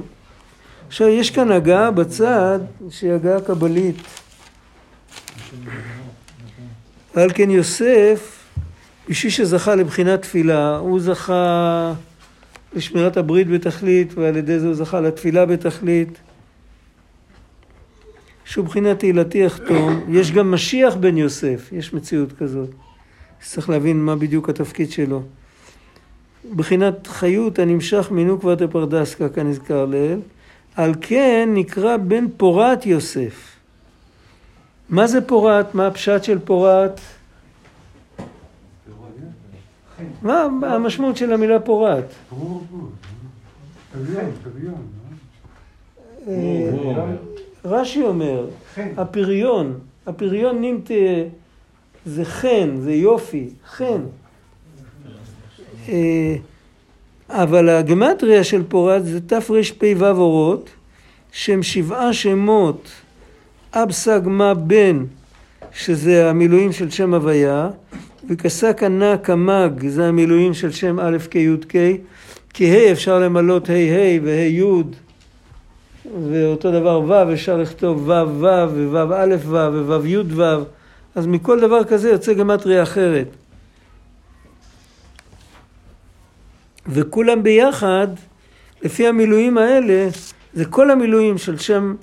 עכשיו 0.87 1.07
יש 1.07 1.31
כאן 1.31 1.51
הגעה 1.51 1.91
בצד 1.91 2.59
שהיא 2.89 3.11
הגעה 3.11 3.41
קבלית. 3.41 3.95
ועל 7.15 7.29
כן 7.33 7.49
יוסף, 7.49 8.39
בשביל 9.09 9.31
שזכה 9.31 9.75
לבחינת 9.75 10.21
תפילה, 10.21 10.77
הוא 10.77 10.99
זכה 10.99 11.93
לשמירת 12.73 13.17
הברית 13.17 13.47
בתכלית, 13.47 14.13
ועל 14.13 14.37
ידי 14.37 14.59
זה 14.59 14.67
הוא 14.67 14.75
זכה 14.75 15.01
לתפילה 15.01 15.45
בתכלית. 15.45 16.09
שהוא 18.45 18.65
בחינת 18.65 18.99
תהילתי 18.99 19.37
יחתום. 19.37 20.05
יש 20.09 20.31
גם 20.31 20.51
משיח 20.51 20.95
בן 20.95 21.17
יוסף, 21.17 21.69
יש 21.71 21.93
מציאות 21.93 22.33
כזאת. 22.33 22.69
צריך 23.41 23.69
להבין 23.69 24.05
מה 24.05 24.15
בדיוק 24.15 24.49
התפקיד 24.49 24.91
שלו. 24.91 25.21
בחינת 26.55 27.07
חיות 27.07 27.59
הנמשך 27.59 28.07
מנוקבת 28.11 28.61
הפרדסקה 28.61 29.29
כנזכר 29.29 29.85
לעיל, 29.85 30.19
על 30.75 30.93
כן 31.01 31.49
נקרא 31.53 31.97
בן 31.97 32.25
פורת 32.37 32.85
יוסף. 32.85 33.55
מה 34.89 35.07
זה 35.07 35.21
פורת? 35.21 35.75
מה 35.75 35.87
הפשט 35.87 36.23
של 36.23 36.39
פורת? 36.39 36.99
מה 40.21 40.47
המשמעות 40.61 41.17
של 41.17 41.33
המילה 41.33 41.59
פורת? 41.59 42.05
אה, 46.27 47.15
רש"י 47.65 48.01
אומר, 48.01 48.47
הפריון, 48.97 49.79
הפריון 50.07 50.61
נינטה 50.61 50.93
זה 52.05 52.25
חן, 52.25 52.77
זה 52.79 52.93
יופי, 52.93 53.49
חן. 53.67 54.01
אה, 55.89 56.35
אבל 57.29 57.69
הגמטריה 57.69 58.43
של 58.43 58.63
פורת 58.67 59.05
זה 59.05 59.21
תרפ"ו 59.21 59.55
אורות, 60.01 60.69
שהם 61.31 61.63
שבעה 61.63 62.13
שמות 62.13 62.89
אב 63.73 63.91
סג 63.91 64.21
מה 64.25 64.53
בן, 64.53 65.05
שזה 65.73 66.29
המילואים 66.29 66.71
של 66.71 66.89
שם 66.89 67.13
הוויה, 67.13 67.69
וקסק 68.29 68.83
ענה 68.83 69.17
קמג, 69.17 69.87
זה 69.87 70.07
המילואים 70.07 70.53
של 70.53 70.71
שם 70.71 70.99
א' 70.99 71.17
כ' 71.31 71.35
י' 71.35 71.57
כ', 71.69 71.75
כי 72.53 72.65
ה' 72.65 72.91
אפשר 72.91 73.19
למלות 73.19 73.69
ה' 73.69 73.73
ה' 73.73 74.19
וה' 74.23 74.47
י', 74.47 74.63
ואותו 76.05 76.71
דבר 76.71 77.01
ו' 77.01 77.33
אפשר 77.33 77.57
לכתוב 77.57 78.09
ו' 78.09 78.39
ו' 78.39 78.91
וו' 78.91 79.13
א' 79.15 79.35
ו' 79.45 79.55
וו' 79.87 80.07
י' 80.07 80.17
ו', 80.17 80.63
אז 81.15 81.27
מכל 81.27 81.59
דבר 81.59 81.83
כזה 81.83 82.09
יוצא 82.09 82.33
גמטריה 82.33 82.83
אחרת. 82.83 83.27
וכולם 86.87 87.43
ביחד, 87.43 88.07
לפי 88.81 89.07
המילואים 89.07 89.57
האלה, 89.57 90.07
זה 90.53 90.65
כל 90.65 90.91
המילואים 90.91 91.37
של 91.37 91.57
שם, 91.57 91.95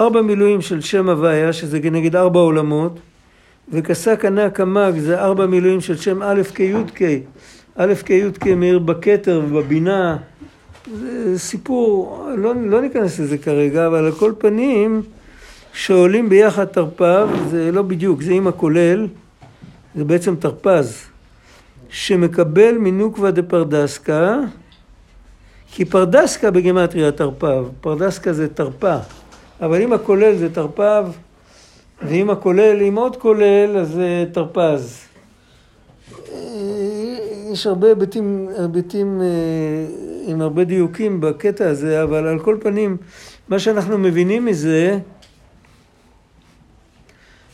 ארבע 0.00 0.22
מילואים 0.22 0.60
של 0.60 0.80
שם 0.80 1.08
הוויה, 1.08 1.52
שזה 1.52 1.78
נגיד 1.78 2.16
ארבע 2.16 2.40
עולמות, 2.40 2.98
וכסק 3.68 4.24
ענק 4.24 4.60
המג 4.60 4.92
זה 4.98 5.20
ארבע 5.20 5.46
מילואים 5.46 5.80
של 5.80 5.96
שם 5.96 6.22
א' 6.22 6.42
כ' 6.54 6.60
י' 6.60 6.74
כ', 6.94 7.02
א' 7.76 7.94
כ' 8.04 8.10
י' 8.10 8.32
כ' 8.40 8.46
מאיר 8.46 8.78
בכתר 8.78 9.42
ובבינה, 9.44 10.16
זה 10.94 11.38
סיפור, 11.38 12.22
לא, 12.36 12.54
לא 12.54 12.80
ניכנס 12.80 13.18
לזה 13.18 13.38
כרגע, 13.38 13.86
אבל 13.86 14.04
על 14.04 14.12
כל 14.12 14.32
פנים, 14.38 15.02
שעולים 15.72 16.28
ביחד 16.28 16.64
תרפ"ו, 16.64 17.48
זה 17.50 17.72
לא 17.72 17.82
בדיוק, 17.82 18.22
זה 18.22 18.32
עם 18.32 18.46
הכולל, 18.46 19.06
זה 19.94 20.04
בעצם 20.04 20.36
תרפ"ז, 20.36 21.02
שמקבל 21.88 22.78
מנוקווה 22.78 23.30
דה 23.30 23.42
פרדסקה, 23.42 24.38
כי 25.72 25.84
פרדסקה 25.84 26.50
בגימטריה 26.50 27.12
תרפ"ו, 27.12 27.68
פרדסקה 27.80 28.32
זה 28.32 28.48
תרפ"א, 28.48 28.98
אבל 29.60 29.82
אם 29.82 29.92
הכולל 29.92 30.36
זה 30.36 30.54
תרפ"ו, 30.54 31.10
ואם 32.02 32.30
הכולל 32.30 32.80
עם 32.80 32.96
עוד 32.96 33.16
כולל, 33.16 33.76
אז 33.78 33.88
זה 33.88 34.24
תרפ"ז. 34.32 35.06
יש 37.56 37.66
הרבה 37.66 37.88
היבטים, 37.88 38.48
היבטים 38.58 39.20
אה, 39.20 39.26
עם 40.26 40.40
הרבה 40.40 40.64
דיוקים 40.64 41.20
בקטע 41.20 41.68
הזה, 41.68 42.02
אבל 42.02 42.26
על 42.26 42.38
כל 42.38 42.58
פנים, 42.60 42.96
מה 43.48 43.58
שאנחנו 43.58 43.98
מבינים 43.98 44.44
מזה, 44.44 44.98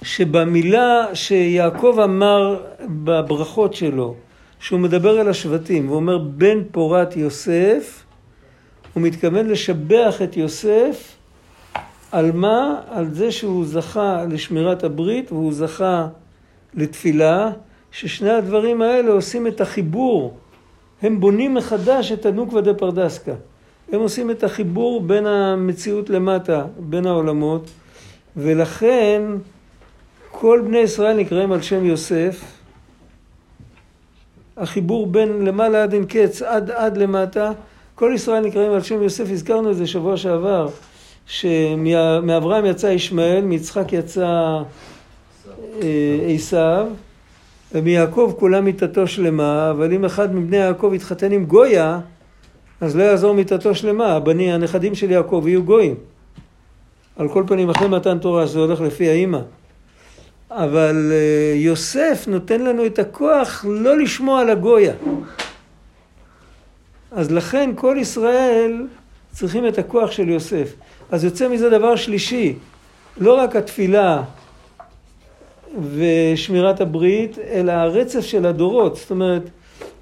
שבמילה 0.03 1.07
שיעקב 1.15 1.99
אמר 2.05 2.63
בברכות 3.05 3.75
שלו, 3.75 4.15
שהוא 4.61 4.81
מדבר 4.81 5.21
על 5.21 5.29
השבטים, 5.29 5.87
והוא 5.87 5.97
אומר 5.97 6.19
בן 6.19 6.59
פורת 6.71 7.17
יוסף, 7.17 8.05
הוא 8.95 9.03
מתכוון 9.03 9.47
לשבח 9.49 10.23
את 10.25 10.37
יוסף 10.37 11.17
על 12.13 12.33
מה? 12.33 12.81
על 12.89 13.15
זה 13.15 13.33
שהוא 13.33 13.65
זכה 13.67 14.25
לשמירת 14.31 14.85
הברית 14.85 15.33
והוא 15.33 15.53
זכה 15.53 16.09
לתפילה, 16.75 17.51
ששני 17.93 18.31
הדברים 18.31 18.83
האלה 18.83 19.13
עושים 19.13 19.47
את 19.47 19.61
החיבור, 19.61 20.37
הם 21.03 21.21
בונים 21.21 21.55
מחדש 21.55 22.13
את 22.13 22.27
הנוקווה 22.27 22.61
דה 22.61 22.75
פרדסקה. 22.75 23.35
הם 23.93 24.01
עושים 24.01 24.31
את 24.31 24.45
החיבור 24.45 25.01
בין 25.01 25.27
המציאות 25.27 26.11
למטה, 26.11 26.65
בין 26.79 27.07
העולמות, 27.07 27.71
ולכן 28.37 29.23
כל 30.31 30.63
בני 30.67 30.79
ישראל 30.79 31.17
נקראים 31.17 31.53
על 31.53 31.63
שם 31.63 31.85
יוסף. 31.85 32.45
החיבור 34.57 35.07
בין 35.07 35.45
למעלה 35.45 35.83
עד 35.83 35.93
אין 35.93 36.05
קץ, 36.05 36.43
עד 36.43 36.71
עד 36.71 36.97
למטה, 36.97 37.53
כל 37.95 38.13
ישראל 38.15 38.47
נקראים 38.47 38.73
על 38.73 38.83
שם 38.83 39.03
יוסף, 39.03 39.31
הזכרנו 39.31 39.71
את 39.71 39.77
זה 39.77 39.87
שבוע 39.87 40.17
שעבר. 40.17 40.69
שמאברהם 41.27 42.65
יצא 42.65 42.87
ישמעאל, 42.87 43.41
מיצחק 43.41 43.93
יצא 43.93 44.63
אה, 45.83 46.35
עשיו, 46.35 46.87
ומיעקב 47.75 48.35
כולה 48.39 48.61
מיתתו 48.61 49.07
שלמה, 49.07 49.71
אבל 49.71 49.93
אם 49.93 50.05
אחד 50.05 50.35
מבני 50.35 50.57
יעקב 50.57 50.93
יתחתן 50.95 51.33
עם 51.33 51.45
גויה, 51.45 52.01
אז 52.81 52.97
לא 52.97 53.03
יעזור 53.03 53.35
מיתתו 53.35 53.75
שלמה, 53.75 54.13
הבני, 54.13 54.53
הנכדים 54.53 54.95
של 54.95 55.11
יעקב 55.11 55.45
יהיו 55.47 55.63
גויים. 55.63 55.95
על 57.17 57.29
כל 57.29 57.45
פנים, 57.47 57.71
אחרי 57.71 57.89
מתן 57.89 58.19
תורה, 58.19 58.47
שזה 58.47 58.59
הולך 58.59 58.81
לפי 58.81 59.09
האימא. 59.09 59.41
אבל 60.51 61.13
אה, 61.13 61.57
יוסף 61.57 62.25
נותן 62.29 62.61
לנו 62.61 62.87
את 62.87 62.99
הכוח 62.99 63.65
לא 63.69 63.99
לשמוע 63.99 64.41
על 64.41 64.51
הגויה. 64.51 64.95
אז 67.13 67.31
לכן 67.31 67.71
כל 67.75 67.97
ישראל 68.01 68.87
צריכים 69.33 69.69
את 69.69 69.79
הכוח 69.79 70.11
של 70.11 70.29
יוסף. 70.29 70.73
אז 71.11 71.25
יוצא 71.25 71.49
מזה 71.49 71.71
דבר 71.71 71.97
שלישי, 71.97 72.55
לא 73.19 73.39
רק 73.39 73.57
התפילה 73.57 74.23
ושמירת 75.81 76.81
הברית, 76.81 77.39
אלא 77.39 77.73
הרצף 77.73 78.21
של 78.21 78.47
הדורות. 78.47 78.97
זאת 78.97 79.11
אומרת, 79.11 79.43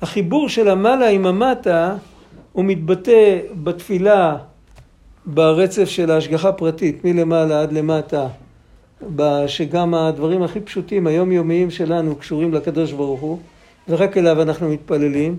החיבור 0.02 0.48
של 0.48 0.68
המעלה 0.68 1.08
עם 1.08 1.26
המטה, 1.26 1.96
הוא 2.52 2.64
מתבטא 2.64 3.38
בתפילה, 3.62 4.36
ברצף 5.26 5.84
של 5.84 6.10
ההשגחה 6.10 6.52
פרטית, 6.52 7.04
מלמעלה 7.04 7.62
עד 7.62 7.72
למטה, 7.72 8.26
שגם 9.46 9.94
הדברים 9.94 10.42
הכי 10.42 10.60
פשוטים, 10.60 11.06
היומיומיים 11.06 11.70
שלנו, 11.70 12.16
קשורים 12.16 12.54
לקדוש 12.54 12.92
ברוך 12.92 13.20
הוא, 13.20 13.38
ורק 13.88 14.16
אליו 14.16 14.42
אנחנו 14.42 14.68
מתפללים. 14.68 15.36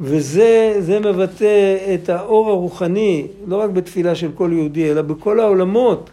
וזה 0.00 1.00
מבטא 1.04 1.76
את 1.94 2.08
האור 2.08 2.50
הרוחני, 2.50 3.26
לא 3.46 3.60
רק 3.60 3.70
בתפילה 3.70 4.14
של 4.14 4.30
כל 4.34 4.50
יהודי, 4.52 4.90
אלא 4.90 5.02
בכל 5.02 5.40
העולמות, 5.40 6.10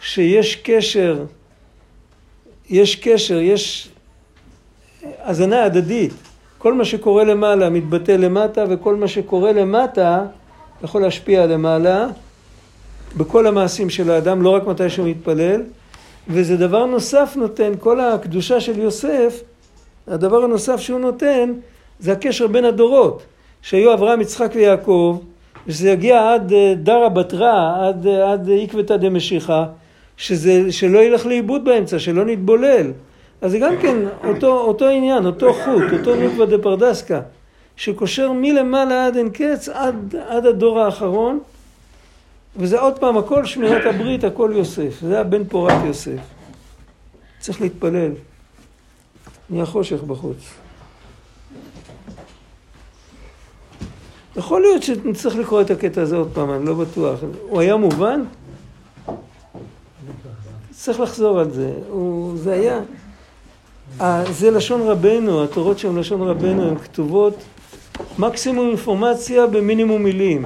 שיש 0.00 0.56
קשר, 0.56 1.24
יש 2.70 2.96
קשר, 2.96 3.38
יש 3.40 3.88
הזנה 5.24 5.64
הדדית. 5.64 6.12
כל 6.58 6.74
מה 6.74 6.84
שקורה 6.84 7.24
למעלה 7.24 7.70
מתבטא 7.70 8.12
למטה, 8.12 8.64
וכל 8.68 8.94
מה 8.94 9.08
שקורה 9.08 9.52
למטה 9.52 10.24
יכול 10.84 11.02
להשפיע 11.02 11.46
למעלה 11.46 12.06
בכל 13.16 13.46
המעשים 13.46 13.90
של 13.90 14.10
האדם, 14.10 14.42
לא 14.42 14.50
רק 14.50 14.66
מתי 14.66 14.90
שהוא 14.90 15.08
מתפלל. 15.08 15.62
וזה 16.28 16.56
דבר 16.56 16.86
נוסף 16.86 17.32
נותן, 17.36 17.72
כל 17.80 18.00
הקדושה 18.00 18.60
של 18.60 18.78
יוסף, 18.78 19.42
הדבר 20.08 20.44
הנוסף 20.44 20.80
שהוא 20.80 21.00
נותן, 21.00 21.52
זה 22.00 22.12
הקשר 22.12 22.46
בין 22.46 22.64
הדורות, 22.64 23.22
שהיו 23.62 23.94
אברהם, 23.94 24.20
יצחק 24.20 24.50
ויעקב, 24.54 25.18
ושזה 25.66 25.90
יגיע 25.90 26.32
עד 26.34 26.52
אה, 26.52 26.74
דרא 26.76 27.08
בתרא, 27.08 27.86
עד, 27.88 28.06
אה, 28.06 28.32
עד 28.32 28.50
עקבתא 28.62 28.96
דמשיחא, 28.96 29.64
שזה, 30.16 30.72
שלא 30.72 30.98
ילך 30.98 31.26
לאיבוד 31.26 31.64
באמצע, 31.64 31.98
שלא 31.98 32.24
נתבולל. 32.24 32.92
אז 33.40 33.50
זה 33.50 33.58
גם 33.58 33.74
כן 33.82 33.96
אותו, 34.24 34.58
אותו 34.60 34.88
עניין, 34.88 35.26
אותו 35.26 35.54
חוט, 35.54 35.92
אותו 35.98 36.16
נוקווה 36.16 36.46
דה 36.46 36.58
פרדסקה, 36.58 37.20
שקושר 37.76 38.32
מלמעלה 38.32 39.06
עד 39.06 39.16
אין 39.16 39.30
קץ, 39.30 39.68
עד, 39.68 40.14
עד 40.28 40.46
הדור 40.46 40.80
האחרון, 40.80 41.40
וזה 42.56 42.80
עוד 42.80 42.98
פעם, 42.98 43.16
הכל 43.16 43.44
שמירת 43.44 43.94
הברית, 43.94 44.24
הכל 44.24 44.52
יוסף. 44.54 45.00
זה 45.00 45.20
הבן 45.20 45.44
פורת 45.44 45.84
יוסף. 45.84 46.20
צריך 47.38 47.60
להתפלל. 47.60 48.12
נהיה 49.50 49.66
חושך 49.66 50.02
בחוץ. 50.02 50.36
יכול 54.36 54.60
להיות 54.60 54.82
שנצטרך 54.82 55.36
לקרוא 55.36 55.60
את 55.60 55.70
הקטע 55.70 56.02
הזה 56.02 56.16
עוד 56.16 56.30
פעם, 56.34 56.52
אני 56.52 56.66
לא 56.66 56.74
בטוח. 56.74 57.20
הוא 57.48 57.60
היה 57.60 57.76
מובן? 57.76 58.22
צריך 60.86 61.00
לחזור 61.00 61.40
על 61.40 61.50
זה. 61.50 61.72
הוא, 61.90 62.32
זה 62.36 62.52
היה... 62.52 62.80
זה 64.30 64.50
לשון 64.50 64.80
רבנו, 64.80 65.44
התורות 65.44 65.78
שהן 65.78 65.98
לשון 65.98 66.22
רבנו 66.22 66.68
הן 66.68 66.78
כתובות 66.78 67.34
מקסימום 68.18 68.68
אינפורמציה 68.68 69.46
במינימום 69.46 70.02
מילים. 70.02 70.44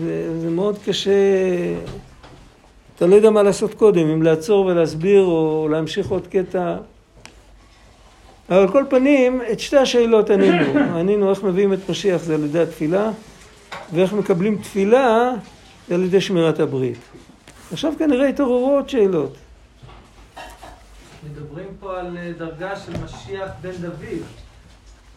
זה, 0.00 0.40
זה 0.40 0.50
מאוד 0.50 0.78
קשה, 0.84 1.10
אתה 2.96 3.06
לא 3.06 3.14
יודע 3.14 3.30
מה 3.30 3.42
לעשות 3.42 3.74
קודם, 3.74 4.06
אם 4.08 4.22
לעצור 4.22 4.66
ולהסביר 4.66 5.24
או 5.24 5.68
להמשיך 5.70 6.08
עוד 6.08 6.26
קטע. 6.26 6.76
אבל 8.48 8.58
על 8.58 8.68
כל 8.72 8.84
פנים, 8.88 9.40
את 9.52 9.60
שתי 9.60 9.76
השאלות 9.76 10.30
ענינו. 10.30 10.78
ענינו 10.98 11.30
איך 11.30 11.42
מביאים 11.42 11.72
את 11.72 11.90
משיח 11.90 12.22
זה 12.22 12.34
על 12.34 12.44
ידי 12.44 12.60
התפילה, 12.60 13.10
ואיך 13.92 14.12
מקבלים 14.12 14.56
תפילה 14.56 15.32
זה 15.88 15.94
על 15.94 16.02
ידי 16.02 16.20
שמירת 16.20 16.60
הברית. 16.60 16.98
עכשיו 17.72 17.92
כנראה 17.98 18.28
התעוררו 18.28 18.70
עוד 18.70 18.88
שאלות. 18.88 19.36
מדברים 21.24 21.66
פה 21.80 22.00
על 22.00 22.16
אה, 22.18 22.32
דרגה 22.38 22.76
של 22.76 22.92
משיח 23.04 23.50
בן 23.62 23.70
דוד. 23.80 24.22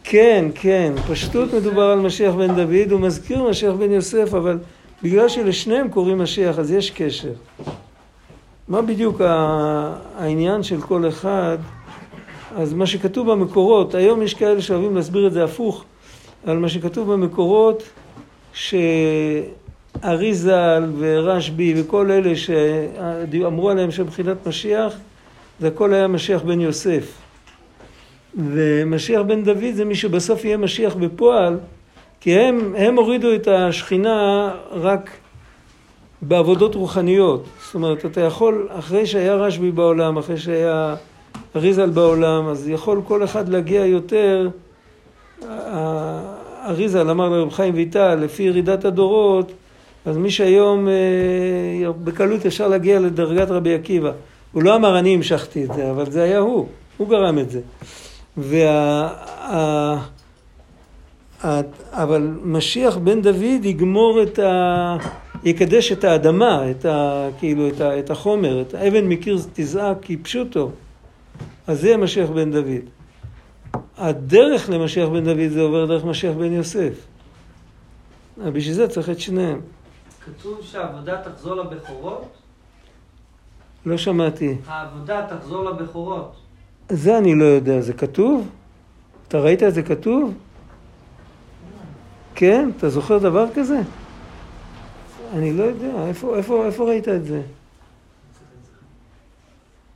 כן, 0.03 0.45
כן, 0.55 0.93
פשטות 1.11 1.53
מדובר 1.53 1.83
על 1.83 1.99
משיח 1.99 2.33
בן 2.35 2.55
דוד, 2.55 2.91
הוא 2.91 2.99
מזכיר 2.99 3.43
משיח 3.43 3.73
בן 3.73 3.91
יוסף, 3.91 4.33
אבל 4.33 4.57
בגלל 5.03 5.29
שלשניהם 5.29 5.89
קוראים 5.89 6.17
משיח, 6.17 6.59
אז 6.59 6.71
יש 6.71 6.91
קשר. 6.91 7.33
מה 8.67 8.81
בדיוק 8.81 9.21
העניין 10.17 10.63
של 10.63 10.81
כל 10.81 11.07
אחד? 11.07 11.57
אז 12.55 12.73
מה 12.73 12.87
שכתוב 12.87 13.31
במקורות, 13.31 13.95
היום 13.95 14.21
יש 14.21 14.33
כאלה 14.33 14.61
שאוהבים 14.61 14.95
להסביר 14.95 15.27
את 15.27 15.33
זה 15.33 15.43
הפוך, 15.43 15.85
אבל 16.45 16.57
מה 16.57 16.69
שכתוב 16.69 17.13
במקורות, 17.13 17.83
שאריזל 20.03 20.91
ורשב"י 20.97 21.73
וכל 21.77 22.11
אלה 22.11 22.35
שאמרו 22.35 23.69
עליהם 23.69 23.91
שמבחינת 23.91 24.47
משיח, 24.47 24.93
זה 25.59 25.67
הכל 25.67 25.93
היה 25.93 26.07
משיח 26.07 26.41
בן 26.41 26.61
יוסף. 26.61 27.21
ומשיח 28.37 29.21
בן 29.21 29.43
דוד 29.43 29.73
זה 29.73 29.85
מי 29.85 29.95
שבסוף 29.95 30.45
יהיה 30.45 30.57
משיח 30.57 30.95
בפועל, 30.95 31.57
כי 32.21 32.33
הם, 32.39 32.75
הם 32.77 32.95
הורידו 32.95 33.33
את 33.35 33.47
השכינה 33.47 34.51
רק 34.71 35.09
בעבודות 36.21 36.75
רוחניות. 36.75 37.45
זאת 37.65 37.75
אומרת, 37.75 38.05
אתה 38.05 38.21
יכול, 38.21 38.67
אחרי 38.71 39.05
שהיה 39.05 39.35
רשב"י 39.35 39.71
בעולם, 39.71 40.17
אחרי 40.17 40.37
שהיה 40.37 40.95
אריזל 41.55 41.89
בעולם, 41.89 42.47
אז 42.47 42.69
יכול 42.69 43.01
כל 43.07 43.23
אחד 43.23 43.49
להגיע 43.49 43.85
יותר, 43.85 44.49
אריזל 46.65 47.09
אמר 47.09 47.29
לרב 47.29 47.51
חיים 47.51 47.73
ויטל, 47.75 48.15
לפי 48.15 48.43
ירידת 48.43 48.85
הדורות, 48.85 49.51
אז 50.05 50.17
מי 50.17 50.31
שהיום 50.31 50.87
אה, 50.87 51.91
בקלות 52.03 52.45
אפשר 52.45 52.67
להגיע 52.67 52.99
לדרגת 52.99 53.51
רבי 53.51 53.73
עקיבא. 53.73 54.11
הוא 54.51 54.63
לא 54.63 54.75
אמר 54.75 54.99
אני 54.99 55.13
המשכתי 55.13 55.65
את 55.65 55.73
זה, 55.73 55.91
אבל 55.91 56.11
זה 56.11 56.23
היה 56.23 56.39
הוא, 56.39 56.67
הוא 56.97 57.09
גרם 57.09 57.39
את 57.39 57.49
זה. 57.49 57.61
וה... 58.37 60.03
אבל 61.91 62.37
משיח 62.43 62.97
בן 62.97 63.21
דוד 63.21 63.65
יגמור 63.65 64.23
את 64.23 64.39
ה... 64.39 64.97
יקדש 65.43 65.91
את 65.91 66.03
האדמה, 66.03 66.71
את 66.71 66.85
ה... 66.85 67.27
כאילו 67.39 67.67
את, 67.67 67.81
ה... 67.81 67.99
את 67.99 68.09
החומר, 68.09 68.61
את 68.61 68.73
האבן 68.73 69.05
מקיר 69.05 69.37
תזעק 69.53 69.97
כי 70.01 70.17
פשוטו. 70.17 70.71
אז 71.67 71.81
זה 71.81 71.97
משיח 71.97 72.29
בן 72.29 72.51
דוד. 72.51 72.89
הדרך 73.97 74.69
למשיח 74.69 75.09
בן 75.09 75.23
דוד 75.23 75.49
זה 75.49 75.61
עובר 75.61 75.85
דרך 75.85 76.05
משיח 76.05 76.35
בן 76.35 76.53
יוסף. 76.53 76.93
בשביל 78.37 78.73
זה 78.73 78.87
צריך 78.87 79.09
את 79.09 79.19
שניהם. 79.19 79.61
כתוב 80.25 80.59
שהעבודה 80.61 81.21
תחזור 81.21 81.55
לבכורות? 81.55 82.38
לא 83.85 83.97
שמעתי. 83.97 84.55
העבודה 84.67 85.27
תחזור 85.29 85.69
לבכורות. 85.69 86.35
זה 86.89 87.17
אני 87.17 87.35
לא 87.35 87.45
יודע, 87.45 87.81
זה 87.81 87.93
כתוב? 87.93 88.47
אתה 89.27 89.39
ראית 89.39 89.63
את 89.63 89.73
זה 89.73 89.83
כתוב? 89.83 90.33
כן? 92.35 92.69
אתה 92.77 92.89
זוכר 92.89 93.17
דבר 93.17 93.45
כזה? 93.55 93.81
אני 95.33 95.53
לא 95.53 95.63
יודע, 95.63 96.07
איפה, 96.07 96.37
איפה, 96.37 96.65
איפה 96.65 96.83
ראית 96.83 97.07
את 97.07 97.25
זה? 97.25 97.41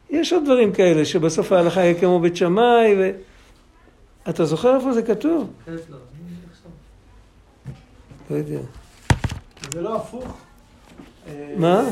יש 0.10 0.34
עוד 0.34 0.44
דברים 0.46 0.74
כאלה, 0.74 1.06
שבסוף 1.06 1.52
ההלכה 1.52 1.82
יהיה 1.82 2.00
כמו 2.00 2.20
בית 2.20 2.36
שמאי, 2.36 2.96
ו... 2.98 3.12
אתה 4.30 4.46
זוכר 4.46 4.76
איפה 4.76 4.94
זה 4.94 5.02
כתוב? 5.02 5.54
לא 8.30 8.36
יודע. 8.36 8.60
זה 9.74 9.82
לא 9.82 9.96
הפוך? 9.96 10.38
מה? 11.58 11.84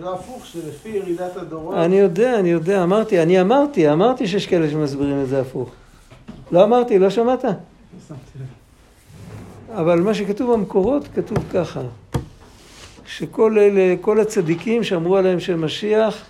לא 0.00 0.14
הפוך, 0.14 0.46
שלפי 0.46 0.88
ירידת 0.88 1.36
הדורות... 1.36 1.74
אני 1.76 1.96
יודע, 1.96 2.38
אני 2.38 2.50
יודע, 2.50 2.82
אמרתי, 2.82 3.22
אני 3.22 3.40
אמרתי, 3.40 3.92
אמרתי 3.92 4.26
שיש 4.26 4.46
כאלה 4.46 4.70
שמסבירים 4.70 5.22
את 5.22 5.28
זה 5.28 5.40
הפוך. 5.40 5.70
לא 6.52 6.64
אמרתי, 6.64 6.98
לא 6.98 7.10
שמעת? 7.10 7.44
אבל 9.74 10.00
מה 10.00 10.14
שכתוב 10.14 10.52
במקורות, 10.52 11.08
כתוב 11.14 11.38
ככה, 11.52 11.80
שכל 13.06 13.58
אלה, 13.58 13.94
כל 14.00 14.20
הצדיקים 14.20 14.84
שאמרו 14.84 15.16
עליהם 15.16 15.40
שהם 15.40 15.64
משיח, 15.64 16.24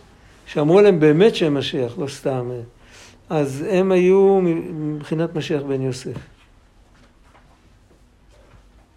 שאמרו 0.46 0.78
עליהם 0.78 1.00
באמת 1.00 1.34
שהם 1.34 1.54
משיח, 1.54 1.98
לא 1.98 2.06
סתם, 2.08 2.50
אז 3.30 3.64
הם 3.68 3.92
היו 3.92 4.40
מבחינת 4.70 5.34
משיח 5.34 5.62
בן 5.62 5.82
יוסף. 5.82 6.16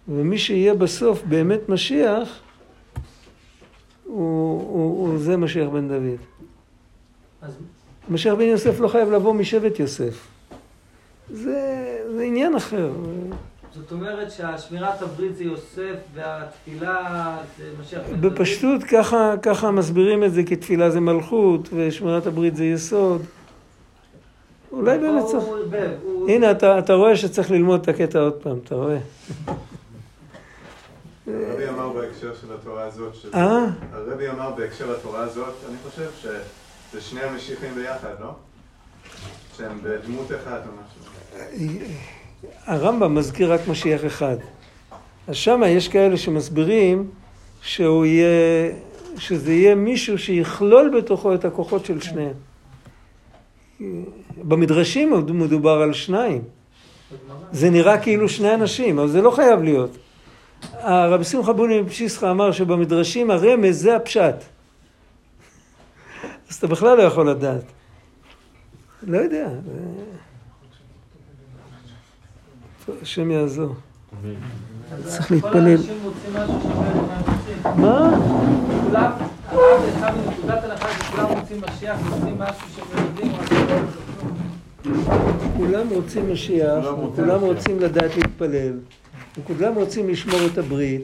ומי 0.08 0.38
שיהיה 0.38 0.74
בסוף 0.74 1.22
באמת 1.28 1.68
משיח, 1.68 2.40
הוא, 4.12 4.60
הוא, 4.60 5.08
הוא 5.08 5.18
זה 5.18 5.36
משיח 5.36 5.68
בן 5.68 5.88
דוד. 5.88 6.20
אז... 7.42 7.52
משיח 8.08 8.34
בן 8.34 8.40
יוסף 8.40 8.80
לא 8.80 8.88
חייב 8.88 9.10
לבוא 9.10 9.34
משבט 9.34 9.80
יוסף. 9.80 10.28
זה, 11.30 11.98
זה 12.16 12.22
עניין 12.22 12.54
אחר. 12.54 12.90
זאת 13.74 13.92
אומרת 13.92 14.30
שהשמירת 14.30 15.02
הברית 15.02 15.36
זה 15.36 15.44
יוסף 15.44 15.96
והתפילה 16.14 17.36
זה 17.58 17.64
משיח 17.80 18.00
בן 18.10 18.20
דוד? 18.20 18.32
בפשטות 18.32 18.82
ככה, 18.82 19.34
ככה 19.42 19.70
מסבירים 19.70 20.24
את 20.24 20.32
זה 20.32 20.42
כי 20.44 20.56
תפילה 20.56 20.90
זה 20.90 21.00
מלכות 21.00 21.68
ושמירת 21.72 22.26
הברית 22.26 22.56
זה 22.56 22.64
יסוד. 22.64 23.22
אולי 24.72 24.98
באמת 24.98 25.24
צריך... 25.24 25.44
הנה, 26.28 26.50
אתה, 26.50 26.78
אתה 26.78 26.94
רואה 26.94 27.16
שצריך 27.16 27.50
ללמוד 27.50 27.80
את 27.80 27.88
הקטע 27.88 28.18
עוד 28.18 28.32
פעם, 28.32 28.58
אתה 28.64 28.74
רואה? 28.74 28.98
הרבי 31.26 31.68
אמר 31.68 31.88
בהקשר 31.88 32.34
של 32.40 32.54
התורה 32.54 32.84
הזאת. 32.84 33.12
אה? 33.34 33.66
הרבי 33.92 34.28
אמר 34.28 34.50
בהקשר 34.50 34.92
לתורה 34.92 35.20
הזאת, 35.20 35.54
אני 35.68 35.76
חושב 35.90 36.10
שזה 36.22 37.00
שני 37.00 37.20
המשיחים 37.20 37.74
ביחד, 37.74 38.14
לא? 38.20 38.30
שהם 39.56 39.78
בדמות 39.82 40.26
אחת 40.26 40.60
או 40.66 40.72
משהו. 40.72 41.82
הרמב"ם 42.66 43.14
מזכיר 43.14 43.52
רק 43.52 43.68
משיח 43.68 44.04
אחד. 44.06 44.36
אז 45.28 45.36
שמה 45.36 45.68
יש 45.68 45.88
כאלה 45.88 46.16
שמסבירים 46.16 47.10
שהוא 47.62 48.04
יהיה, 48.04 48.72
שזה 49.18 49.52
יהיה 49.52 49.74
מישהו 49.74 50.18
שיכלול 50.18 50.98
בתוכו 50.98 51.34
את 51.34 51.44
הכוחות 51.44 51.84
של 51.84 52.00
שניהם. 52.00 52.34
במדרשים 54.42 55.12
מדובר 55.28 55.82
על 55.82 55.92
שניים. 55.92 56.42
זה 57.52 57.70
נראה 57.70 57.98
כאילו 57.98 58.28
שני 58.28 58.54
אנשים, 58.54 58.98
אבל 58.98 59.08
זה 59.08 59.22
לא 59.22 59.30
חייב 59.30 59.62
להיות. 59.62 59.90
הרבי 60.72 61.24
שמחה 61.24 61.52
בוני 61.52 61.80
מפשיסחה 61.80 62.30
אמר 62.30 62.52
שבמדרשים 62.52 63.30
הרמז 63.30 63.82
זה 63.82 63.96
הפשט. 63.96 64.34
אז 66.50 66.56
אתה 66.56 66.66
בכלל 66.66 66.96
לא 66.96 67.02
יכול 67.02 67.30
לדעת. 67.30 67.62
לא 69.02 69.18
יודע. 69.18 69.48
השם 73.02 73.30
יעזור. 73.30 73.74
צריך 75.04 75.30
להתפלל. 75.32 75.76
מה? 77.76 78.10
כולם, 78.84 79.12
הרב 79.46 79.82
יצא 79.88 80.10
מנקודת 80.10 80.64
הנחה 80.64 80.88
שכולם 81.04 81.26
רוצים 81.26 81.60
משיח, 81.68 81.98
רוצים 82.10 82.38
משהו 82.38 82.66
שהם 82.76 83.04
יודעים, 83.04 83.32
כולם 85.56 85.88
רוצים 85.88 86.32
משיח, 86.32 86.84
כולם 87.16 87.40
רוצים 87.40 87.80
לדעת 87.80 88.16
להתפלל. 88.16 88.78
וכולם 89.38 89.74
רוצים 89.74 90.08
לשמור 90.08 90.40
את 90.52 90.58
הברית, 90.58 91.02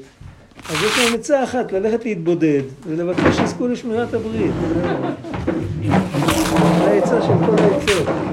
אז 0.69 0.77
יש 0.83 0.99
להם 0.99 1.15
עצה 1.15 1.45
אחת, 1.45 1.73
ללכת 1.73 2.05
להתבודד 2.05 2.63
ולבקש 2.87 3.37
שיזכו 3.37 3.69
לשמירת 3.69 4.15
הברית. 4.15 4.53
זה 6.79 6.85
העצה 6.85 7.23
של 7.23 7.47
כל 7.47 7.63
העצות. 7.63 8.28